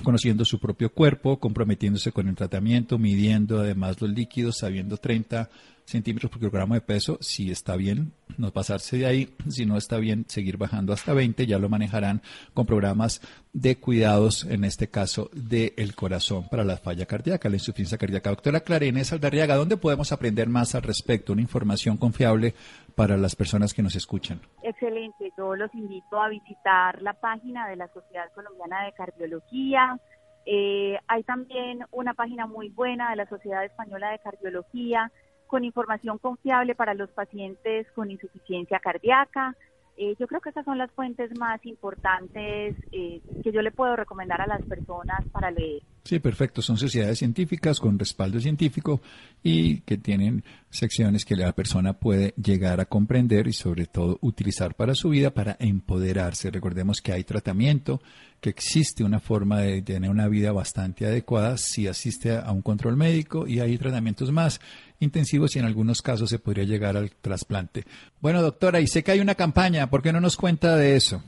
conociendo 0.03 0.45
su 0.45 0.59
propio 0.59 0.91
cuerpo, 0.91 1.39
comprometiéndose 1.39 2.11
con 2.11 2.27
el 2.27 2.35
tratamiento, 2.35 2.97
midiendo 2.97 3.59
además 3.59 4.01
los 4.01 4.09
líquidos, 4.09 4.57
sabiendo 4.59 4.97
30 4.97 5.49
centímetros 5.85 6.31
por 6.31 6.39
kilogramo 6.39 6.73
de 6.73 6.81
peso, 6.81 7.17
si 7.21 7.51
está 7.51 7.75
bien, 7.75 8.13
no 8.37 8.51
pasarse 8.51 8.97
de 8.97 9.05
ahí, 9.05 9.35
si 9.49 9.65
no 9.65 9.77
está 9.77 9.97
bien, 9.97 10.25
seguir 10.27 10.57
bajando 10.57 10.93
hasta 10.93 11.13
20, 11.13 11.45
ya 11.45 11.59
lo 11.59 11.69
manejarán 11.69 12.21
con 12.53 12.65
programas 12.65 13.21
de 13.53 13.77
cuidados, 13.77 14.45
en 14.45 14.63
este 14.63 14.89
caso 14.89 15.29
del 15.33 15.95
corazón 15.95 16.47
para 16.49 16.63
la 16.63 16.77
falla 16.77 17.05
cardíaca, 17.05 17.49
la 17.49 17.55
insuficiencia 17.55 17.97
cardíaca. 17.97 18.29
Doctora 18.29 18.61
Clarines 18.61 19.11
Aldarriaga, 19.11 19.55
¿dónde 19.55 19.77
podemos 19.77 20.11
aprender 20.11 20.47
más 20.47 20.75
al 20.75 20.83
respecto? 20.83 21.33
Una 21.33 21.41
información 21.41 21.97
confiable 21.97 22.53
para 22.95 23.17
las 23.17 23.35
personas 23.35 23.73
que 23.73 23.81
nos 23.81 23.95
escuchan. 23.95 24.39
Excelente, 24.63 25.31
yo 25.37 25.55
los 25.55 25.73
invito 25.73 26.21
a 26.21 26.29
visitar 26.29 27.01
la 27.01 27.13
página 27.13 27.67
de 27.67 27.75
la 27.75 27.87
Sociedad 27.89 28.31
Colombiana 28.33 28.85
de 28.85 28.93
Cardiología. 28.93 29.99
Eh, 30.45 30.97
hay 31.07 31.23
también 31.23 31.85
una 31.91 32.13
página 32.13 32.47
muy 32.47 32.69
buena 32.69 33.11
de 33.11 33.17
la 33.17 33.29
Sociedad 33.29 33.63
Española 33.63 34.11
de 34.11 34.19
Cardiología 34.19 35.11
con 35.51 35.65
información 35.65 36.17
confiable 36.17 36.75
para 36.75 36.93
los 36.93 37.09
pacientes 37.09 37.85
con 37.93 38.09
insuficiencia 38.09 38.79
cardíaca. 38.79 39.53
Eh, 39.97 40.15
yo 40.17 40.25
creo 40.25 40.39
que 40.39 40.49
esas 40.49 40.63
son 40.63 40.77
las 40.77 40.89
fuentes 40.91 41.29
más 41.37 41.63
importantes 41.65 42.77
eh, 42.93 43.21
que 43.43 43.51
yo 43.51 43.61
le 43.61 43.71
puedo 43.71 43.97
recomendar 43.97 44.39
a 44.39 44.47
las 44.47 44.61
personas 44.63 45.27
para 45.33 45.51
leer. 45.51 45.83
Sí, 46.05 46.19
perfecto. 46.19 46.61
Son 46.61 46.77
sociedades 46.77 47.19
científicas 47.19 47.81
con 47.81 47.99
respaldo 47.99 48.39
científico 48.39 49.01
y 49.43 49.81
que 49.81 49.97
tienen 49.97 50.43
secciones 50.69 51.25
que 51.25 51.35
la 51.35 51.51
persona 51.51 51.93
puede 51.93 52.33
llegar 52.41 52.79
a 52.79 52.85
comprender 52.85 53.47
y 53.47 53.53
sobre 53.53 53.85
todo 53.85 54.17
utilizar 54.21 54.73
para 54.73 54.95
su 54.95 55.09
vida 55.09 55.31
para 55.31 55.57
empoderarse. 55.59 56.49
Recordemos 56.49 57.01
que 57.01 57.11
hay 57.11 57.25
tratamiento, 57.25 58.01
que 58.39 58.49
existe 58.49 59.03
una 59.03 59.19
forma 59.19 59.59
de 59.59 59.81
tener 59.83 60.09
una 60.09 60.27
vida 60.29 60.51
bastante 60.51 61.05
adecuada 61.05 61.57
si 61.57 61.87
asiste 61.87 62.35
a 62.35 62.51
un 62.51 62.61
control 62.61 62.95
médico 62.95 63.45
y 63.45 63.59
hay 63.59 63.77
tratamientos 63.77 64.31
más 64.31 64.59
intensivos 65.01 65.55
y 65.55 65.59
en 65.59 65.65
algunos 65.65 66.01
casos 66.01 66.29
se 66.29 66.39
podría 66.39 66.63
llegar 66.63 66.95
al 66.95 67.11
trasplante. 67.11 67.83
Bueno, 68.21 68.41
doctora, 68.41 68.79
y 68.79 68.87
sé 68.87 69.03
que 69.03 69.11
hay 69.11 69.19
una 69.19 69.35
campaña, 69.35 69.87
¿por 69.87 70.01
qué 70.01 70.13
no 70.13 70.21
nos 70.21 70.37
cuenta 70.37 70.77
de 70.77 70.95
eso? 70.95 71.21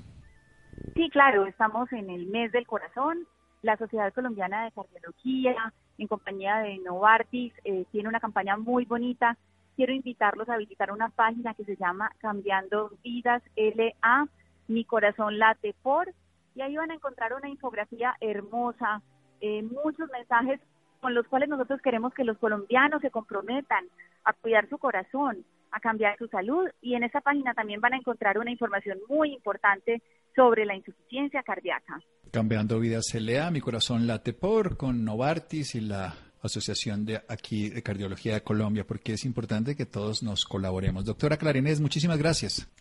Sí, 0.96 1.10
claro, 1.12 1.46
estamos 1.46 1.92
en 1.92 2.10
el 2.10 2.28
mes 2.28 2.52
del 2.52 2.66
corazón 2.66 3.28
la 3.64 3.78
Sociedad 3.78 4.14
Colombiana 4.14 4.66
de 4.66 4.72
Cardiología 4.72 5.74
en 5.98 6.08
compañía 6.08 6.58
de 6.58 6.78
Novartis, 6.80 7.54
eh, 7.64 7.86
tiene 7.92 8.10
una 8.10 8.20
campaña 8.20 8.58
muy 8.58 8.86
bonita. 8.86 9.38
Quiero 9.76 9.94
invitarlos 9.94 10.50
a 10.50 10.58
visitar 10.58 10.92
una 10.92 11.10
página 11.10 11.54
que 11.54 11.64
se 11.64 11.78
llama 11.78 12.12
Cambiando 12.20 12.92
Vidas 13.04 13.42
LA, 13.56 14.28
Mi 14.68 14.86
Corazón 14.86 15.40
Late 15.40 15.74
Por, 15.82 16.14
y 16.56 16.62
ahí 16.62 16.76
van 16.76 16.92
a 16.92 16.96
encontrar 16.96 17.34
una 17.34 17.50
infografía 17.50 18.16
hermosa, 18.20 19.02
eh, 19.40 19.64
muchos 19.64 20.10
mensajes 20.12 20.60
con 21.04 21.14
los 21.14 21.28
cuales 21.28 21.50
nosotros 21.50 21.82
queremos 21.82 22.14
que 22.14 22.24
los 22.24 22.38
colombianos 22.38 23.02
se 23.02 23.12
comprometan 23.12 23.84
a 24.24 24.32
cuidar 24.32 24.70
su 24.70 24.78
corazón, 24.78 25.44
a 25.70 25.82
cambiar 25.82 26.18
su 26.18 26.30
salud 26.30 26.66
y 26.82 26.96
en 26.96 27.04
esa 27.04 27.20
página 27.20 27.54
también 27.54 27.82
van 27.82 27.94
a 27.94 27.98
encontrar 27.98 28.38
una 28.38 28.52
información 28.52 29.00
muy 29.10 29.34
importante 29.34 30.02
sobre 30.34 30.66
la 30.66 30.78
insuficiencia 30.78 31.44
cardíaca. 31.44 32.00
Cambiando 32.32 32.80
vidas 32.80 33.14
LA, 33.14 33.52
mi 33.52 33.60
corazón 33.60 34.08
late 34.08 34.32
por 34.32 34.78
con 34.78 35.04
Novartis 35.04 35.76
y 35.76 35.82
la 35.82 36.14
Asociación 36.42 37.06
de 37.06 37.22
aquí 37.28 37.70
de 37.70 37.84
Cardiología 37.84 38.36
de 38.36 38.42
Colombia, 38.42 38.86
porque 38.88 39.12
es 39.14 39.26
importante 39.26 39.76
que 39.76 39.86
todos 39.86 40.24
nos 40.24 40.46
colaboremos. 40.46 41.04
Doctora 41.04 41.36
Clarinés, 41.36 41.82
muchísimas 41.82 42.18
gracias. 42.18 42.72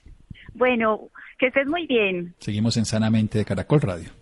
Bueno, 0.55 1.11
que 1.41 1.49
estés 1.49 1.67
muy 1.67 1.89
bien. 1.89 2.37
Seguimos 2.39 2.77
en 2.77 2.85
Sanamente 2.85 3.39
de 3.39 3.45
Caracol 3.45 3.81
Radio. 3.81 4.22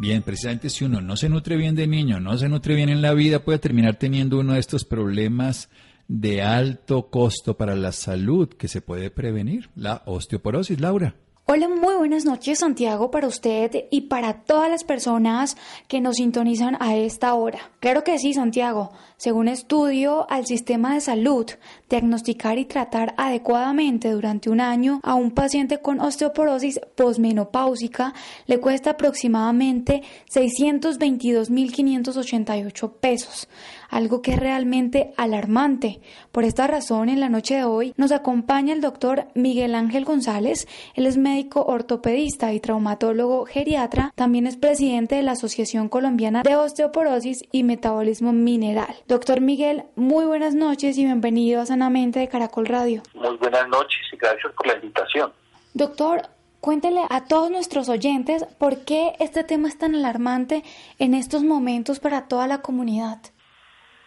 Bien, 0.00 0.22
precisamente 0.22 0.70
si 0.70 0.86
uno 0.86 1.02
no 1.02 1.14
se 1.14 1.28
nutre 1.28 1.58
bien 1.58 1.76
de 1.76 1.86
niño, 1.86 2.20
no 2.20 2.38
se 2.38 2.48
nutre 2.48 2.74
bien 2.74 2.88
en 2.88 3.02
la 3.02 3.12
vida, 3.12 3.44
puede 3.44 3.58
terminar 3.58 3.96
teniendo 3.96 4.38
uno 4.38 4.54
de 4.54 4.58
estos 4.58 4.86
problemas 4.86 5.68
de 6.08 6.40
alto 6.40 7.10
costo 7.10 7.58
para 7.58 7.76
la 7.76 7.92
salud 7.92 8.48
que 8.48 8.66
se 8.66 8.80
puede 8.80 9.10
prevenir, 9.10 9.68
la 9.76 10.00
osteoporosis, 10.06 10.80
Laura. 10.80 11.16
Hola, 11.44 11.68
muy 11.68 11.96
buenas 11.96 12.24
noches 12.24 12.60
Santiago 12.60 13.10
para 13.10 13.26
usted 13.26 13.72
y 13.90 14.02
para 14.02 14.44
todas 14.44 14.70
las 14.70 14.84
personas 14.84 15.58
que 15.86 16.00
nos 16.00 16.16
sintonizan 16.16 16.78
a 16.80 16.96
esta 16.96 17.34
hora. 17.34 17.58
Claro 17.80 18.02
que 18.02 18.18
sí, 18.18 18.32
Santiago. 18.32 18.92
Según 19.20 19.48
estudio 19.48 20.24
al 20.30 20.46
sistema 20.46 20.94
de 20.94 21.02
salud, 21.02 21.44
diagnosticar 21.90 22.56
y 22.56 22.64
tratar 22.64 23.12
adecuadamente 23.18 24.10
durante 24.12 24.48
un 24.48 24.62
año 24.62 24.98
a 25.02 25.14
un 25.14 25.32
paciente 25.32 25.82
con 25.82 26.00
osteoporosis 26.00 26.80
posmenopáusica 26.94 28.14
le 28.46 28.60
cuesta 28.60 28.92
aproximadamente 28.92 30.02
622.588 30.32 32.92
pesos 32.98 33.46
algo 33.90 34.22
que 34.22 34.32
es 34.32 34.38
realmente 34.38 35.12
alarmante. 35.16 36.00
Por 36.32 36.44
esta 36.44 36.66
razón, 36.66 37.08
en 37.08 37.20
la 37.20 37.28
noche 37.28 37.56
de 37.56 37.64
hoy 37.64 37.92
nos 37.96 38.12
acompaña 38.12 38.72
el 38.72 38.80
doctor 38.80 39.26
Miguel 39.34 39.74
Ángel 39.74 40.04
González. 40.04 40.66
Él 40.94 41.06
es 41.06 41.16
médico 41.16 41.64
ortopedista 41.64 42.52
y 42.52 42.60
traumatólogo 42.60 43.44
geriatra. 43.44 44.12
También 44.14 44.46
es 44.46 44.56
presidente 44.56 45.16
de 45.16 45.22
la 45.22 45.32
Asociación 45.32 45.88
Colombiana 45.88 46.42
de 46.42 46.56
Osteoporosis 46.56 47.42
y 47.52 47.64
Metabolismo 47.64 48.32
Mineral. 48.32 48.94
Doctor 49.10 49.40
Miguel, 49.40 49.82
muy 49.96 50.24
buenas 50.24 50.54
noches 50.54 50.96
y 50.96 51.04
bienvenido 51.04 51.60
a 51.60 51.66
Sanamente 51.66 52.20
de 52.20 52.28
Caracol 52.28 52.66
Radio. 52.66 53.02
Muy 53.14 53.36
buenas 53.38 53.66
noches 53.66 53.98
y 54.12 54.16
gracias 54.16 54.52
por 54.52 54.68
la 54.68 54.74
invitación. 54.74 55.32
Doctor, 55.74 56.22
Cuéntele 56.60 57.00
a 57.10 57.24
todos 57.24 57.50
nuestros 57.50 57.88
oyentes 57.88 58.44
por 58.60 58.84
qué 58.84 59.16
este 59.18 59.42
tema 59.42 59.66
es 59.66 59.76
tan 59.78 59.96
alarmante 59.96 60.62
en 61.00 61.14
estos 61.14 61.42
momentos 61.42 61.98
para 61.98 62.28
toda 62.28 62.46
la 62.46 62.62
comunidad. 62.62 63.18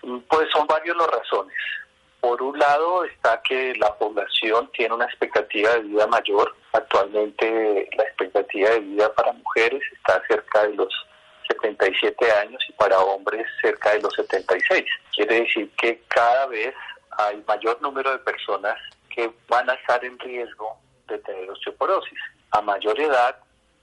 Pues 0.02 0.48
son 0.54 0.68
varias 0.68 0.96
las 0.96 1.08
razones. 1.08 1.58
Por 2.22 2.42
un 2.42 2.58
lado 2.58 3.04
está 3.04 3.42
que 3.42 3.76
la 3.76 3.94
población 3.96 4.72
tiene 4.72 4.96
una 4.96 5.06
expectativa 5.06 5.72
de 5.72 5.82
vida 5.82 6.08
mayor. 6.08 6.56
Actualmente 6.72 7.90
la 7.98 8.04
expectativa 8.04 8.70
de 8.70 8.80
vida 8.80 9.14
para 9.14 9.34
mujeres 9.34 9.82
está 9.98 10.22
cerca 10.30 10.66
de 10.66 10.76
los 10.76 10.94
77 11.48 12.32
años 12.32 12.64
y 12.68 12.74
para 12.74 13.00
hombres 13.00 13.46
cerca 13.62 13.92
de 13.92 14.02
los 14.02 14.14
76. 14.14 14.86
Quiere 15.16 15.42
decir 15.42 15.72
que 15.78 16.02
cada 16.08 16.48
vez 16.48 16.74
hay 17.18 17.44
mayor 17.48 17.82
número 17.82 18.12
de 18.12 18.20
personas 18.20 18.78
que 19.10 19.32
van 19.48 19.70
a 19.70 19.74
estar 19.74 20.04
en 20.04 20.18
riesgo 20.20 20.78
de 21.08 21.18
tener 21.20 21.50
osteoporosis. 21.50 22.20
A 22.52 22.62
mayor 22.62 23.00
edad, 23.00 23.38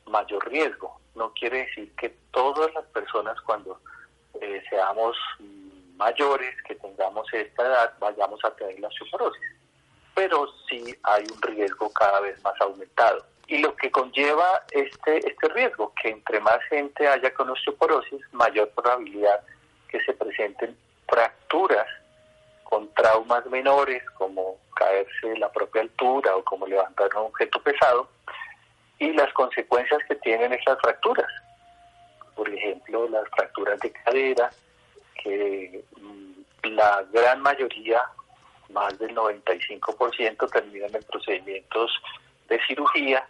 mayor 0.06 0.48
riesgo. 0.50 1.00
No 1.14 1.32
quiere 1.34 1.66
decir 1.66 1.92
que 1.96 2.10
todas 2.30 2.72
las 2.74 2.84
personas 2.86 3.40
cuando 3.42 3.80
eh, 4.40 4.62
seamos 4.70 5.16
mayores 5.96 6.54
que 6.66 6.74
tengamos 6.76 7.26
esta 7.32 7.62
edad 7.62 7.92
vayamos 8.00 8.42
a 8.44 8.50
tener 8.52 8.80
la 8.80 8.88
osteoporosis, 8.88 9.42
pero 10.14 10.46
sí 10.68 10.82
hay 11.02 11.24
un 11.32 11.42
riesgo 11.42 11.92
cada 11.92 12.20
vez 12.20 12.42
más 12.42 12.58
aumentado. 12.60 13.24
Y 13.50 13.58
lo 13.58 13.74
que 13.74 13.90
conlleva 13.90 14.62
este, 14.70 15.18
este 15.28 15.48
riesgo, 15.48 15.92
que 16.00 16.10
entre 16.10 16.38
más 16.38 16.62
gente 16.68 17.08
haya 17.08 17.34
con 17.34 17.50
osteoporosis, 17.50 18.20
mayor 18.30 18.70
probabilidad 18.70 19.40
que 19.88 20.00
se 20.02 20.12
presenten 20.12 20.76
fracturas 21.08 21.88
con 22.62 22.88
traumas 22.94 23.44
menores, 23.46 24.08
como 24.10 24.56
caerse 24.76 25.30
de 25.30 25.38
la 25.38 25.50
propia 25.50 25.82
altura 25.82 26.36
o 26.36 26.44
como 26.44 26.64
levantar 26.64 27.08
un 27.16 27.26
objeto 27.26 27.60
pesado, 27.60 28.08
y 29.00 29.12
las 29.14 29.32
consecuencias 29.32 30.00
que 30.06 30.14
tienen 30.14 30.52
esas 30.52 30.78
fracturas. 30.80 31.32
Por 32.36 32.48
ejemplo, 32.48 33.08
las 33.08 33.28
fracturas 33.30 33.80
de 33.80 33.90
cadera, 33.90 34.50
que 35.24 35.82
mm, 36.00 36.68
la 36.68 37.04
gran 37.12 37.40
mayoría, 37.40 38.00
más 38.68 38.96
del 39.00 39.12
95%, 39.12 40.48
terminan 40.52 40.94
en 40.94 41.02
procedimientos 41.02 41.90
de 42.48 42.60
cirugía 42.68 43.26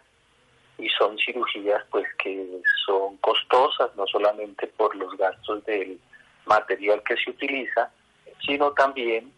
y 0.81 0.89
son 0.89 1.17
cirugías 1.17 1.83
pues 1.91 2.07
que 2.21 2.45
son 2.85 3.17
costosas, 3.17 3.95
no 3.95 4.05
solamente 4.07 4.67
por 4.67 4.95
los 4.95 5.15
gastos 5.17 5.63
del 5.65 5.99
material 6.45 7.01
que 7.03 7.15
se 7.17 7.29
utiliza, 7.29 7.91
sino 8.45 8.71
también 8.73 9.31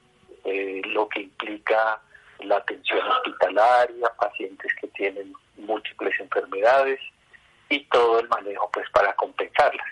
eh, 0.45 0.81
lo 0.85 1.07
que 1.09 1.21
implica 1.21 2.01
la 2.39 2.57
atención 2.57 2.99
hospitalaria, 3.07 4.09
pacientes 4.19 4.71
que 4.79 4.87
tienen 4.87 5.33
múltiples 5.57 6.17
enfermedades 6.19 6.99
y 7.69 7.83
todo 7.85 8.19
el 8.19 8.29
manejo 8.29 8.69
pues 8.71 8.89
para 8.91 9.13
compensarlas. 9.15 9.85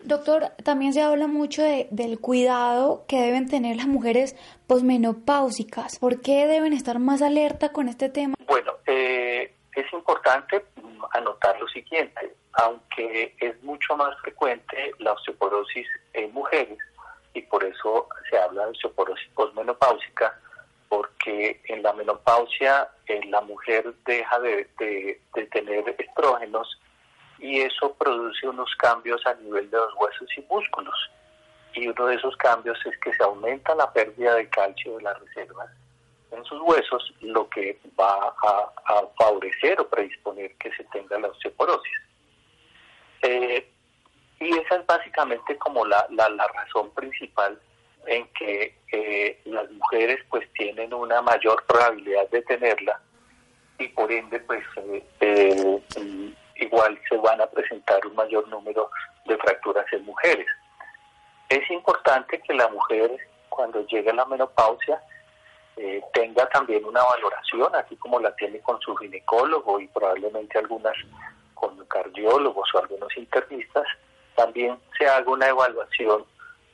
Doctor, 0.00 0.50
también 0.62 0.92
se 0.92 1.00
habla 1.00 1.26
mucho 1.26 1.62
de, 1.62 1.88
del 1.90 2.20
cuidado 2.20 3.04
que 3.08 3.20
deben 3.20 3.48
tener 3.48 3.76
las 3.76 3.86
mujeres 3.86 4.36
posmenopáusicas. 4.66 5.98
¿Por 5.98 6.20
qué 6.20 6.46
deben 6.46 6.74
estar 6.74 6.98
más 6.98 7.22
alerta 7.22 7.72
con 7.72 7.88
este 7.88 8.10
tema? 8.10 8.34
Bueno, 8.46 8.74
eh, 8.86 9.54
es 9.74 9.92
importante 9.92 10.62
anotar 11.12 11.58
lo 11.60 11.68
siguiente. 11.68 12.34
Aunque 12.54 13.34
es 13.40 13.62
mucho 13.62 13.96
más 13.96 14.16
frecuente 14.20 14.92
la 14.98 15.12
osteoporosis 15.12 15.86
en 16.12 16.32
mujeres, 16.32 16.78
y 17.34 17.42
por 17.42 17.64
eso 17.64 18.08
se 18.30 18.38
habla 18.38 18.64
de 18.64 18.70
osteoporosis 18.70 19.28
posmenopáusica, 19.34 20.38
porque 20.88 21.60
en 21.64 21.82
la 21.82 21.92
menopausia 21.92 22.88
eh, 23.06 23.20
la 23.28 23.40
mujer 23.40 23.92
deja 24.06 24.38
de, 24.38 24.68
de 24.78 25.46
tener 25.46 25.94
estrógenos 25.98 26.80
y 27.38 27.60
eso 27.60 27.92
produce 27.94 28.48
unos 28.48 28.72
cambios 28.76 29.26
a 29.26 29.34
nivel 29.34 29.68
de 29.70 29.76
los 29.76 29.92
huesos 29.96 30.28
y 30.36 30.42
músculos. 30.42 30.94
Y 31.74 31.88
uno 31.88 32.06
de 32.06 32.14
esos 32.14 32.36
cambios 32.36 32.78
es 32.86 32.96
que 32.98 33.12
se 33.12 33.24
aumenta 33.24 33.74
la 33.74 33.92
pérdida 33.92 34.36
de 34.36 34.48
calcio 34.48 34.96
de 34.96 35.02
las 35.02 35.18
reservas 35.18 35.68
en 36.36 36.44
sus 36.44 36.60
huesos, 36.62 37.12
lo 37.20 37.48
que 37.48 37.78
va 37.98 38.34
a, 38.42 38.70
favorecer 39.18 39.80
o 39.80 39.88
predisponer 39.88 40.54
que 40.56 40.70
se 40.72 40.84
tenga 40.84 41.18
la 41.18 41.28
osteoporosis. 41.28 41.98
Eh, 43.22 43.66
y 44.40 44.58
esa 44.58 44.76
es 44.76 44.86
básicamente 44.86 45.56
como 45.56 45.86
la, 45.86 46.06
la, 46.10 46.46
razón 46.48 46.90
principal 46.90 47.58
en 48.06 48.26
que 48.38 48.76
eh, 48.92 49.40
las 49.46 49.70
mujeres 49.70 50.20
pues 50.28 50.46
tienen 50.52 50.92
una 50.92 51.22
mayor 51.22 51.64
probabilidad 51.64 52.28
de 52.28 52.42
tenerla 52.42 53.00
y 53.78 53.88
por 53.88 54.12
ende 54.12 54.38
pues 54.40 54.62
eh, 55.20 55.80
igual 56.56 57.00
se 57.08 57.16
van 57.16 57.40
a 57.40 57.46
presentar 57.46 58.06
un 58.06 58.14
mayor 58.14 58.46
número 58.48 58.90
de 59.24 59.38
fracturas 59.38 59.86
en 59.92 60.04
mujeres. 60.04 60.46
Es 61.48 61.70
importante 61.70 62.40
que 62.40 62.54
la 62.54 62.68
mujer 62.68 63.10
cuando 63.48 63.86
llegue 63.86 64.10
a 64.10 64.14
la 64.14 64.26
menopausia 64.26 65.00
eh, 65.76 66.02
tenga 66.12 66.48
también 66.50 66.84
una 66.84 67.02
valoración, 67.02 67.74
así 67.74 67.96
como 67.96 68.20
la 68.20 68.34
tiene 68.36 68.60
con 68.60 68.80
su 68.80 68.94
ginecólogo 68.96 69.80
y 69.80 69.88
probablemente 69.88 70.58
algunas 70.58 70.94
con 71.54 71.76
cardiólogos 71.86 72.68
o 72.74 72.78
algunos 72.78 73.16
internistas, 73.16 73.86
también 74.36 74.78
se 74.98 75.06
haga 75.06 75.30
una 75.30 75.48
evaluación 75.48 76.24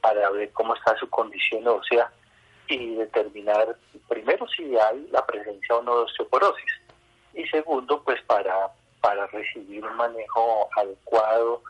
para 0.01 0.31
ver 0.31 0.51
cómo 0.53 0.75
está 0.75 0.97
su 0.97 1.09
condición 1.09 1.67
ósea 1.69 2.11
y 2.69 2.95
determinar 2.95 3.77
primero 4.09 4.47
si 4.49 4.77
hay 4.79 5.07
la 5.11 5.25
presencia 5.27 5.77
o 5.77 5.83
no 5.83 5.97
de 5.97 6.05
osteoporosis 6.05 6.81
y 7.35 7.47
segundo 7.49 8.03
pues 8.03 8.21
para, 8.23 8.71
para 9.01 9.27
recibir 9.29 9.85
un 9.85 9.97
manejo 9.97 10.69
adecuado 10.77 11.63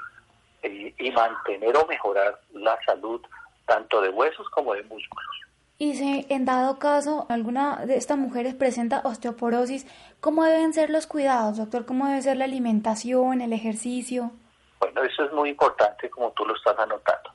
eh, 0.63 0.95
y 0.99 1.11
mantener 1.11 1.77
o 1.77 1.87
mejorar 1.87 2.41
la 2.53 2.79
salud 2.85 3.21
tanto 3.67 4.01
de 4.01 4.11
huesos 4.11 4.49
como 4.51 4.75
de 4.75 4.83
músculos. 4.85 5.50
Y 5.81 5.95
si 5.95 6.27
en 6.29 6.45
dado 6.45 6.79
caso 6.79 7.25
alguna 7.31 7.87
de 7.87 7.97
estas 7.97 8.19
mujeres 8.19 8.55
presenta 8.55 9.01
osteoporosis, 9.03 9.87
¿cómo 10.21 10.45
deben 10.45 10.75
ser 10.75 10.91
los 10.91 11.07
cuidados, 11.07 11.57
doctor? 11.57 11.87
¿Cómo 11.87 12.07
debe 12.07 12.21
ser 12.21 12.37
la 12.37 12.45
alimentación, 12.45 13.41
el 13.41 13.55
ejercicio? 13.55 14.31
Bueno, 14.79 15.03
eso 15.03 15.25
es 15.25 15.33
muy 15.33 15.49
importante 15.49 16.11
como 16.11 16.33
tú 16.33 16.45
lo 16.45 16.55
estás 16.55 16.79
anotando. 16.79 17.31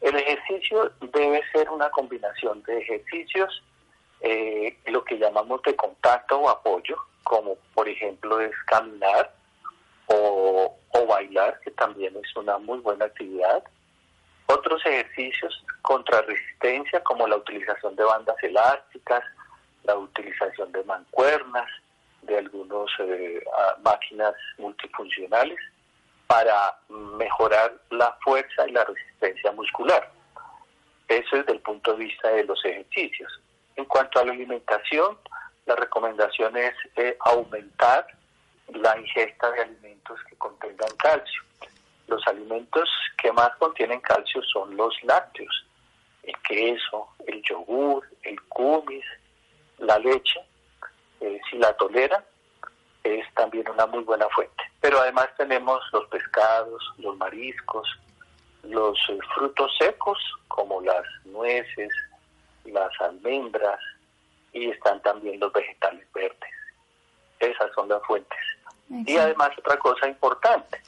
El 0.00 0.16
ejercicio 0.16 0.90
debe 1.12 1.40
ser 1.52 1.70
una 1.70 1.88
combinación 1.90 2.60
de 2.64 2.76
ejercicios, 2.76 3.62
eh, 4.20 4.76
lo 4.86 5.04
que 5.04 5.16
llamamos 5.16 5.62
de 5.62 5.76
contacto 5.76 6.40
o 6.40 6.48
apoyo, 6.48 6.96
como 7.22 7.54
por 7.72 7.88
ejemplo 7.88 8.40
es 8.40 8.50
caminar 8.66 9.32
o, 10.06 10.76
o 10.88 11.06
bailar, 11.06 11.60
que 11.60 11.70
también 11.70 12.16
es 12.16 12.34
una 12.34 12.58
muy 12.58 12.80
buena 12.80 13.04
actividad, 13.04 13.62
otros 14.46 14.84
ejercicios 14.86 15.64
contra 15.82 16.22
resistencia 16.22 17.02
como 17.02 17.26
la 17.26 17.36
utilización 17.36 17.96
de 17.96 18.04
bandas 18.04 18.36
elásticas, 18.42 19.22
la 19.84 19.96
utilización 19.96 20.72
de 20.72 20.84
mancuernas, 20.84 21.68
de 22.22 22.38
algunas 22.38 22.88
eh, 22.98 23.42
máquinas 23.82 24.34
multifuncionales 24.58 25.58
para 26.26 26.76
mejorar 26.88 27.72
la 27.90 28.12
fuerza 28.22 28.66
y 28.66 28.72
la 28.72 28.84
resistencia 28.84 29.52
muscular. 29.52 30.10
Eso 31.08 31.36
es 31.36 31.46
desde 31.46 31.52
el 31.52 31.60
punto 31.60 31.92
de 31.92 32.04
vista 32.04 32.28
de 32.30 32.44
los 32.44 32.64
ejercicios. 32.64 33.40
En 33.76 33.84
cuanto 33.84 34.18
a 34.18 34.24
la 34.24 34.32
alimentación, 34.32 35.16
la 35.66 35.76
recomendación 35.76 36.56
es 36.56 36.74
eh, 36.96 37.16
aumentar 37.20 38.06
la 38.74 38.98
ingesta 38.98 39.50
de 39.52 39.62
alimentos 39.62 40.18
que 40.28 40.36
contengan 40.36 40.90
calcio. 40.98 41.42
Los 42.06 42.26
alimentos 42.26 42.88
que 43.20 43.32
más 43.32 43.50
contienen 43.56 44.00
calcio 44.00 44.42
son 44.42 44.76
los 44.76 44.94
lácteos, 45.02 45.66
el 46.22 46.36
queso, 46.42 47.08
el 47.26 47.42
yogur, 47.42 48.06
el 48.22 48.40
kumis, 48.42 49.04
la 49.78 49.98
leche. 49.98 50.40
Eh, 51.20 51.40
si 51.50 51.58
la 51.58 51.72
toleran, 51.76 52.22
es 53.02 53.24
también 53.34 53.68
una 53.68 53.86
muy 53.86 54.04
buena 54.04 54.28
fuente. 54.28 54.62
Pero 54.80 55.00
además 55.00 55.28
tenemos 55.36 55.80
los 55.92 56.06
pescados, 56.08 56.82
los 56.98 57.16
mariscos, 57.16 57.88
los 58.62 58.98
eh, 59.08 59.18
frutos 59.34 59.74
secos 59.78 60.18
como 60.48 60.80
las 60.80 61.04
nueces, 61.24 61.90
las 62.64 62.90
almendras 63.00 63.80
y 64.52 64.70
están 64.70 65.00
también 65.02 65.38
los 65.40 65.52
vegetales 65.52 66.06
verdes. 66.12 66.50
Esas 67.38 67.70
son 67.74 67.88
las 67.88 68.02
fuentes. 68.04 68.38
Y 68.88 69.16
además 69.16 69.50
otra 69.58 69.78
cosa 69.78 70.08
importante, 70.08 70.80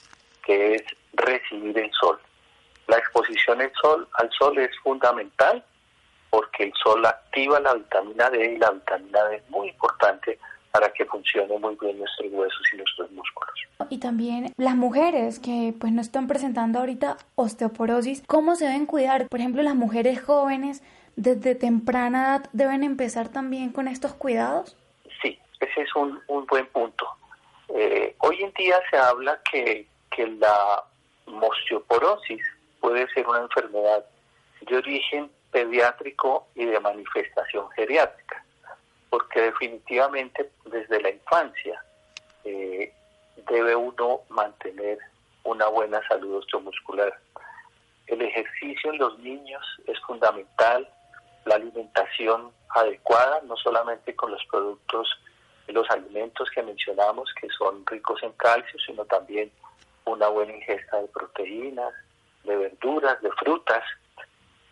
que 0.42 0.76
es 0.76 0.82
recibir 1.12 1.78
el 1.78 1.90
sol. 1.92 2.18
La 2.86 2.98
exposición 2.98 3.60
al 3.60 3.72
sol, 3.80 4.08
al 4.14 4.30
sol 4.32 4.58
es 4.58 4.70
fundamental 4.82 5.64
porque 6.30 6.64
el 6.64 6.72
sol 6.82 7.04
activa 7.06 7.60
la 7.60 7.74
vitamina 7.74 8.30
D 8.30 8.54
y 8.54 8.58
la 8.58 8.70
vitamina 8.70 9.24
D 9.24 9.36
es 9.36 9.50
muy 9.50 9.68
importante 9.68 10.38
para 10.70 10.92
que 10.92 11.04
funcione 11.06 11.58
muy 11.58 11.76
bien 11.80 11.98
nuestros 11.98 12.30
huesos 12.32 12.62
y 12.72 12.76
nuestros 12.76 13.10
músculos. 13.10 13.54
Y 13.90 13.98
también 13.98 14.52
las 14.56 14.76
mujeres 14.76 15.38
que 15.38 15.74
pues 15.78 15.92
no 15.92 16.00
están 16.00 16.26
presentando 16.26 16.78
ahorita 16.78 17.16
osteoporosis, 17.36 18.22
¿cómo 18.26 18.54
se 18.54 18.66
deben 18.66 18.86
cuidar? 18.86 19.28
Por 19.28 19.40
ejemplo, 19.40 19.62
las 19.62 19.74
mujeres 19.74 20.22
jóvenes 20.22 20.82
desde 21.16 21.54
temprana 21.54 22.22
edad 22.22 22.50
deben 22.52 22.84
empezar 22.84 23.28
también 23.28 23.70
con 23.70 23.88
estos 23.88 24.14
cuidados. 24.14 24.76
Sí, 25.22 25.38
ese 25.60 25.82
es 25.82 25.96
un, 25.96 26.20
un 26.28 26.46
buen 26.46 26.66
punto. 26.66 27.06
Eh, 27.74 28.14
hoy 28.18 28.42
en 28.42 28.52
día 28.52 28.78
se 28.90 28.96
habla 28.96 29.40
que, 29.50 29.86
que 30.10 30.26
la 30.26 30.84
osteoporosis 31.42 32.42
puede 32.80 33.08
ser 33.12 33.26
una 33.26 33.40
enfermedad 33.40 34.04
de 34.60 34.76
origen 34.76 35.30
pediátrico 35.50 36.48
y 36.54 36.64
de 36.66 36.80
manifestación 36.80 37.68
geriátrica, 37.70 38.44
porque 39.10 39.42
definitivamente 39.42 40.50
desde 40.66 41.00
la 41.00 41.10
infancia 41.10 41.82
eh, 42.44 42.92
debe 43.48 43.74
uno 43.74 44.20
mantener 44.28 44.98
una 45.44 45.68
buena 45.68 46.06
salud 46.08 46.36
osteomuscular. 46.36 47.18
El 48.06 48.22
ejercicio 48.22 48.92
en 48.92 48.98
los 48.98 49.18
niños 49.18 49.64
es 49.86 49.98
fundamental, 50.00 50.88
la 51.44 51.56
alimentación 51.56 52.52
adecuada, 52.70 53.40
no 53.44 53.56
solamente 53.56 54.14
con 54.14 54.30
los 54.30 54.44
productos, 54.50 55.08
los 55.68 55.88
alimentos 55.90 56.50
que 56.50 56.62
mencionamos, 56.62 57.32
que 57.40 57.48
son 57.50 57.84
ricos 57.86 58.22
en 58.22 58.32
calcio, 58.32 58.78
sino 58.86 59.04
también 59.04 59.50
una 60.08 60.28
buena 60.28 60.52
ingesta 60.52 61.00
de 61.00 61.08
proteínas, 61.08 61.92
de 62.44 62.56
verduras, 62.56 63.20
de 63.22 63.30
frutas 63.32 63.82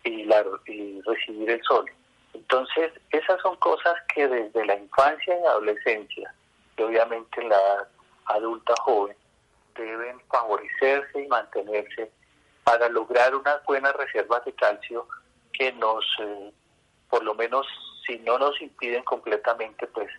y, 0.03 0.23
la, 0.25 0.43
y 0.65 1.01
recibir 1.01 1.49
el 1.49 1.63
sol. 1.63 1.89
Entonces, 2.33 2.91
esas 3.11 3.41
son 3.41 3.55
cosas 3.57 3.95
que 4.13 4.27
desde 4.27 4.65
la 4.65 4.75
infancia 4.75 5.39
y 5.39 5.45
adolescencia, 5.45 6.33
y 6.77 6.81
obviamente 6.81 7.43
la 7.43 7.87
adulta 8.25 8.73
joven, 8.81 9.15
deben 9.75 10.19
favorecerse 10.29 11.21
y 11.21 11.27
mantenerse 11.27 12.11
para 12.63 12.89
lograr 12.89 13.33
unas 13.35 13.63
buenas 13.65 13.95
reservas 13.95 14.43
de 14.45 14.53
calcio 14.53 15.07
que 15.53 15.71
nos, 15.73 16.05
eh, 16.19 16.51
por 17.09 17.23
lo 17.23 17.33
menos, 17.33 17.65
si 18.05 18.19
no 18.19 18.37
nos 18.37 18.59
impiden 18.61 19.03
completamente, 19.03 19.87
pues 19.87 20.09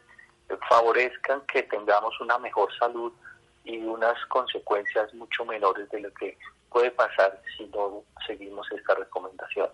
favorezcan 0.68 1.42
que 1.42 1.62
tengamos 1.64 2.18
una 2.20 2.38
mejor 2.38 2.68
salud 2.78 3.12
y 3.68 3.78
unas 3.78 4.16
consecuencias 4.26 5.12
mucho 5.14 5.44
menores 5.44 5.88
de 5.90 6.00
lo 6.00 6.12
que 6.14 6.36
puede 6.70 6.90
pasar 6.90 7.40
si 7.56 7.66
no 7.66 8.02
seguimos 8.26 8.66
esta 8.72 8.94
recomendación. 8.94 9.68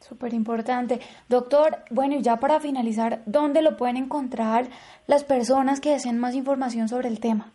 Súper 0.00 0.34
importante. 0.34 0.98
Doctor, 1.28 1.78
bueno, 1.90 2.16
y 2.16 2.22
ya 2.22 2.38
para 2.38 2.58
finalizar, 2.58 3.20
¿dónde 3.26 3.62
lo 3.62 3.76
pueden 3.76 3.96
encontrar 3.96 4.66
las 5.06 5.24
personas 5.24 5.80
que 5.80 5.90
deseen 5.90 6.18
más 6.18 6.34
información 6.34 6.88
sobre 6.88 7.08
el 7.08 7.20
tema? 7.20 7.52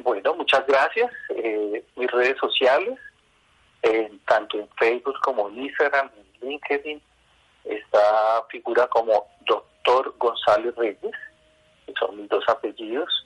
Bueno, 0.00 0.34
muchas 0.34 0.64
gracias. 0.66 1.10
Eh, 1.30 1.84
mis 1.96 2.10
redes 2.10 2.36
sociales, 2.38 2.98
tanto 4.26 4.58
en 4.58 4.68
Facebook 4.78 5.16
como 5.22 5.48
en 5.48 5.62
Instagram, 5.62 6.10
en 6.42 6.48
LinkedIn, 6.48 7.00
está 7.64 8.44
figura 8.50 8.86
como 8.88 9.26
Doctor 9.46 10.14
González 10.18 10.74
Reyes, 10.76 11.14
que 11.86 11.94
son 11.98 12.16
mis 12.16 12.28
dos 12.28 12.44
apellidos. 12.48 13.25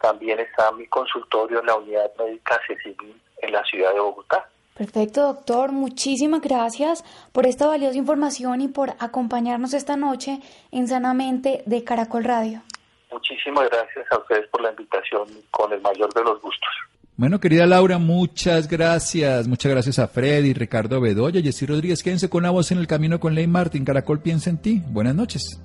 También 0.00 0.40
está 0.40 0.70
mi 0.72 0.86
consultorio 0.86 1.60
en 1.60 1.66
la 1.66 1.76
unidad 1.76 2.10
médica 2.18 2.60
Cecilín 2.66 3.20
en 3.42 3.52
la 3.52 3.64
ciudad 3.64 3.92
de 3.92 4.00
Bogotá. 4.00 4.48
Perfecto, 4.74 5.22
doctor. 5.22 5.72
Muchísimas 5.72 6.40
gracias 6.40 7.04
por 7.32 7.46
esta 7.46 7.66
valiosa 7.66 7.98
información 7.98 8.60
y 8.60 8.68
por 8.68 8.90
acompañarnos 9.00 9.74
esta 9.74 9.96
noche 9.96 10.38
en 10.70 10.86
Sanamente 10.86 11.62
de 11.66 11.82
Caracol 11.82 12.22
Radio. 12.22 12.62
Muchísimas 13.10 13.68
gracias 13.68 14.06
a 14.12 14.18
ustedes 14.18 14.48
por 14.48 14.62
la 14.62 14.70
invitación 14.70 15.26
con 15.50 15.72
el 15.72 15.80
mayor 15.80 16.12
de 16.14 16.22
los 16.22 16.40
gustos. 16.40 16.68
Bueno, 17.16 17.40
querida 17.40 17.66
Laura, 17.66 17.98
muchas 17.98 18.68
gracias. 18.68 19.48
Muchas 19.48 19.72
gracias 19.72 19.98
a 19.98 20.06
Freddy, 20.06 20.54
Ricardo 20.54 21.00
Bedoya, 21.00 21.42
Jessy 21.42 21.66
Rodríguez. 21.66 22.04
Quédense 22.04 22.30
con 22.30 22.44
la 22.44 22.50
voz 22.50 22.70
en 22.70 22.78
el 22.78 22.86
camino 22.86 23.18
con 23.18 23.34
Ley 23.34 23.48
Martin. 23.48 23.84
Caracol 23.84 24.20
piensa 24.20 24.50
en 24.50 24.62
ti. 24.62 24.80
Buenas 24.86 25.16
noches. 25.16 25.60